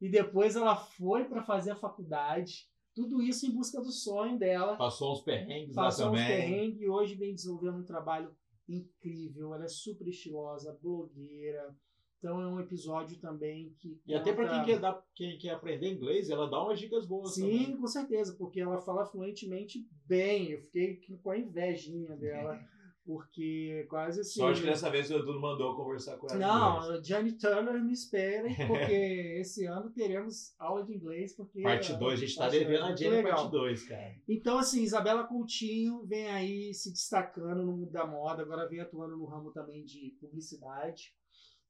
E 0.00 0.08
depois 0.08 0.56
ela 0.56 0.74
foi 0.74 1.24
para 1.24 1.42
fazer 1.42 1.70
a 1.70 1.76
faculdade. 1.76 2.68
Tudo 2.94 3.22
isso 3.22 3.46
em 3.46 3.50
busca 3.52 3.80
do 3.80 3.92
sonho 3.92 4.36
dela. 4.38 4.76
Passou 4.76 5.12
uns 5.12 5.20
perrengues 5.20 5.76
lá 5.76 5.84
Passou 5.84 6.06
uns 6.08 6.18
também. 6.18 6.26
perrengues 6.26 6.80
e 6.80 6.88
hoje 6.88 7.14
vem 7.14 7.32
desenvolvendo 7.34 7.78
um 7.78 7.84
trabalho 7.84 8.34
incrível. 8.68 9.54
Ela 9.54 9.64
é 9.64 9.68
super 9.68 10.06
estilosa, 10.08 10.76
blogueira. 10.82 11.74
Então 12.22 12.40
é 12.40 12.46
um 12.46 12.60
episódio 12.60 13.18
também 13.18 13.74
que. 13.80 14.00
E 14.06 14.14
até 14.14 14.32
para 14.32 14.48
quem 14.48 14.64
quer, 14.64 14.78
dar, 14.78 15.04
quem 15.12 15.36
quer 15.36 15.50
aprender 15.50 15.92
inglês, 15.92 16.30
ela 16.30 16.48
dá 16.48 16.62
umas 16.62 16.78
dicas 16.78 17.04
boas 17.04 17.34
Sim, 17.34 17.64
também. 17.64 17.76
com 17.76 17.86
certeza, 17.88 18.36
porque 18.38 18.60
ela 18.60 18.80
fala 18.80 19.04
fluentemente 19.04 19.84
bem. 20.06 20.52
Eu 20.52 20.60
fiquei 20.60 21.00
com 21.20 21.30
a 21.30 21.36
invejinha 21.36 22.14
dela, 22.14 22.56
porque 23.04 23.84
quase 23.90 24.20
assim. 24.20 24.38
Sorte 24.38 24.60
que 24.60 24.68
dessa 24.68 24.88
vez 24.88 25.10
o 25.10 25.16
Edu 25.16 25.32
não 25.32 25.40
mandou 25.40 25.74
conversar 25.74 26.16
com 26.16 26.28
ela. 26.30 26.38
Não, 26.38 27.02
Johnny 27.02 27.32
Turner, 27.32 27.82
me 27.82 27.92
esperem, 27.92 28.54
porque 28.68 28.92
esse 29.40 29.66
ano 29.66 29.90
teremos 29.90 30.54
aula 30.60 30.84
de 30.84 30.94
inglês. 30.94 31.34
Porque 31.34 31.60
Parte 31.60 31.92
2, 31.92 32.12
a 32.12 32.16
gente 32.24 32.36
tá 32.36 32.44
Nossa, 32.44 32.56
devendo 32.56 32.84
a 32.84 32.94
Jenny 32.94 33.22
parte 33.24 33.50
2, 33.50 33.88
cara. 33.88 34.14
Então, 34.28 34.58
assim, 34.58 34.84
Isabela 34.84 35.24
Coutinho 35.24 36.06
vem 36.06 36.28
aí 36.28 36.72
se 36.72 36.92
destacando 36.92 37.66
no 37.66 37.76
mundo 37.78 37.90
da 37.90 38.06
moda, 38.06 38.42
agora 38.42 38.68
vem 38.68 38.78
atuando 38.78 39.16
no 39.16 39.24
ramo 39.24 39.50
também 39.50 39.84
de 39.84 40.16
publicidade. 40.20 41.12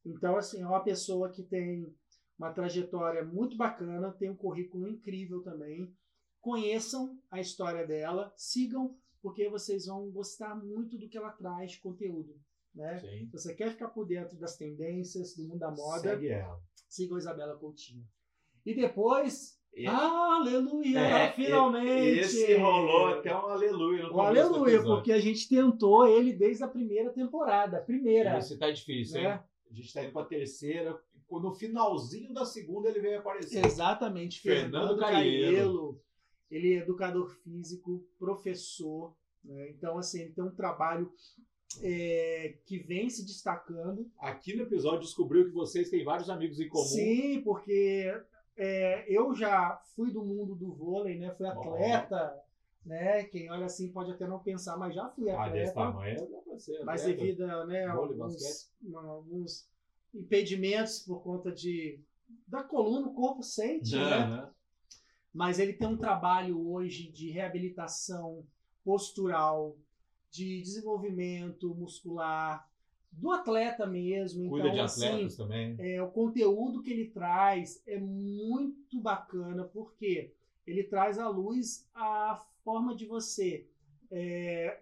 Então, 0.04 0.36
assim, 0.36 0.60
é 0.62 0.66
uma 0.66 0.82
pessoa 0.82 1.30
que 1.30 1.42
tem 1.42 1.94
uma 2.38 2.52
trajetória 2.52 3.24
muito 3.24 3.56
bacana, 3.56 4.10
tem 4.12 4.30
um 4.30 4.36
currículo 4.36 4.88
incrível 4.88 5.42
também. 5.42 5.94
Conheçam 6.40 7.16
a 7.30 7.40
história 7.40 7.86
dela, 7.86 8.32
sigam, 8.36 8.96
porque 9.22 9.48
vocês 9.48 9.86
vão 9.86 10.10
gostar 10.10 10.54
muito 10.56 10.98
do 10.98 11.08
que 11.08 11.16
ela 11.16 11.30
traz 11.30 11.72
de 11.72 11.80
conteúdo. 11.80 12.34
Né? 12.74 12.98
Sim. 12.98 13.26
Se 13.26 13.32
você 13.32 13.54
quer 13.54 13.70
ficar 13.70 13.88
por 13.88 14.06
dentro 14.06 14.36
das 14.38 14.56
tendências 14.56 15.36
do 15.36 15.44
mundo 15.44 15.58
da 15.60 15.70
moda, 15.70 16.00
Segue 16.10 16.28
ela. 16.28 16.58
sigam 16.88 17.16
a 17.16 17.18
Isabela 17.20 17.56
Coutinho. 17.58 18.04
E 18.66 18.74
depois, 18.74 19.60
E- 19.74 19.86
aleluia, 19.86 20.98
É, 20.98 21.32
finalmente! 21.32 22.18
Esse 22.20 22.54
rolou 22.56 23.08
até 23.08 23.32
um 23.34 23.46
aleluia 23.46 24.02
no 24.04 24.08
do 24.12 24.20
aleluia, 24.20 24.82
porque 24.82 25.12
a 25.12 25.20
gente 25.20 25.48
tentou 25.48 26.06
ele 26.08 26.32
desde 26.32 26.64
a 26.64 26.68
primeira 26.68 27.10
temporada. 27.12 27.80
Primeira. 27.82 28.38
Esse 28.38 28.58
tá 28.58 28.70
difícil, 28.70 29.22
Né? 29.22 29.34
hein? 29.34 29.40
A 29.72 29.74
gente 29.74 29.92
tá 29.92 30.04
indo 30.04 30.12
pra 30.12 30.24
terceira. 30.24 31.00
No 31.30 31.54
finalzinho 31.54 32.34
da 32.34 32.44
segunda 32.44 32.90
ele 32.90 33.00
veio 33.00 33.18
aparecer. 33.18 33.64
Exatamente. 33.64 34.40
Fernando 34.40 34.98
Fernando 34.98 35.00
Caiello. 35.00 36.00
Ele 36.50 36.74
é 36.74 36.78
educador 36.80 37.30
físico, 37.42 38.06
professor. 38.18 39.16
né? 39.42 39.70
Então, 39.70 39.96
assim, 39.96 40.20
ele 40.20 40.32
tem 40.32 40.44
um 40.44 40.54
trabalho 40.54 41.10
é, 41.80 42.58
que 42.66 42.78
vem 42.78 43.08
se 43.08 43.24
destacando. 43.24 44.10
Aqui 44.18 44.54
no 44.54 44.64
episódio 44.64 45.00
descobriu 45.00 45.46
que 45.46 45.52
vocês 45.52 45.88
têm 45.88 46.04
vários 46.04 46.28
amigos 46.28 46.60
em 46.60 46.68
comum. 46.68 46.84
Sim, 46.84 47.40
porque 47.42 48.12
é, 48.54 49.06
eu 49.08 49.34
já 49.34 49.80
fui 49.96 50.10
do 50.12 50.22
mundo 50.22 50.54
do 50.54 50.70
vôlei, 50.74 51.18
né? 51.18 51.34
Fui 51.34 51.46
atleta. 51.46 52.34
Né? 52.84 53.24
Quem 53.24 53.50
olha 53.50 53.66
assim 53.66 53.92
pode 53.92 54.10
até 54.10 54.26
não 54.26 54.40
pensar, 54.40 54.76
mas 54.76 54.94
já 54.94 55.08
fui 55.08 55.30
Ah, 55.30 55.48
desse 55.48 55.70
atleta. 55.70 55.92
tamanho 55.92 56.30
dá 56.30 56.38
pra 56.38 56.58
ser. 56.58 56.84
mas 56.84 57.02
atleta. 57.02 57.20
devido 57.20 57.42
a 57.44 57.64
né, 57.64 57.88
Vôlei, 57.88 58.20
alguns, 58.20 58.72
alguns 58.94 59.68
impedimentos 60.14 60.98
por 61.00 61.22
conta 61.22 61.52
de 61.52 62.00
da 62.46 62.62
coluna, 62.62 63.06
o 63.08 63.14
corpo 63.14 63.42
sente, 63.42 63.94
né? 63.94 64.02
Aham. 64.02 64.50
Mas 65.32 65.58
ele 65.58 65.72
tem 65.72 65.88
um 65.88 65.96
trabalho 65.96 66.68
hoje 66.68 67.10
de 67.10 67.30
reabilitação 67.30 68.44
postural, 68.84 69.76
de 70.30 70.60
desenvolvimento 70.60 71.74
muscular, 71.74 72.68
do 73.12 73.30
atleta 73.30 73.86
mesmo. 73.86 74.48
Cuida 74.48 74.66
então, 74.66 74.74
de 74.74 74.80
assim, 74.80 75.06
atletas 75.06 75.36
também. 75.36 75.76
é, 75.78 76.02
o 76.02 76.10
conteúdo 76.10 76.82
que 76.82 76.90
ele 76.90 77.10
traz 77.10 77.82
é 77.86 77.98
muito 77.98 79.00
bacana, 79.00 79.64
porque 79.64 80.32
ele 80.66 80.84
traz 80.84 81.18
à 81.18 81.28
luz 81.28 81.86
a 81.94 82.42
forma 82.64 82.94
de 82.94 83.06
você 83.06 83.66
é, 84.10 84.80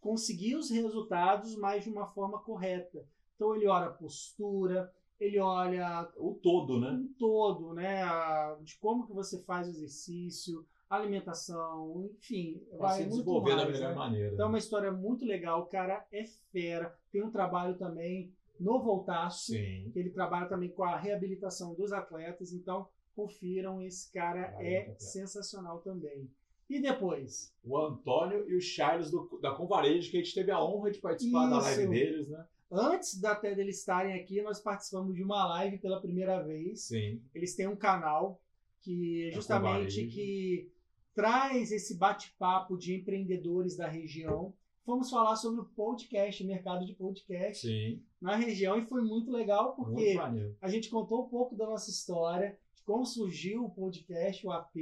conseguir 0.00 0.56
os 0.56 0.70
resultados, 0.70 1.56
mas 1.56 1.84
de 1.84 1.90
uma 1.90 2.06
forma 2.06 2.38
correta. 2.40 3.06
Então 3.34 3.54
ele 3.54 3.66
olha 3.66 3.86
a 3.86 3.92
postura, 3.92 4.92
ele 5.20 5.38
olha 5.38 6.10
O 6.16 6.34
todo, 6.34 6.78
né? 6.80 6.90
um 6.90 7.12
todo, 7.18 7.72
né, 7.74 8.02
a- 8.02 8.56
de 8.62 8.76
como 8.78 9.06
que 9.06 9.12
você 9.12 9.42
faz 9.42 9.66
o 9.66 9.70
exercício, 9.70 10.66
alimentação, 10.88 12.08
enfim, 12.14 12.62
Pra 12.70 12.88
vai 12.88 13.02
se 13.02 13.08
desenvolver 13.08 13.56
da 13.56 13.64
mais, 13.64 13.72
melhor 13.74 13.90
né? 13.90 13.94
maneira. 13.96 14.34
Então 14.34 14.46
é 14.46 14.48
uma 14.48 14.58
história 14.58 14.92
muito 14.92 15.24
legal, 15.24 15.62
o 15.62 15.66
cara 15.66 16.06
é 16.12 16.24
fera, 16.52 16.96
tem 17.10 17.22
um 17.22 17.30
trabalho 17.30 17.76
também 17.76 18.32
no 18.60 18.80
Voltaço, 18.82 19.52
Sim. 19.52 19.90
ele 19.94 20.10
trabalha 20.10 20.48
também 20.48 20.70
com 20.70 20.84
a 20.84 20.96
reabilitação 20.96 21.74
dos 21.74 21.92
atletas, 21.92 22.52
então 22.52 22.88
confiram, 23.14 23.82
esse 23.82 24.12
cara 24.12 24.54
é 24.60 24.82
pena. 24.84 24.98
sensacional 24.98 25.80
também. 25.80 26.30
E 26.68 26.80
depois? 26.80 27.54
O 27.64 27.78
Antônio 27.78 28.48
e 28.50 28.56
o 28.56 28.60
Charles 28.60 29.10
do, 29.10 29.38
da 29.40 29.52
Convarejo, 29.52 30.10
que 30.10 30.16
a 30.16 30.20
gente 30.22 30.34
teve 30.34 30.50
a 30.50 30.62
honra 30.62 30.90
de 30.90 30.98
participar 30.98 31.48
da 31.48 31.58
live 31.60 31.82
Isso. 31.82 31.90
deles, 31.90 32.28
né? 32.28 32.44
Antes 32.70 33.20
da 33.20 33.32
até 33.32 33.54
deles 33.54 33.78
estarem 33.78 34.14
aqui, 34.14 34.42
nós 34.42 34.60
participamos 34.60 35.14
de 35.14 35.22
uma 35.22 35.46
live 35.46 35.78
pela 35.78 36.00
primeira 36.00 36.42
vez. 36.42 36.82
Sim. 36.82 37.22
Eles 37.32 37.54
têm 37.54 37.68
um 37.68 37.76
canal 37.76 38.40
que 38.80 39.28
É 39.28 39.30
justamente 39.32 39.94
Convarejo. 39.94 40.08
que 40.08 40.70
traz 41.14 41.70
esse 41.70 41.96
bate-papo 41.96 42.76
de 42.76 42.94
empreendedores 42.94 43.76
da 43.76 43.86
região. 43.86 44.52
Fomos 44.84 45.08
falar 45.10 45.36
sobre 45.36 45.60
o 45.60 45.64
podcast, 45.64 46.42
o 46.42 46.46
mercado 46.46 46.84
de 46.84 46.94
podcast 46.94 47.66
Sim. 47.66 48.02
na 48.20 48.36
região 48.36 48.78
e 48.78 48.84
foi 48.84 49.02
muito 49.02 49.30
legal 49.30 49.74
porque 49.74 50.14
Muito 50.14 50.56
a 50.60 50.68
gente 50.68 50.90
contou 50.90 51.24
um 51.24 51.28
pouco 51.28 51.56
da 51.56 51.66
nossa 51.66 51.90
história, 51.90 52.58
de 52.74 52.82
como 52.82 53.04
surgiu 53.04 53.64
o 53.64 53.70
podcast, 53.70 54.46
o 54.46 54.52
AP, 54.52 54.76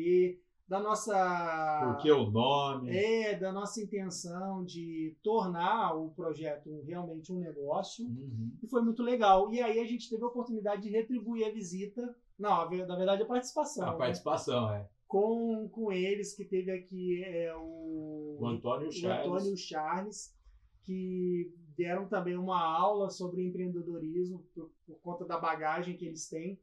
da 0.67 0.81
nossa 0.81 1.83
Por 1.85 2.03
que 2.03 2.11
o 2.11 2.31
nome? 2.31 2.91
é 2.91 3.39
da 3.39 3.53
nossa 3.53 3.83
intenção 3.83 4.65
de 4.65 5.17
tornar 5.23 5.95
o 5.95 6.11
projeto 6.11 6.83
realmente 6.87 7.33
um 7.33 7.39
negócio. 7.39 8.07
Uhum. 8.07 8.51
E 8.62 8.67
foi 8.67 8.83
muito 8.83 9.03
legal. 9.03 9.53
E 9.53 9.61
aí 9.61 9.79
a 9.79 9.85
gente 9.85 10.09
teve 10.09 10.23
a 10.23 10.29
oportunidade 10.29 10.83
de 10.83 10.91
retribuir 10.91 11.47
a 11.47 11.53
visita. 11.53 12.17
Não, 12.39 12.71
na 12.71 12.97
verdade 12.97 13.23
a 13.23 13.27
participação. 13.27 13.87
A 13.87 13.93
né? 13.93 13.99
participação, 13.99 14.73
é. 14.73 14.89
Com, 15.07 15.69
com 15.69 15.93
eles, 15.93 16.35
que 16.35 16.45
teve 16.45 16.73
aqui 16.73 17.23
é, 17.23 17.55
o, 17.55 18.39
O 18.41 18.47
Antônio 18.47 18.89
o 18.89 18.93
Charles. 18.93 19.33
Antônio 19.33 19.57
Charles, 19.57 20.35
que 20.83 21.53
deram 21.77 22.09
também 22.09 22.37
uma 22.37 22.61
aula 22.61 23.11
sobre 23.11 23.45
empreendedorismo 23.45 24.45
por, 24.55 24.71
por 24.87 24.99
conta 25.01 25.25
da 25.25 25.39
bagagem 25.39 25.97
que 25.97 26.07
eles 26.07 26.29
têm. 26.29 26.59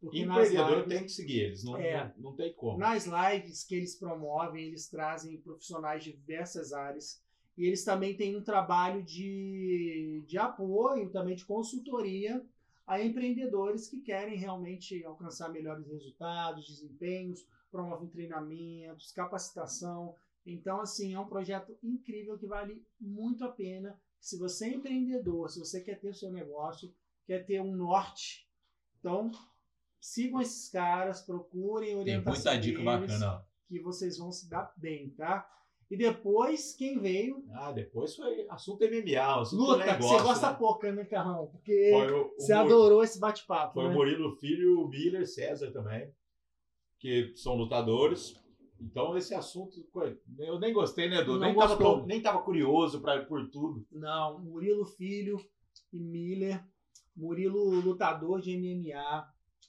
Porque 0.00 0.20
Empreendedor 0.20 0.70
lives, 0.70 0.88
tem 0.88 1.02
que 1.04 1.08
seguir 1.08 1.40
eles, 1.40 1.64
não, 1.64 1.76
É. 1.76 2.12
não, 2.16 2.30
não 2.30 2.36
tem 2.36 2.52
como. 2.54 2.78
nas 2.78 3.06
lives 3.06 3.64
que 3.64 3.74
eles 3.74 3.98
promovem, 3.98 4.66
eles 4.66 4.88
trazem 4.88 5.40
profissionais 5.40 6.04
de 6.04 6.12
diversas 6.12 6.72
áreas. 6.72 7.22
E 7.56 7.64
eles 7.64 7.82
também 7.84 8.14
têm 8.14 8.36
um 8.36 8.42
trabalho 8.44 9.02
de, 9.02 10.22
de 10.26 10.36
apoio, 10.36 11.10
também 11.10 11.34
de 11.34 11.44
consultoria 11.46 12.44
a 12.86 13.02
empreendedores 13.02 13.88
que 13.88 14.00
querem 14.00 14.38
realmente 14.38 15.02
alcançar 15.04 15.48
melhores 15.50 15.88
resultados, 15.88 16.68
desempenhos, 16.68 17.44
promovem 17.70 18.08
treinamentos, 18.08 19.10
capacitação. 19.10 20.14
Então, 20.46 20.80
assim, 20.80 21.14
é 21.14 21.18
um 21.18 21.26
projeto 21.26 21.76
incrível 21.82 22.38
que 22.38 22.46
vale 22.46 22.80
muito 23.00 23.44
a 23.44 23.48
pena. 23.48 23.98
Se 24.20 24.38
você 24.38 24.66
é 24.66 24.74
empreendedor, 24.74 25.50
se 25.50 25.58
você 25.58 25.80
quer 25.80 25.98
ter 25.98 26.10
o 26.10 26.14
seu 26.14 26.30
negócio, 26.30 26.94
quer 27.26 27.44
ter 27.44 27.60
um 27.60 27.74
norte, 27.74 28.48
então 29.00 29.32
sigam 30.00 30.40
esses 30.40 30.68
caras, 30.70 31.20
procurem 31.22 31.88
Tem 31.90 31.96
orientação 31.98 32.52
muita 32.52 32.60
dica 32.60 32.78
deles, 32.78 33.18
bacana. 33.18 33.44
que 33.68 33.80
vocês 33.80 34.18
vão 34.18 34.30
se 34.30 34.48
dar 34.48 34.72
bem, 34.76 35.10
tá? 35.10 35.48
E 35.90 35.96
depois, 35.96 36.74
quem 36.74 36.98
veio? 36.98 37.44
Ah, 37.52 37.70
depois 37.70 38.16
foi 38.16 38.44
assunto 38.50 38.84
MMA, 38.84 39.40
assunto 39.40 39.60
Luta, 39.60 39.86
negócio. 39.86 40.02
você 40.18 40.22
gosta 40.24 40.50
né? 40.50 40.56
pouco, 40.58 40.86
né, 40.90 41.04
Carrão? 41.04 41.46
Porque 41.46 41.90
Foi 41.92 42.12
o, 42.12 42.26
o 42.26 42.34
você 42.40 42.54
Mur- 42.54 42.64
adorou 42.64 43.02
esse 43.04 43.20
bate-papo. 43.20 43.74
Foi 43.74 43.84
né? 43.84 43.90
o 43.90 43.92
Murilo 43.94 44.36
Filho, 44.36 44.80
o 44.82 44.88
Miller, 44.88 45.24
César 45.28 45.70
também, 45.70 46.12
que 46.98 47.32
são 47.36 47.54
lutadores. 47.54 48.34
Então 48.80 49.16
esse 49.16 49.32
assunto, 49.34 49.76
eu 50.38 50.58
nem 50.58 50.72
gostei, 50.72 51.08
né, 51.08 51.20
Edu? 51.20 51.38
Nem 51.38 51.54
tava, 51.54 51.76
tão- 51.78 52.04
nem 52.04 52.20
tava 52.20 52.42
curioso 52.42 53.00
pra, 53.00 53.24
por 53.24 53.48
tudo. 53.48 53.86
Não, 53.92 54.40
Murilo 54.40 54.84
Filho 54.84 55.38
e 55.92 56.00
Miller. 56.00 56.62
Murilo 57.16 57.70
lutador 57.80 58.40
de 58.42 58.54
MMA, 58.58 59.24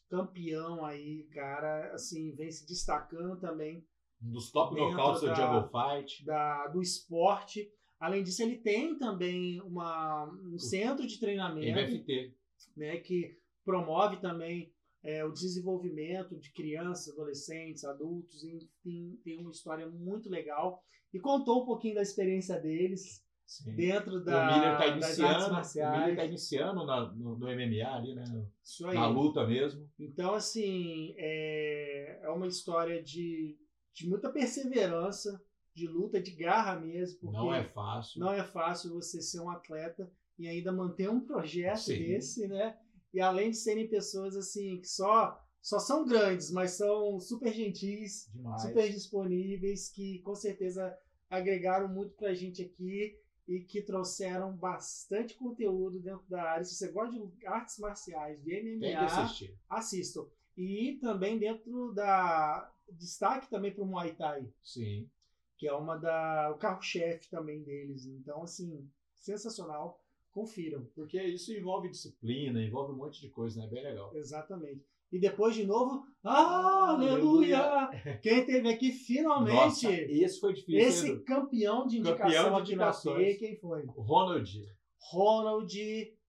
campeão 0.09 0.83
aí, 0.85 1.23
cara, 1.31 1.93
assim, 1.93 2.33
vem 2.35 2.51
se 2.51 2.65
destacando 2.65 3.39
também 3.39 3.85
Um 4.23 4.31
dos 4.31 4.51
top 4.51 4.75
knockouts 4.75 5.21
do 5.21 5.35
Jungle 5.35 5.69
Fight. 5.69 6.25
da, 6.25 6.67
do 6.67 6.81
esporte. 6.81 7.69
Além 7.99 8.23
disso, 8.23 8.43
ele 8.43 8.57
tem 8.57 8.97
também 8.97 9.59
uma, 9.61 10.25
um 10.53 10.57
centro 10.59 11.05
de 11.07 11.19
treinamento 11.19 11.79
MFT. 11.79 12.33
né, 12.75 12.97
que 12.97 13.37
promove 13.65 14.17
também 14.17 14.71
é, 15.03 15.23
o 15.25 15.31
desenvolvimento 15.31 16.37
de 16.37 16.51
crianças, 16.51 17.13
adolescentes, 17.13 17.83
adultos, 17.83 18.43
enfim, 18.43 19.19
tem 19.23 19.39
uma 19.39 19.51
história 19.51 19.87
muito 19.89 20.29
legal. 20.29 20.83
E 21.13 21.19
contou 21.19 21.63
um 21.63 21.65
pouquinho 21.65 21.95
da 21.95 22.01
experiência 22.01 22.59
deles 22.59 23.25
Sim. 23.47 23.73
dentro 23.75 24.17
o 24.17 24.25
da, 24.25 24.45
Miller 24.45 24.77
tá 24.77 24.89
das 24.89 25.19
artes 25.21 25.47
iniciando, 25.47 25.55
o 25.87 25.91
Miller 26.01 26.15
tá 26.17 26.25
iniciando 26.25 26.85
na- 26.85 27.11
no, 27.13 27.37
no 27.37 27.47
MMA 27.47 27.95
ali, 27.95 28.13
né? 28.13 28.23
Isso 28.61 28.85
aí. 28.85 28.93
Na 28.93 29.07
luta 29.07 29.47
mesmo. 29.47 29.89
Então, 29.97 30.33
assim, 30.33 31.15
é, 31.17 32.19
é 32.23 32.29
uma 32.29 32.45
história 32.45 33.01
de, 33.01 33.57
de 33.93 34.09
muita 34.09 34.29
perseverança, 34.29 35.41
de 35.73 35.87
luta, 35.87 36.21
de 36.21 36.31
garra 36.31 36.77
mesmo, 36.77 37.19
porque 37.21 37.37
Não 37.37 37.53
é 37.53 37.63
fácil. 37.63 38.19
não 38.19 38.33
é 38.33 38.43
fácil 38.43 38.93
você 38.93 39.21
ser 39.21 39.39
um 39.39 39.49
atleta 39.49 40.11
e 40.37 40.45
ainda 40.45 40.71
manter 40.73 41.09
um 41.09 41.21
projeto 41.21 41.77
Sim. 41.77 41.99
desse, 41.99 42.47
né? 42.49 42.77
E 43.13 43.21
além 43.21 43.51
de 43.51 43.57
serem 43.57 43.87
pessoas, 43.87 44.35
assim, 44.35 44.81
que 44.81 44.87
só, 44.89 45.39
só 45.61 45.79
são 45.79 46.05
grandes, 46.05 46.51
mas 46.51 46.71
são 46.71 47.17
super 47.19 47.53
gentis, 47.53 48.29
Demais. 48.33 48.61
super 48.61 48.91
disponíveis, 48.91 49.89
que 49.89 50.19
com 50.19 50.35
certeza 50.35 50.93
agregaram 51.29 51.87
muito 51.87 52.13
pra 52.15 52.33
gente 52.33 52.61
aqui 52.61 53.17
e 53.47 53.61
que 53.61 53.81
trouxeram 53.81 54.51
bastante 54.51 55.35
conteúdo 55.35 55.99
dentro 55.99 56.25
da 56.27 56.43
área. 56.43 56.65
Se 56.65 56.75
você 56.75 56.91
gosta 56.91 57.17
de 57.17 57.47
artes 57.47 57.79
marciais, 57.79 58.43
de 58.43 58.61
MMA, 58.61 59.49
assistam. 59.69 60.25
E 60.57 60.97
também 60.99 61.37
dentro 61.37 61.93
da. 61.93 62.71
Destaque 62.89 63.49
também 63.49 63.73
para 63.73 63.83
o 63.83 63.85
Muay 63.85 64.15
Thai, 64.15 64.47
Sim. 64.63 65.09
que 65.57 65.67
é 65.67 65.73
uma 65.73 65.97
da. 65.97 66.51
o 66.51 66.57
carro-chefe 66.57 67.29
também 67.29 67.61
deles. 67.63 68.05
Então, 68.05 68.43
assim, 68.43 68.89
sensacional. 69.15 70.03
Confiram. 70.31 70.85
Porque 70.93 71.21
isso 71.21 71.51
envolve 71.51 71.89
disciplina, 71.89 72.61
envolve 72.61 72.93
um 72.93 72.97
monte 72.97 73.19
de 73.19 73.29
coisa, 73.29 73.59
né? 73.59 73.67
Bem 73.67 73.83
legal. 73.83 74.15
Exatamente. 74.15 74.85
E 75.11 75.19
depois, 75.19 75.55
de 75.55 75.65
novo, 75.65 76.03
ah, 76.23 76.89
aleluia! 76.89 77.89
Quem 78.21 78.45
teve 78.45 78.67
aqui 78.69 78.91
finalmente 78.91 79.53
Nossa, 79.55 79.93
esse 79.93 80.39
foi 80.39 80.53
difícil. 80.53 80.79
hein, 80.79 80.87
esse 80.87 81.09
Edu? 81.11 81.23
campeão 81.23 81.87
de 81.87 81.99
indicação 81.99 82.25
Campeão 82.27 82.43
de 82.43 82.61
aqui 82.61 82.75
na 82.75 82.83
indicações. 82.87 83.25
P, 83.25 83.35
quem 83.35 83.55
foi? 83.57 83.85
Ronald, 83.85 84.65
Ronald 85.11 85.73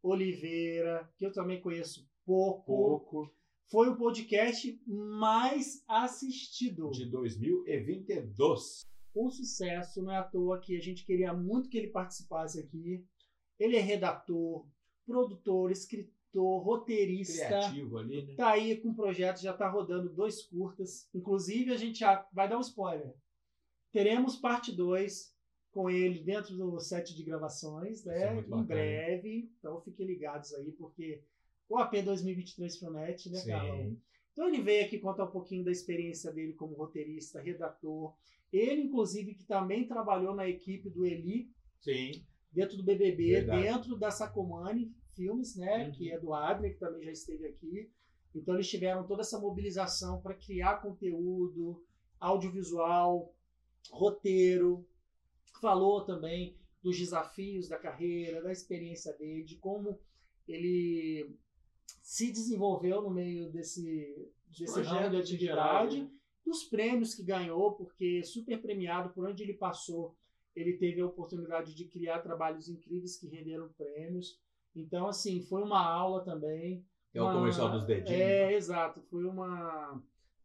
Oliveira, 0.02 1.10
que 1.16 1.26
eu 1.26 1.32
também 1.32 1.60
conheço 1.60 2.06
pouco. 2.24 2.64
pouco, 2.64 3.34
Foi 3.70 3.88
o 3.88 3.96
podcast 3.96 4.80
mais 4.86 5.82
assistido. 5.88 6.90
de 6.90 7.06
2022. 7.10 8.86
um 9.16 9.28
sucesso, 9.30 10.00
não 10.02 10.12
é 10.12 10.18
à 10.18 10.22
toa 10.22 10.60
que 10.60 10.76
a 10.76 10.80
gente 10.80 11.04
queria 11.04 11.32
muito 11.34 11.68
que 11.68 11.76
ele 11.76 11.88
participasse 11.88 12.60
aqui. 12.60 13.04
Ele 13.58 13.74
é 13.76 13.80
redator, 13.80 14.64
produtor, 15.04 15.72
escritor, 15.72 16.12
roteirista. 16.36 17.46
Criativo 17.46 17.98
ali, 17.98 18.22
né? 18.26 18.34
Tá 18.36 18.50
aí 18.50 18.76
com 18.80 18.90
o 18.90 18.94
projeto, 18.94 19.40
já 19.40 19.52
tá 19.52 19.68
rodando 19.68 20.08
dois 20.10 20.42
curtas. 20.42 21.08
Inclusive, 21.14 21.72
a 21.72 21.76
gente 21.76 22.00
já 22.00 22.26
vai 22.32 22.48
dar 22.48 22.58
um 22.58 22.62
spoiler. 22.62 23.14
Teremos 23.92 24.36
parte 24.36 24.70
2 24.74 25.32
com 25.70 25.88
ele 25.88 26.20
dentro 26.22 26.56
do 26.56 26.78
set 26.80 27.14
de 27.14 27.22
gravações, 27.22 28.06
é 28.06 28.10
né? 28.26 28.34
muito 28.34 28.46
Em 28.46 28.50
bacana. 28.50 28.66
breve. 28.66 29.50
Então 29.58 29.80
fiquem 29.80 30.06
ligados 30.06 30.52
aí, 30.54 30.72
porque 30.72 31.22
o 31.68 31.78
AP 31.78 32.02
2023 32.02 32.76
promete, 32.78 33.30
né, 33.30 33.44
Carlão? 33.46 33.96
Então 34.32 34.48
ele 34.48 34.62
veio 34.62 34.84
aqui 34.86 34.98
contar 34.98 35.24
um 35.24 35.30
pouquinho 35.30 35.64
da 35.64 35.70
experiência 35.70 36.32
dele 36.32 36.52
como 36.52 36.74
roteirista, 36.74 37.40
redator. 37.40 38.14
Ele, 38.52 38.82
inclusive, 38.82 39.34
que 39.34 39.44
também 39.44 39.86
trabalhou 39.86 40.34
na 40.34 40.48
equipe 40.48 40.88
do 40.88 41.04
Eli, 41.04 41.50
Sim. 41.80 42.12
dentro 42.52 42.76
do 42.76 42.82
BBB, 42.82 43.32
Verdade. 43.32 43.62
dentro 43.62 43.96
da 43.96 44.10
Sacomani 44.10 44.92
Filmes, 45.18 45.56
né? 45.56 45.86
Uhum. 45.86 45.90
Que 45.90 46.12
é 46.12 46.18
do 46.18 46.32
Adler, 46.32 46.74
que 46.74 46.78
também 46.78 47.02
já 47.02 47.10
esteve 47.10 47.44
aqui. 47.44 47.90
Então 48.32 48.54
eles 48.54 48.70
tiveram 48.70 49.04
toda 49.04 49.22
essa 49.22 49.40
mobilização 49.40 50.20
para 50.20 50.34
criar 50.34 50.80
conteúdo, 50.80 51.84
audiovisual, 52.20 53.34
roteiro. 53.90 54.86
Falou 55.60 56.04
também 56.04 56.56
dos 56.80 56.96
desafios 56.96 57.68
da 57.68 57.76
carreira, 57.76 58.40
da 58.40 58.52
experiência 58.52 59.12
dele, 59.14 59.42
de 59.42 59.56
como 59.56 59.98
ele 60.46 61.36
se 62.00 62.30
desenvolveu 62.30 63.02
no 63.02 63.10
meio 63.10 63.50
desse, 63.50 64.30
desse 64.56 64.80
ramo 64.82 65.10
de 65.10 65.16
atividade 65.16 66.02
né? 66.02 66.10
dos 66.46 66.62
prêmios 66.62 67.12
que 67.12 67.24
ganhou, 67.24 67.72
porque 67.72 68.22
super 68.22 68.62
premiado 68.62 69.10
por 69.10 69.28
onde 69.28 69.42
ele 69.42 69.54
passou, 69.54 70.16
ele 70.54 70.74
teve 70.74 71.00
a 71.00 71.06
oportunidade 71.06 71.74
de 71.74 71.86
criar 71.86 72.20
trabalhos 72.20 72.68
incríveis 72.68 73.16
que 73.18 73.26
renderam 73.26 73.68
prêmios. 73.72 74.40
Então, 74.80 75.06
assim, 75.06 75.42
foi 75.42 75.62
uma 75.62 75.80
aula 75.80 76.24
também. 76.24 76.84
É 77.14 77.22
o 77.22 77.32
comercial 77.32 77.70
dos 77.70 77.84
dedinhos. 77.84 78.20
É, 78.20 78.46
né? 78.46 78.54
exato. 78.54 79.00
Foi 79.10 79.24
uma, 79.24 80.02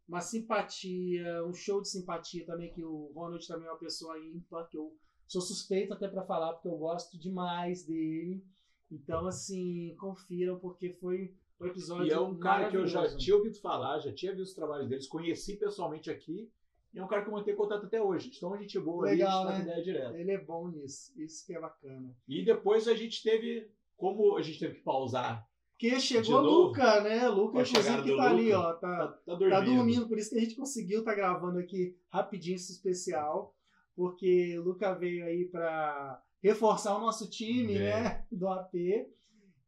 uma 0.08 0.20
simpatia, 0.20 1.44
um 1.44 1.54
show 1.54 1.80
de 1.80 1.88
simpatia 1.88 2.44
também, 2.44 2.72
que 2.72 2.84
o 2.84 3.12
Ronald 3.14 3.46
também 3.46 3.68
é 3.68 3.70
uma 3.70 3.78
pessoa 3.78 4.18
ímpar, 4.18 4.68
que 4.68 4.76
eu 4.76 4.96
sou 5.26 5.40
suspeito 5.40 5.92
até 5.92 6.08
para 6.08 6.24
falar, 6.24 6.54
porque 6.54 6.68
eu 6.68 6.76
gosto 6.76 7.18
demais 7.18 7.84
dele. 7.84 8.44
Então, 8.90 9.26
assim, 9.26 9.94
confiram, 9.98 10.58
porque 10.58 10.90
foi 10.94 11.34
um 11.60 11.66
episódio 11.66 12.06
E 12.06 12.10
é 12.10 12.20
um 12.20 12.38
cara 12.38 12.70
que 12.70 12.76
eu 12.76 12.86
já 12.86 13.16
tinha 13.16 13.36
ouvido 13.36 13.58
falar, 13.60 13.98
já 13.98 14.12
tinha 14.12 14.32
visto 14.32 14.48
os 14.48 14.54
trabalhos 14.54 14.88
deles, 14.88 15.06
conheci 15.06 15.56
pessoalmente 15.56 16.10
aqui. 16.10 16.50
E 16.94 16.98
é 16.98 17.04
um 17.04 17.08
cara 17.08 17.22
que 17.22 17.28
eu 17.28 17.32
mantenho 17.32 17.56
contato 17.56 17.86
até 17.86 18.00
hoje. 18.00 18.30
Então 18.34 18.54
a 18.54 18.56
gente 18.56 18.78
boa 18.78 19.04
Legal, 19.06 19.48
ali, 19.48 19.48
a 19.48 19.56
gente 19.56 19.66
né? 19.66 19.72
ideia 19.72 19.84
direto. 19.84 20.16
Ele 20.16 20.30
é 20.30 20.38
bom 20.38 20.68
nisso. 20.68 21.12
Isso 21.20 21.44
que 21.44 21.52
é 21.52 21.60
bacana. 21.60 22.14
E 22.28 22.44
depois 22.44 22.86
a 22.86 22.94
gente 22.94 23.20
teve. 23.22 23.68
Como 23.96 24.36
a 24.36 24.42
gente 24.42 24.58
teve 24.58 24.74
que 24.74 24.82
pausar, 24.82 25.46
Porque 25.72 25.98
chegou 26.00 26.36
o? 26.38 26.42
Luca, 26.42 27.00
né? 27.02 27.28
Luca, 27.28 27.60
inclusive, 27.62 28.02
que 28.02 28.16
tá 28.16 28.30
ali, 28.30 28.44
Luca. 28.46 28.58
ó. 28.58 28.72
tá, 28.74 28.78
Tá, 28.78 29.06
tá 29.08 29.18
tá 29.26 29.34
dormindo. 29.36 29.64
dormindo, 29.76 30.08
por 30.08 30.18
isso 30.18 30.30
que 30.30 30.36
a 30.36 30.40
gente 30.40 30.56
conseguiu 30.56 31.04
tá 31.04 31.14
gravando 31.14 31.58
aqui 31.58 31.96
rapidinho 32.10 32.56
esse 32.56 32.72
especial. 32.72 33.54
Porque 33.96 34.58
o 34.58 34.62
Luca 34.62 34.94
veio 34.94 35.24
aí 35.24 35.44
pra 35.46 36.20
reforçar 36.42 36.96
o 36.96 37.00
nosso 37.00 37.28
time, 37.30 37.74
É. 37.76 37.78
né? 38.02 38.26
Do 38.32 38.48
AP. 38.48 38.74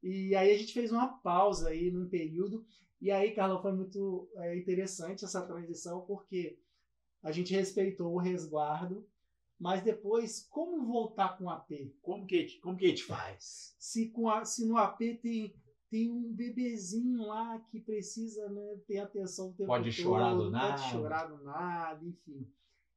E 0.03 0.35
aí 0.35 0.51
a 0.53 0.59
gente 0.59 0.73
fez 0.73 0.91
uma 0.93 1.09
pausa 1.09 1.69
aí 1.71 1.91
num 1.91 2.09
período. 2.09 2.65
E 3.01 3.11
aí, 3.11 3.33
Carlão, 3.33 3.61
foi 3.63 3.73
muito 3.73 4.29
é, 4.37 4.57
interessante 4.57 5.25
essa 5.25 5.43
transição, 5.47 6.01
porque 6.03 6.59
a 7.23 7.31
gente 7.31 7.55
respeitou 7.55 8.13
o 8.15 8.19
resguardo. 8.19 9.07
Mas 9.59 9.83
depois, 9.83 10.47
como 10.51 10.85
voltar 10.87 11.37
com 11.39 11.45
o 11.45 11.51
AP? 11.51 11.95
Como 12.03 12.27
que, 12.27 12.37
a 12.37 12.41
gente- 12.43 12.61
como 12.61 12.77
que 12.77 12.85
a 12.87 12.89
gente 12.89 13.05
faz? 13.05 13.75
se, 13.79 14.09
com 14.11 14.29
a, 14.29 14.45
se 14.45 14.67
no 14.67 14.77
AP 14.77 14.99
tem, 15.23 15.55
tem 15.91 16.11
um 16.11 16.31
bebezinho 16.33 17.23
lá 17.27 17.59
que 17.71 17.81
precisa 17.81 18.49
né, 18.51 18.77
ter 18.87 18.99
atenção 18.99 19.49
o 19.51 19.53
tempo 19.55 19.69
Pode 19.69 19.85
todo, 19.85 19.93
chorar 20.05 20.33
do 20.35 20.41
pode 20.43 20.53
nada. 20.53 20.79
chorar 20.79 21.25
do 21.27 21.43
nada, 21.45 22.05
enfim. 22.05 22.47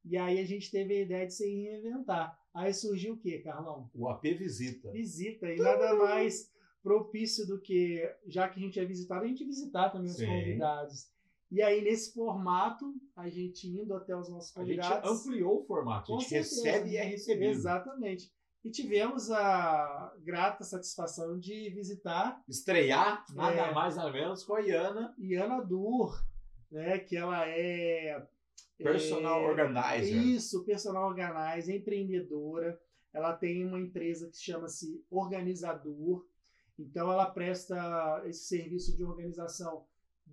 E 0.04 0.16
aí 0.16 0.38
a 0.38 0.44
gente 0.44 0.70
teve 0.70 0.94
a 0.96 1.00
ideia 1.02 1.26
de 1.26 1.32
se 1.34 1.46
reinventar. 1.46 2.38
Aí 2.52 2.74
surgiu 2.74 3.14
o 3.14 3.18
quê, 3.18 3.38
Carlão? 3.38 3.88
O 3.94 4.08
AP 4.08 4.24
visita. 4.34 4.90
Visita. 4.90 5.46
E 5.52 5.56
nada 5.56 5.94
mais 5.94 6.50
propício 6.82 7.46
do 7.46 7.60
que, 7.60 8.02
já 8.26 8.48
que 8.48 8.58
a 8.58 8.62
gente 8.62 8.80
é 8.80 8.84
visitado, 8.84 9.24
a 9.24 9.28
gente 9.28 9.44
visitar 9.44 9.90
também 9.90 10.10
os 10.10 10.16
Sim. 10.16 10.26
convidados. 10.26 11.08
E 11.50 11.60
aí, 11.62 11.82
nesse 11.82 12.14
formato, 12.14 12.94
a 13.16 13.28
gente 13.28 13.66
indo 13.68 13.92
até 13.94 14.16
os 14.16 14.28
nossos 14.30 14.56
A 14.56 14.64
gente 14.64 14.76
convidados. 14.80 15.10
ampliou 15.10 15.60
o 15.60 15.64
formato. 15.64 16.14
A 16.14 16.18
gente 16.20 16.28
certeza. 16.28 16.62
recebe 16.64 16.90
e 16.90 16.96
é 16.96 17.02
recebido. 17.02 17.50
Exatamente. 17.50 18.32
E 18.62 18.70
tivemos 18.70 19.30
a 19.30 20.14
grata 20.20 20.62
satisfação 20.62 21.38
de 21.38 21.70
visitar 21.70 22.40
Estrear, 22.48 23.24
nada 23.34 23.56
É. 23.56 23.72
mais 23.72 23.96
nada 23.96 24.12
menos, 24.12 24.44
com 24.44 24.54
a 24.54 24.60
Iana, 24.60 25.14
Iana 25.18 25.60
Dur, 25.64 26.14
né, 26.70 26.98
que 26.98 27.16
ela 27.16 27.48
é 27.48 28.22
personal 28.76 29.40
é, 29.42 29.46
organizer. 29.48 30.14
Isso, 30.14 30.64
personal 30.64 31.08
organizer, 31.08 31.74
empreendedora. 31.74 32.78
Ela 33.12 33.34
tem 33.34 33.66
uma 33.66 33.80
empresa 33.80 34.28
que 34.30 34.36
chama-se 34.36 35.04
Organizador. 35.10 36.24
Então 36.78 37.10
ela 37.10 37.26
presta 37.26 38.22
esse 38.26 38.44
serviço 38.44 38.94
de 38.96 39.02
organização 39.04 39.84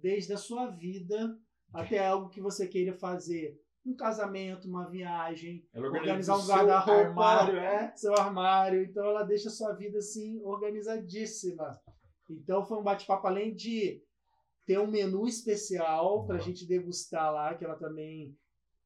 desde 0.02 0.34
a 0.34 0.38
sua 0.38 0.68
vida 0.68 1.38
até 1.74 2.06
algo 2.06 2.30
que 2.30 2.42
você 2.42 2.68
queira 2.68 2.94
fazer 2.94 3.60
um 3.86 3.96
casamento, 3.96 4.68
uma 4.68 4.90
viagem, 4.90 5.66
Ela 5.74 5.88
organizar 5.88 6.38
um 6.38 6.46
guarda-roupa, 6.46 7.52
é. 7.52 7.92
seu 7.96 8.14
armário. 8.14 8.84
Então 8.84 9.06
ela 9.06 9.24
deixa 9.24 9.48
a 9.48 9.52
sua 9.52 9.74
vida 9.74 10.00
assim 10.00 10.42
organizadíssima. 10.44 11.80
Então 12.30 12.66
foi 12.66 12.78
um 12.78 12.84
bate-papo 12.84 13.28
além 13.28 13.56
de 13.56 14.04
ter 14.66 14.78
um 14.80 14.88
menu 14.88 15.26
especial 15.26 16.26
para 16.26 16.36
a 16.36 16.42
gente 16.42 16.68
degustar 16.68 17.32
lá, 17.32 17.56
que 17.56 17.64
ela 17.64 17.78
também 17.78 18.38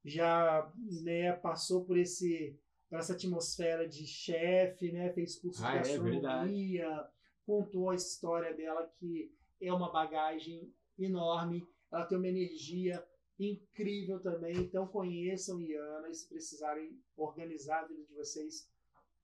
já 0.06 0.72
né, 1.04 1.34
passou 1.34 1.84
por 1.86 1.98
esse 1.98 2.56
por 2.88 3.00
essa 3.00 3.14
atmosfera 3.14 3.88
de 3.88 4.06
chefe, 4.06 4.92
né, 4.92 5.14
fez 5.14 5.40
curso 5.40 5.64
Ah, 5.66 5.78
é 5.78 5.82
de 5.82 5.98
verdade. 5.98 6.22
gastronomia, 6.22 7.08
contou 7.46 7.90
a 7.90 7.96
história 7.96 8.54
dela 8.54 8.86
que 9.00 9.32
é 9.62 9.72
uma 9.74 9.92
bagagem 9.92 10.70
enorme, 11.06 11.66
ela 11.92 12.06
tem 12.06 12.18
uma 12.18 12.28
energia 12.28 13.04
incrível 13.40 14.20
também, 14.22 14.56
então 14.58 14.88
conheçam 14.88 15.60
Iana 15.62 16.10
e 16.10 16.14
se 16.14 16.28
precisarem 16.30 16.92
organizar 17.18 17.80
a 17.84 17.88
vida 17.88 18.04
de 18.06 18.14
vocês, 18.14 18.70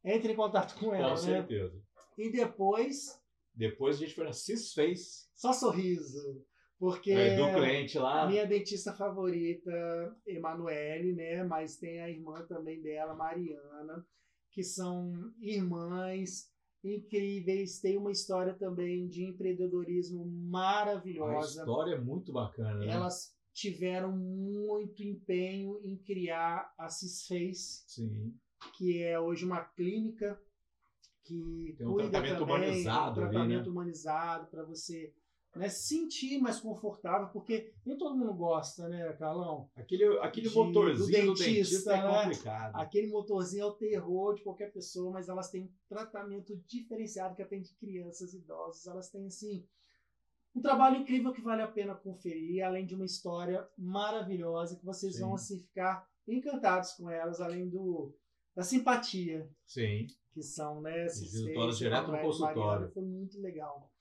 entre 0.03 0.33
em 0.33 0.35
contato 0.35 0.77
com 0.79 0.93
ela, 0.93 1.09
Com 1.15 1.21
né? 1.25 1.37
certeza. 1.37 1.81
E 2.17 2.31
depois, 2.31 3.21
Depois 3.53 3.95
a 3.97 3.99
gente 3.99 4.15
foi 4.15 4.25
na 4.25 4.33
Cisface, 4.33 5.27
só 5.35 5.53
sorriso, 5.53 6.43
porque 6.79 7.11
é, 7.11 7.35
do 7.35 7.59
cliente 7.59 7.97
lá. 7.99 8.27
minha 8.27 8.45
dentista 8.45 8.93
favorita, 8.93 9.71
Emanuele, 10.25 11.13
né? 11.13 11.43
Mas 11.43 11.77
tem 11.77 12.01
a 12.01 12.09
irmã 12.09 12.43
também 12.47 12.81
dela, 12.81 13.13
Mariana, 13.15 14.05
que 14.51 14.63
são 14.63 15.11
irmãs 15.39 16.51
incríveis, 16.91 17.79
tem 17.79 17.97
uma 17.97 18.11
história 18.11 18.53
também 18.53 19.07
de 19.07 19.23
empreendedorismo 19.23 20.23
A 20.23 20.25
maravilhosa. 20.51 21.59
história 21.59 21.95
é 21.95 21.99
muito 21.99 22.31
bacana, 22.33 22.75
né? 22.79 22.87
Elas 22.91 23.35
tiveram 23.53 24.15
muito 24.15 25.01
empenho 25.03 25.79
em 25.83 25.97
criar 25.97 26.73
a 26.77 26.89
Cisface, 26.89 27.83
Sim. 27.87 28.33
que 28.77 29.01
é 29.01 29.19
hoje 29.19 29.45
uma 29.45 29.61
clínica 29.63 30.39
que 31.23 31.75
Tem 31.77 31.85
um 31.87 31.93
cuida 31.93 32.09
tratamento 32.09 32.39
também, 32.39 32.55
humanizado 32.55 33.19
um 33.19 33.23
ali, 33.23 33.31
tratamento 33.31 33.65
né? 33.65 33.71
humanizado 33.71 34.47
para 34.47 34.63
você 34.63 35.13
né, 35.57 35.67
se 35.69 35.87
sentir 35.95 36.39
mais 36.39 36.59
confortável, 36.59 37.27
porque 37.29 37.71
nem 37.85 37.97
todo 37.97 38.15
mundo 38.15 38.33
gosta, 38.33 38.87
né, 38.87 39.11
Carlão? 39.13 39.69
Aquele, 39.75 40.05
aquele 40.19 40.49
De- 40.49 40.55
motorzinho 40.55 41.25
do 41.27 41.33
do 41.33 41.39
dentista, 41.39 41.45
dentista, 41.45 41.93
é 41.95 42.01
né? 42.03 42.23
complicado. 42.23 42.75
Aquele 42.75 43.07
motorzinho 43.07 43.63
é 43.63 43.65
o 43.65 43.73
terror 43.73 44.35
de 44.35 44.43
qualquer 44.43 44.71
pessoa, 44.71 45.11
mas 45.11 45.27
elas 45.29 45.49
têm 45.49 45.63
um 45.63 45.71
tratamento 45.89 46.55
diferenciado 46.65 47.35
que 47.35 47.41
atende 47.41 47.73
crianças, 47.75 48.33
idosos. 48.33 48.87
Elas 48.87 49.09
têm, 49.09 49.25
assim, 49.27 49.65
um 50.55 50.61
trabalho 50.61 50.97
incrível 50.97 51.31
que 51.33 51.41
vale 51.41 51.61
a 51.61 51.67
pena 51.67 51.93
conferir, 51.95 52.63
além 52.63 52.85
de 52.85 52.95
uma 52.95 53.05
história 53.05 53.67
maravilhosa 53.77 54.75
que 54.75 54.85
vocês 54.85 55.15
Sim. 55.15 55.21
vão, 55.21 55.35
assim, 55.35 55.59
ficar 55.59 56.07
encantados 56.27 56.93
com 56.93 57.09
elas, 57.09 57.39
além 57.41 57.69
do 57.69 58.13
da 58.55 58.63
simpatia 58.63 59.47
Sim. 59.65 60.07
que 60.33 60.41
são, 60.41 60.81
né? 60.81 61.05
esses 61.05 61.31
direto 61.77 62.11
no 62.11 62.19
consultório. 62.19 62.61
Mariana, 62.63 62.91
foi 62.91 63.03
muito 63.03 63.39
legal. 63.39 63.91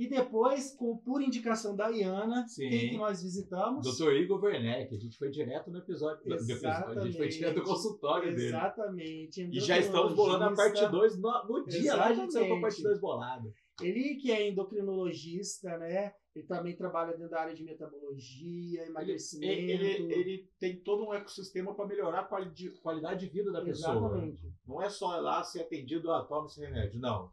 E 0.00 0.08
depois, 0.08 0.74
com, 0.76 0.96
por 0.96 1.20
indicação 1.20 1.76
da 1.76 1.90
Iana, 1.90 2.46
Sim. 2.48 2.70
quem 2.70 2.88
que 2.92 2.96
nós 2.96 3.22
visitamos? 3.22 3.84
Dr. 3.98 4.12
Igor 4.14 4.42
Werneck, 4.42 4.94
a 4.94 4.98
gente 4.98 5.18
foi 5.18 5.28
direto 5.30 5.70
no 5.70 5.76
episódio. 5.78 6.22
episódio, 6.32 6.98
a 7.00 7.04
gente 7.04 7.18
foi 7.18 7.28
direto 7.28 7.58
no 7.58 7.64
consultório 7.64 8.34
dele. 8.34 8.46
Exatamente. 8.48 9.42
E 9.52 9.60
já 9.60 9.76
estamos 9.78 10.14
bolando 10.14 10.44
a 10.44 10.54
parte 10.54 10.78
endocrinologista. 10.82 11.18
2 11.18 11.18
no, 11.20 11.58
no 11.60 11.66
dia 11.66 11.94
lá, 11.96 12.06
a 12.06 12.14
gente 12.14 12.32
saiu 12.32 12.48
com 12.48 12.54
a 12.56 12.60
parte 12.62 12.74
Exatamente. 12.80 12.88
2 12.88 13.00
bolada. 13.00 13.52
Ele 13.82 14.14
que 14.16 14.30
é 14.32 14.48
endocrinologista, 14.48 15.76
né? 15.78 16.12
Ele 16.34 16.46
também 16.46 16.76
trabalha 16.76 17.12
dentro 17.12 17.28
da 17.30 17.40
área 17.40 17.54
de 17.54 17.64
metabologia, 17.64 18.82
Ele, 18.82 18.90
emagrecimento. 18.90 19.52
ele, 19.52 20.12
ele 20.14 20.48
tem 20.60 20.80
todo 20.80 21.04
um 21.04 21.12
ecossistema 21.12 21.74
para 21.74 21.86
melhorar 21.86 22.20
a 22.20 22.24
quali- 22.24 22.50
de- 22.54 22.70
qualidade 22.80 23.26
de 23.26 23.32
vida 23.32 23.50
da 23.50 23.62
pessoa. 23.62 23.96
Exatamente. 23.96 24.42
Não 24.66 24.80
é 24.80 24.88
só 24.88 25.18
ir 25.18 25.22
lá 25.22 25.42
ser 25.42 25.62
atendido, 25.62 26.10
ah, 26.12 26.24
toma 26.24 26.46
esse 26.46 26.60
remédio. 26.60 27.00
Não. 27.00 27.30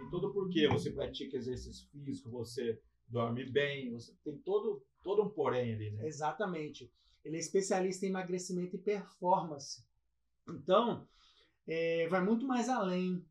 Tem 0.00 0.10
todo 0.10 0.32
porquê. 0.32 0.66
Você 0.68 0.90
pratica 0.90 1.36
exercício 1.36 1.86
físico, 1.90 2.30
você 2.30 2.80
dorme 3.06 3.44
bem, 3.44 3.90
você 3.92 4.14
tem 4.24 4.38
todo, 4.38 4.82
todo 5.02 5.22
um 5.22 5.28
porém 5.28 5.74
ali, 5.74 5.90
né? 5.90 6.06
Exatamente. 6.06 6.90
Ele 7.24 7.36
é 7.36 7.40
especialista 7.40 8.06
em 8.06 8.08
emagrecimento 8.08 8.76
e 8.76 8.78
performance. 8.78 9.84
Então, 10.48 11.06
é, 11.66 12.08
vai 12.08 12.24
muito 12.24 12.46
mais 12.46 12.68
além. 12.68 13.24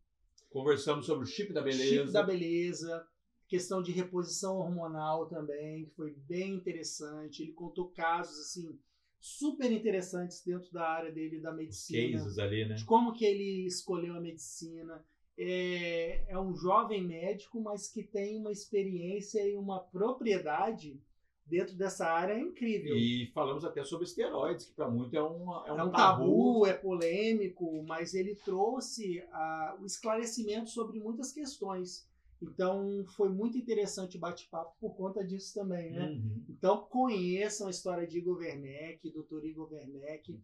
Conversamos 0.49 1.05
sobre 1.05 1.23
o 1.23 1.27
chip 1.27 1.51
da 1.53 1.61
beleza. 1.61 2.03
Chip 2.03 2.11
da 2.11 2.23
beleza, 2.23 3.07
questão 3.47 3.81
de 3.81 3.91
reposição 3.91 4.57
hormonal 4.57 5.27
também, 5.27 5.85
que 5.85 5.91
foi 5.95 6.11
bem 6.11 6.55
interessante. 6.55 7.41
Ele 7.41 7.53
contou 7.53 7.89
casos 7.89 8.39
assim 8.39 8.79
super 9.19 9.71
interessantes 9.71 10.41
dentro 10.43 10.71
da 10.71 10.87
área 10.87 11.11
dele 11.11 11.41
da 11.41 11.51
medicina, 11.51 12.17
Cases 12.17 12.39
ali, 12.39 12.65
né? 12.65 12.75
de 12.75 12.85
como 12.85 13.11
que 13.13 13.25
ele 13.25 13.65
escolheu 13.65 14.15
a 14.15 14.21
medicina. 14.21 15.03
É, 15.41 16.25
é 16.27 16.37
um 16.37 16.53
jovem 16.53 17.01
médico, 17.01 17.61
mas 17.61 17.87
que 17.87 18.03
tem 18.03 18.37
uma 18.37 18.51
experiência 18.51 19.41
e 19.47 19.55
uma 19.55 19.79
propriedade 19.79 21.01
dentro 21.49 21.75
dessa 21.75 22.05
área 22.05 22.37
incrível. 22.37 22.95
E 22.95 23.31
falamos 23.33 23.63
até 23.63 23.83
sobre 23.83 24.05
esteroides, 24.05 24.65
que 24.65 24.73
para 24.73 24.89
muito 24.89 25.15
é 25.15 25.23
um, 25.23 25.51
é 25.65 25.73
um, 25.73 25.79
é 25.79 25.83
um 25.83 25.91
tabu. 25.91 25.93
tabu, 25.93 26.65
é 26.65 26.73
polêmico, 26.73 27.83
mas 27.83 28.13
ele 28.13 28.35
trouxe 28.35 29.23
ah, 29.31 29.77
o 29.81 29.85
esclarecimento 29.85 30.69
sobre 30.69 30.99
muitas 30.99 31.31
questões. 31.31 32.08
Então 32.41 33.03
foi 33.17 33.27
muito 33.29 33.57
interessante 33.57 34.15
o 34.15 34.19
bate-papo 34.19 34.73
por 34.79 34.95
conta 34.95 35.25
disso 35.25 35.53
também, 35.53 35.91
né? 35.91 36.07
Uhum. 36.07 36.43
Então 36.49 36.85
conheçam 36.89 37.67
a 37.67 37.69
história 37.69 38.07
de 38.07 38.17
Igor 38.17 38.37
Werneck, 38.37 39.09
Dr. 39.11 39.43
Igor 39.45 39.69
Werneck, 39.71 40.39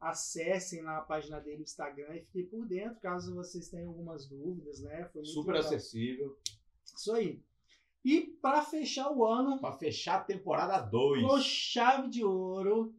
acessem 0.00 0.82
lá 0.82 0.98
a 0.98 1.02
página 1.02 1.38
dele 1.40 1.58
no 1.58 1.62
Instagram 1.62 2.16
e 2.16 2.24
fiquem 2.24 2.46
por 2.46 2.66
dentro 2.66 2.98
caso 3.00 3.34
vocês 3.34 3.68
tenham 3.68 3.88
algumas 3.90 4.26
dúvidas, 4.28 4.80
né? 4.80 5.04
Foi 5.12 5.22
muito 5.22 5.32
Super 5.34 5.52
legal. 5.52 5.66
acessível. 5.68 6.36
Isso 6.96 7.12
aí. 7.12 7.40
E 8.04 8.20
para 8.40 8.62
fechar 8.62 9.10
o 9.12 9.24
ano, 9.24 9.60
Para 9.60 9.76
fechar 9.78 10.16
a 10.20 10.24
temporada 10.24 10.78
2. 10.80 11.22
com 11.22 11.40
chave 11.40 12.08
de 12.08 12.24
ouro, 12.24 12.94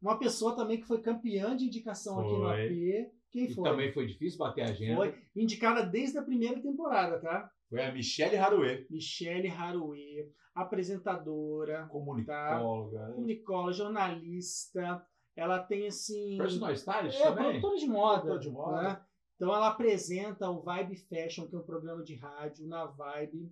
uma 0.00 0.18
pessoa 0.18 0.54
também 0.56 0.80
que 0.80 0.86
foi 0.86 1.00
campeã 1.00 1.56
de 1.56 1.66
indicação 1.66 2.18
aqui 2.20 2.30
no 2.32 2.40
Foi. 2.44 2.64
AP. 3.04 3.10
Quem 3.30 3.44
E 3.44 3.54
foi? 3.54 3.64
também 3.64 3.92
foi 3.92 4.06
difícil 4.06 4.38
bater 4.38 4.62
a 4.62 4.70
agenda. 4.70 4.96
Foi 4.96 5.14
indicada 5.36 5.82
desde 5.84 6.18
a 6.18 6.22
primeira 6.22 6.60
temporada, 6.60 7.18
tá? 7.20 7.50
Foi 7.70 7.82
a 7.82 7.92
Michelle 7.92 8.36
Harouet, 8.36 8.86
Michelle 8.90 9.48
Harouet, 9.48 10.28
apresentadora, 10.54 11.86
comunicóloga, 11.86 13.12
comunicóloga, 13.14 13.72
jornalista. 13.72 15.06
Ela 15.36 15.60
tem 15.60 15.86
assim. 15.86 16.36
personal 16.36 16.72
stylist 16.72 17.20
é, 17.20 17.22
também. 17.22 17.60
produtora 17.60 17.76
de 17.76 17.86
moda. 17.86 18.20
Produtora 18.22 18.40
de 18.40 18.50
moda. 18.50 18.82
né? 18.82 19.00
Então 19.36 19.54
ela 19.54 19.68
apresenta 19.68 20.50
o 20.50 20.60
Vibe 20.60 20.96
Fashion, 20.96 21.46
que 21.46 21.54
é 21.54 21.58
um 21.58 21.62
programa 21.62 22.02
de 22.02 22.16
rádio 22.16 22.66
na 22.66 22.84
Vibe. 22.86 23.50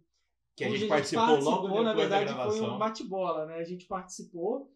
Que 0.56 0.64
a 0.64 0.68
onde 0.68 0.78
gente 0.78 0.88
participou, 0.88 1.38
logo 1.38 1.68
depois 1.68 1.84
na 1.84 1.94
verdade, 1.94 2.26
da 2.26 2.34
foi 2.34 2.44
gravação. 2.44 2.74
um 2.74 2.78
bate-bola, 2.78 3.46
né? 3.46 3.54
A 3.54 3.64
gente 3.64 3.86
participou. 3.86 4.70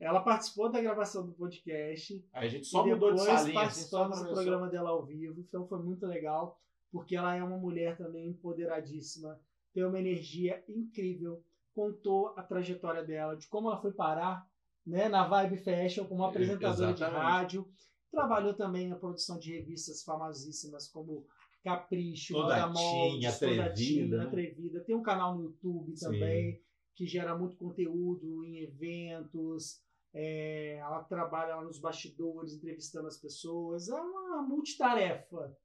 Ela 0.00 0.20
participou 0.20 0.70
da 0.70 0.80
gravação 0.80 1.26
do 1.26 1.32
podcast. 1.32 2.24
Aí 2.32 2.46
a 2.46 2.48
gente 2.48 2.66
só 2.66 2.86
mudou 2.86 3.12
de 3.12 3.18
depois 3.18 3.40
salinha, 3.40 3.62
assim, 3.62 3.82
só 3.82 3.98
participamos 4.08 4.22
do 4.22 4.32
programa 4.32 4.68
dela 4.68 4.90
ao 4.90 5.04
vivo, 5.04 5.40
então 5.40 5.66
foi 5.66 5.80
muito 5.80 6.06
legal, 6.06 6.60
porque 6.94 7.16
ela 7.16 7.34
é 7.34 7.42
uma 7.42 7.58
mulher 7.58 7.96
também 7.96 8.28
empoderadíssima, 8.28 9.36
tem 9.72 9.84
uma 9.84 9.98
energia 9.98 10.62
incrível, 10.68 11.42
contou 11.74 12.28
a 12.36 12.42
trajetória 12.44 13.02
dela, 13.02 13.36
de 13.36 13.48
como 13.48 13.68
ela 13.68 13.82
foi 13.82 13.90
parar 13.90 14.48
né, 14.86 15.08
na 15.08 15.26
Vibe 15.26 15.56
Fashion 15.56 16.06
como 16.06 16.22
apresentadora 16.22 16.94
de 16.94 17.02
rádio, 17.02 17.68
trabalhou 18.12 18.54
também 18.54 18.86
na 18.86 18.94
produção 18.94 19.40
de 19.40 19.56
revistas 19.56 20.04
famosíssimas 20.04 20.86
como 20.86 21.26
Capricho, 21.64 22.34
Toda 22.34 22.68
Moldes, 22.68 23.40
Toda 23.40 23.64
Atrevida, 23.64 24.18
né? 24.18 24.24
Atrevida, 24.26 24.80
tem 24.84 24.94
um 24.94 25.02
canal 25.02 25.34
no 25.34 25.42
YouTube 25.46 25.96
Sim. 25.96 26.04
também, 26.04 26.62
que 26.94 27.08
gera 27.08 27.36
muito 27.36 27.56
conteúdo 27.56 28.44
em 28.44 28.62
eventos, 28.62 29.82
é, 30.12 30.76
ela 30.76 31.02
trabalha 31.02 31.56
lá 31.56 31.64
nos 31.64 31.80
bastidores, 31.80 32.54
entrevistando 32.54 33.08
as 33.08 33.16
pessoas. 33.16 33.88
É 33.88 34.00
uma 34.00 34.42
multitarefa. 34.42 35.56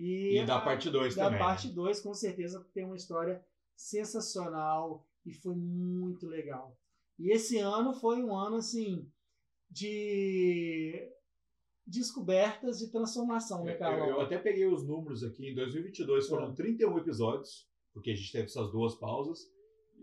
E, 0.00 0.38
E 0.38 0.46
da 0.46 0.58
a- 0.58 0.60
parte 0.60 0.88
2 0.90 1.14
da 1.16 1.24
também. 1.24 1.38
parte 1.40 1.68
2, 1.68 2.00
com 2.00 2.14
certeza, 2.14 2.64
tem 2.72 2.84
uma 2.84 2.94
história 2.96 3.44
sensacional 3.76 5.04
e 5.26 5.32
foi 5.32 5.54
muito 5.56 6.26
legal. 6.26 6.76
E 7.18 7.32
esse 7.32 7.58
ano 7.58 7.92
foi 7.92 8.22
um 8.22 8.32
ano, 8.34 8.56
assim, 8.56 9.10
de 9.68 11.10
descobertas 11.86 12.78
de 12.78 12.88
transformação, 12.92 13.64
né, 13.64 13.74
Eu, 13.74 13.78
Carol? 13.78 14.08
eu 14.08 14.20
até 14.20 14.38
peguei 14.38 14.66
os 14.66 14.86
números 14.86 15.24
aqui. 15.24 15.50
Em 15.50 15.54
2022 15.54 16.28
foram 16.28 16.50
É. 16.50 16.54
31 16.54 16.98
episódios, 16.98 17.66
porque 17.92 18.10
a 18.10 18.14
gente 18.14 18.30
teve 18.30 18.44
essas 18.44 18.70
duas 18.70 18.94
pausas, 18.94 19.50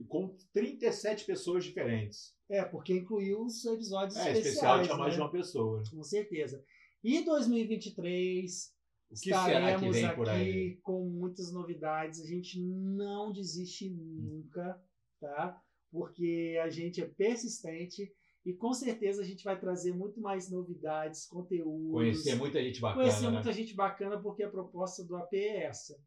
com 0.09 0.35
37 0.51 1.25
pessoas 1.25 1.63
diferentes. 1.63 2.35
É, 2.49 2.63
porque 2.65 2.93
incluiu 2.93 3.45
os 3.45 3.63
episódios 3.65 4.17
É, 4.17 4.31
especiais, 4.31 4.45
especial 4.47 4.83
tinha 4.83 4.97
mais 4.97 5.13
né? 5.13 5.15
de 5.17 5.21
uma 5.21 5.31
pessoa. 5.31 5.83
Com 5.89 6.03
certeza. 6.03 6.63
E 7.03 7.23
2023 7.23 8.74
O 9.15 9.21
que 9.21 9.29
será 9.29 9.43
que 9.43 9.51
estaremos 9.51 9.95
vem 9.95 10.15
por 10.15 10.29
aí? 10.29 10.49
aqui 10.49 10.79
com 10.81 11.05
muitas 11.05 11.51
novidades. 11.51 12.21
A 12.21 12.25
gente 12.25 12.61
não 12.61 13.31
desiste 13.31 13.89
nunca, 13.89 14.79
tá? 15.19 15.61
Porque 15.91 16.59
a 16.61 16.69
gente 16.69 17.01
é 17.01 17.05
persistente 17.05 18.11
E 18.45 18.53
com 18.53 18.73
certeza 18.73 19.21
a 19.21 19.25
gente 19.25 19.43
vai 19.43 19.59
trazer 19.59 19.93
muito 19.93 20.21
mais 20.21 20.51
novidades, 20.51 21.25
conteúdos. 21.25 21.91
Conhecer 21.91 22.35
muita 22.35 22.61
gente 22.61 22.79
bacana. 22.79 23.01
Conhecer 23.01 23.25
né? 23.25 23.31
muita 23.31 23.53
gente 23.53 23.73
bacana, 23.73 24.21
porque 24.21 24.43
a 24.43 24.49
proposta 24.49 25.03
do 25.03 25.15
AP 25.15 25.33
é 25.33 25.63
essa: 25.63 25.97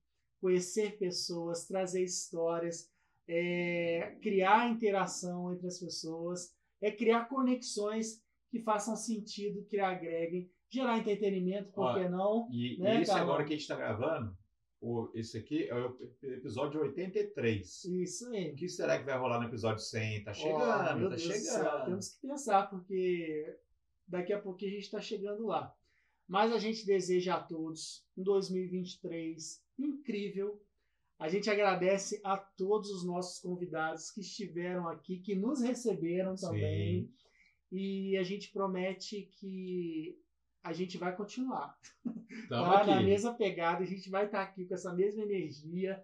conhecer 0.40 0.98
pessoas, 0.98 1.66
trazer 1.66 2.04
histórias, 2.04 2.88
é, 3.26 4.16
criar 4.22 4.70
interação 4.70 5.52
entre 5.52 5.66
as 5.66 5.80
pessoas, 5.80 6.54
é 6.80 6.92
criar 6.92 7.28
conexões 7.28 8.22
que 8.50 8.60
façam 8.60 8.96
sentido, 8.96 9.64
que 9.64 9.78
agreguem, 9.80 10.48
gerar 10.70 10.98
entretenimento, 10.98 11.72
por 11.72 11.94
que 11.94 12.08
não? 12.08 12.48
E, 12.50 12.78
Né, 12.78 12.98
e 12.98 13.02
esse 13.02 13.10
Carlão? 13.10 13.28
agora 13.28 13.44
que 13.44 13.52
a 13.52 13.56
gente 13.56 13.62
está 13.62 13.76
gravando, 13.76 14.36
o, 14.80 15.10
esse 15.14 15.38
aqui 15.38 15.68
é 15.68 15.74
o 15.74 15.98
episódio 16.22 16.80
83. 16.80 17.84
Isso 17.84 18.28
aí. 18.28 18.52
O 18.52 18.54
que 18.54 18.68
será 18.68 18.98
que 18.98 19.04
vai 19.04 19.18
rolar 19.18 19.40
no 19.40 19.48
episódio 19.48 19.82
100? 19.82 20.24
Tá 20.24 20.32
chegando, 20.32 20.98
meu 21.00 21.10
tá 21.10 21.16
Deus 21.16 21.22
do 21.22 21.32
céu, 21.32 21.64
chegando. 21.64 21.84
Temos 21.86 22.08
que 22.10 22.26
pensar, 22.26 22.70
porque 22.70 23.58
daqui 24.06 24.32
a 24.32 24.40
pouquinho 24.40 24.70
a 24.70 24.74
gente 24.74 24.84
está 24.84 25.00
chegando 25.00 25.46
lá. 25.46 25.74
Mas 26.28 26.52
a 26.52 26.58
gente 26.58 26.86
deseja 26.86 27.36
a 27.36 27.40
todos 27.40 28.06
um 28.16 28.22
2023 28.22 29.62
incrível. 29.78 30.62
A 31.18 31.28
gente 31.28 31.50
agradece 31.50 32.20
a 32.22 32.36
todos 32.36 32.90
os 32.90 33.04
nossos 33.04 33.40
convidados 33.40 34.10
que 34.10 34.20
estiveram 34.20 34.86
aqui, 34.86 35.18
que 35.18 35.34
nos 35.34 35.60
receberam 35.60 36.36
também. 36.36 37.06
Sim. 37.06 37.12
E 37.72 38.16
a 38.16 38.22
gente 38.22 38.52
promete 38.52 39.22
que 39.40 40.16
a 40.68 40.72
gente 40.72 40.98
vai 40.98 41.16
continuar. 41.16 41.78
Tamo 42.48 42.64
tá? 42.70 42.86
Na 42.86 43.02
mesma 43.02 43.32
pegada, 43.32 43.82
a 43.82 43.86
gente 43.86 44.10
vai 44.10 44.26
estar 44.26 44.42
aqui 44.42 44.66
com 44.66 44.74
essa 44.74 44.92
mesma 44.92 45.22
energia 45.22 46.02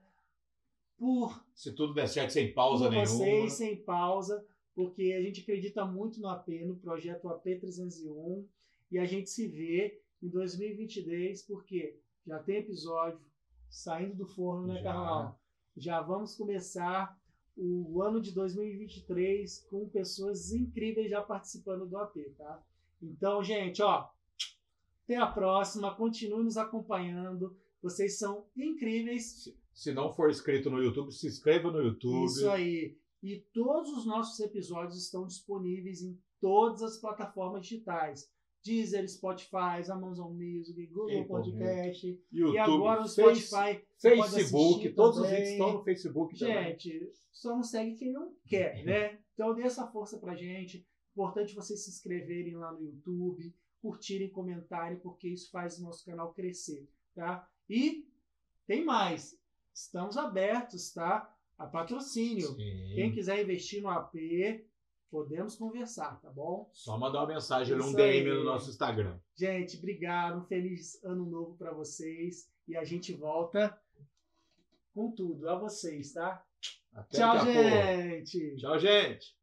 por 0.96 1.44
Se 1.54 1.72
tudo 1.72 1.92
der 1.92 2.08
certo, 2.08 2.32
sem 2.32 2.52
pausa 2.52 2.84
por 2.84 2.90
nenhuma. 2.92 3.06
vocês, 3.06 3.52
sem 3.52 3.76
pausa, 3.76 4.44
porque 4.74 5.12
a 5.12 5.20
gente 5.20 5.42
acredita 5.42 5.84
muito 5.84 6.18
no 6.20 6.28
AP, 6.28 6.48
no 6.64 6.76
projeto 6.76 7.28
AP 7.28 7.42
301, 7.60 8.46
e 8.90 8.98
a 8.98 9.04
gente 9.04 9.28
se 9.28 9.46
vê 9.46 10.00
em 10.22 10.28
2022, 10.28 11.42
porque 11.42 11.98
já 12.26 12.38
tem 12.38 12.56
episódio 12.56 13.20
saindo 13.68 14.14
do 14.14 14.26
forno, 14.26 14.66
né, 14.68 14.76
Já. 14.76 14.82
Carlão? 14.82 15.34
Já 15.76 16.00
vamos 16.00 16.34
começar 16.36 17.18
o 17.56 18.00
ano 18.00 18.20
de 18.20 18.32
2023 18.32 19.66
com 19.68 19.88
pessoas 19.88 20.52
incríveis 20.52 21.10
já 21.10 21.20
participando 21.20 21.86
do 21.86 21.98
AP, 21.98 22.16
tá? 22.38 22.62
Então, 23.02 23.42
gente, 23.44 23.82
ó, 23.82 24.08
até 25.04 25.16
a 25.16 25.26
próxima, 25.26 25.94
continue 25.94 26.44
nos 26.44 26.56
acompanhando. 26.56 27.56
Vocês 27.82 28.18
são 28.18 28.46
incríveis. 28.56 29.52
Se 29.72 29.92
não 29.92 30.12
for 30.12 30.30
inscrito 30.30 30.70
no 30.70 30.82
YouTube, 30.82 31.12
se 31.12 31.26
inscreva 31.26 31.70
no 31.70 31.82
YouTube. 31.82 32.24
Isso 32.24 32.48
aí. 32.48 32.96
E 33.22 33.40
todos 33.52 33.90
os 33.90 34.06
nossos 34.06 34.40
episódios 34.40 35.02
estão 35.02 35.26
disponíveis 35.26 36.02
em 36.02 36.18
todas 36.40 36.82
as 36.82 36.98
plataformas 36.98 37.66
digitais. 37.66 38.32
Deezer, 38.64 39.06
Spotify, 39.06 39.90
Amazon 39.90 40.32
Music, 40.32 40.86
Google 40.86 41.20
Apple 41.20 41.28
Podcast. 41.28 42.20
YouTube, 42.32 42.54
e 42.54 42.58
agora 42.58 43.02
o 43.02 43.08
Spotify. 43.08 43.84
Facebook, 44.00 44.88
todos 44.94 45.18
os 45.18 45.24
também. 45.24 45.36
vídeos 45.36 45.52
estão 45.52 45.72
no 45.74 45.84
Facebook 45.84 46.38
também. 46.38 46.64
Gente, 46.70 47.12
só 47.30 47.54
não 47.54 47.62
segue 47.62 47.94
quem 47.96 48.12
não 48.12 48.34
quer, 48.46 48.82
né? 48.84 49.18
Então 49.34 49.52
dê 49.52 49.62
essa 49.62 49.84
força 49.88 50.16
pra 50.18 50.36
gente. 50.36 50.86
Importante 51.10 51.56
vocês 51.56 51.82
se 51.82 51.90
inscreverem 51.90 52.54
lá 52.54 52.70
no 52.70 52.80
YouTube, 52.80 53.52
curtirem, 53.84 54.30
comentarem, 54.30 54.98
porque 54.98 55.28
isso 55.28 55.50
faz 55.50 55.78
o 55.78 55.82
nosso 55.82 56.02
canal 56.06 56.32
crescer, 56.32 56.88
tá? 57.14 57.46
E 57.68 58.08
tem 58.66 58.82
mais. 58.82 59.38
Estamos 59.74 60.16
abertos, 60.16 60.90
tá? 60.90 61.30
A 61.58 61.66
patrocínio. 61.66 62.46
Sim. 62.54 62.92
Quem 62.94 63.12
quiser 63.12 63.42
investir 63.42 63.82
no 63.82 63.90
AP, 63.90 64.14
podemos 65.10 65.54
conversar, 65.54 66.18
tá 66.22 66.30
bom? 66.30 66.70
Só 66.72 66.96
mandar 66.96 67.20
uma 67.20 67.34
mensagem 67.34 67.76
num 67.76 67.92
DM 67.92 68.30
aí. 68.30 68.38
no 68.38 68.44
nosso 68.44 68.70
Instagram. 68.70 69.20
Gente, 69.36 69.76
obrigado. 69.76 70.38
Um 70.38 70.46
feliz 70.46 71.04
ano 71.04 71.26
novo 71.26 71.54
pra 71.58 71.70
vocês. 71.70 72.50
E 72.66 72.74
a 72.74 72.84
gente 72.84 73.12
volta 73.12 73.78
com 74.94 75.12
tudo. 75.12 75.46
A 75.50 75.58
vocês, 75.58 76.14
tá? 76.14 76.42
Até 76.94 77.18
Tchau, 77.18 77.44
gente! 77.44 78.56
Tchau, 78.56 78.78
gente. 78.78 79.36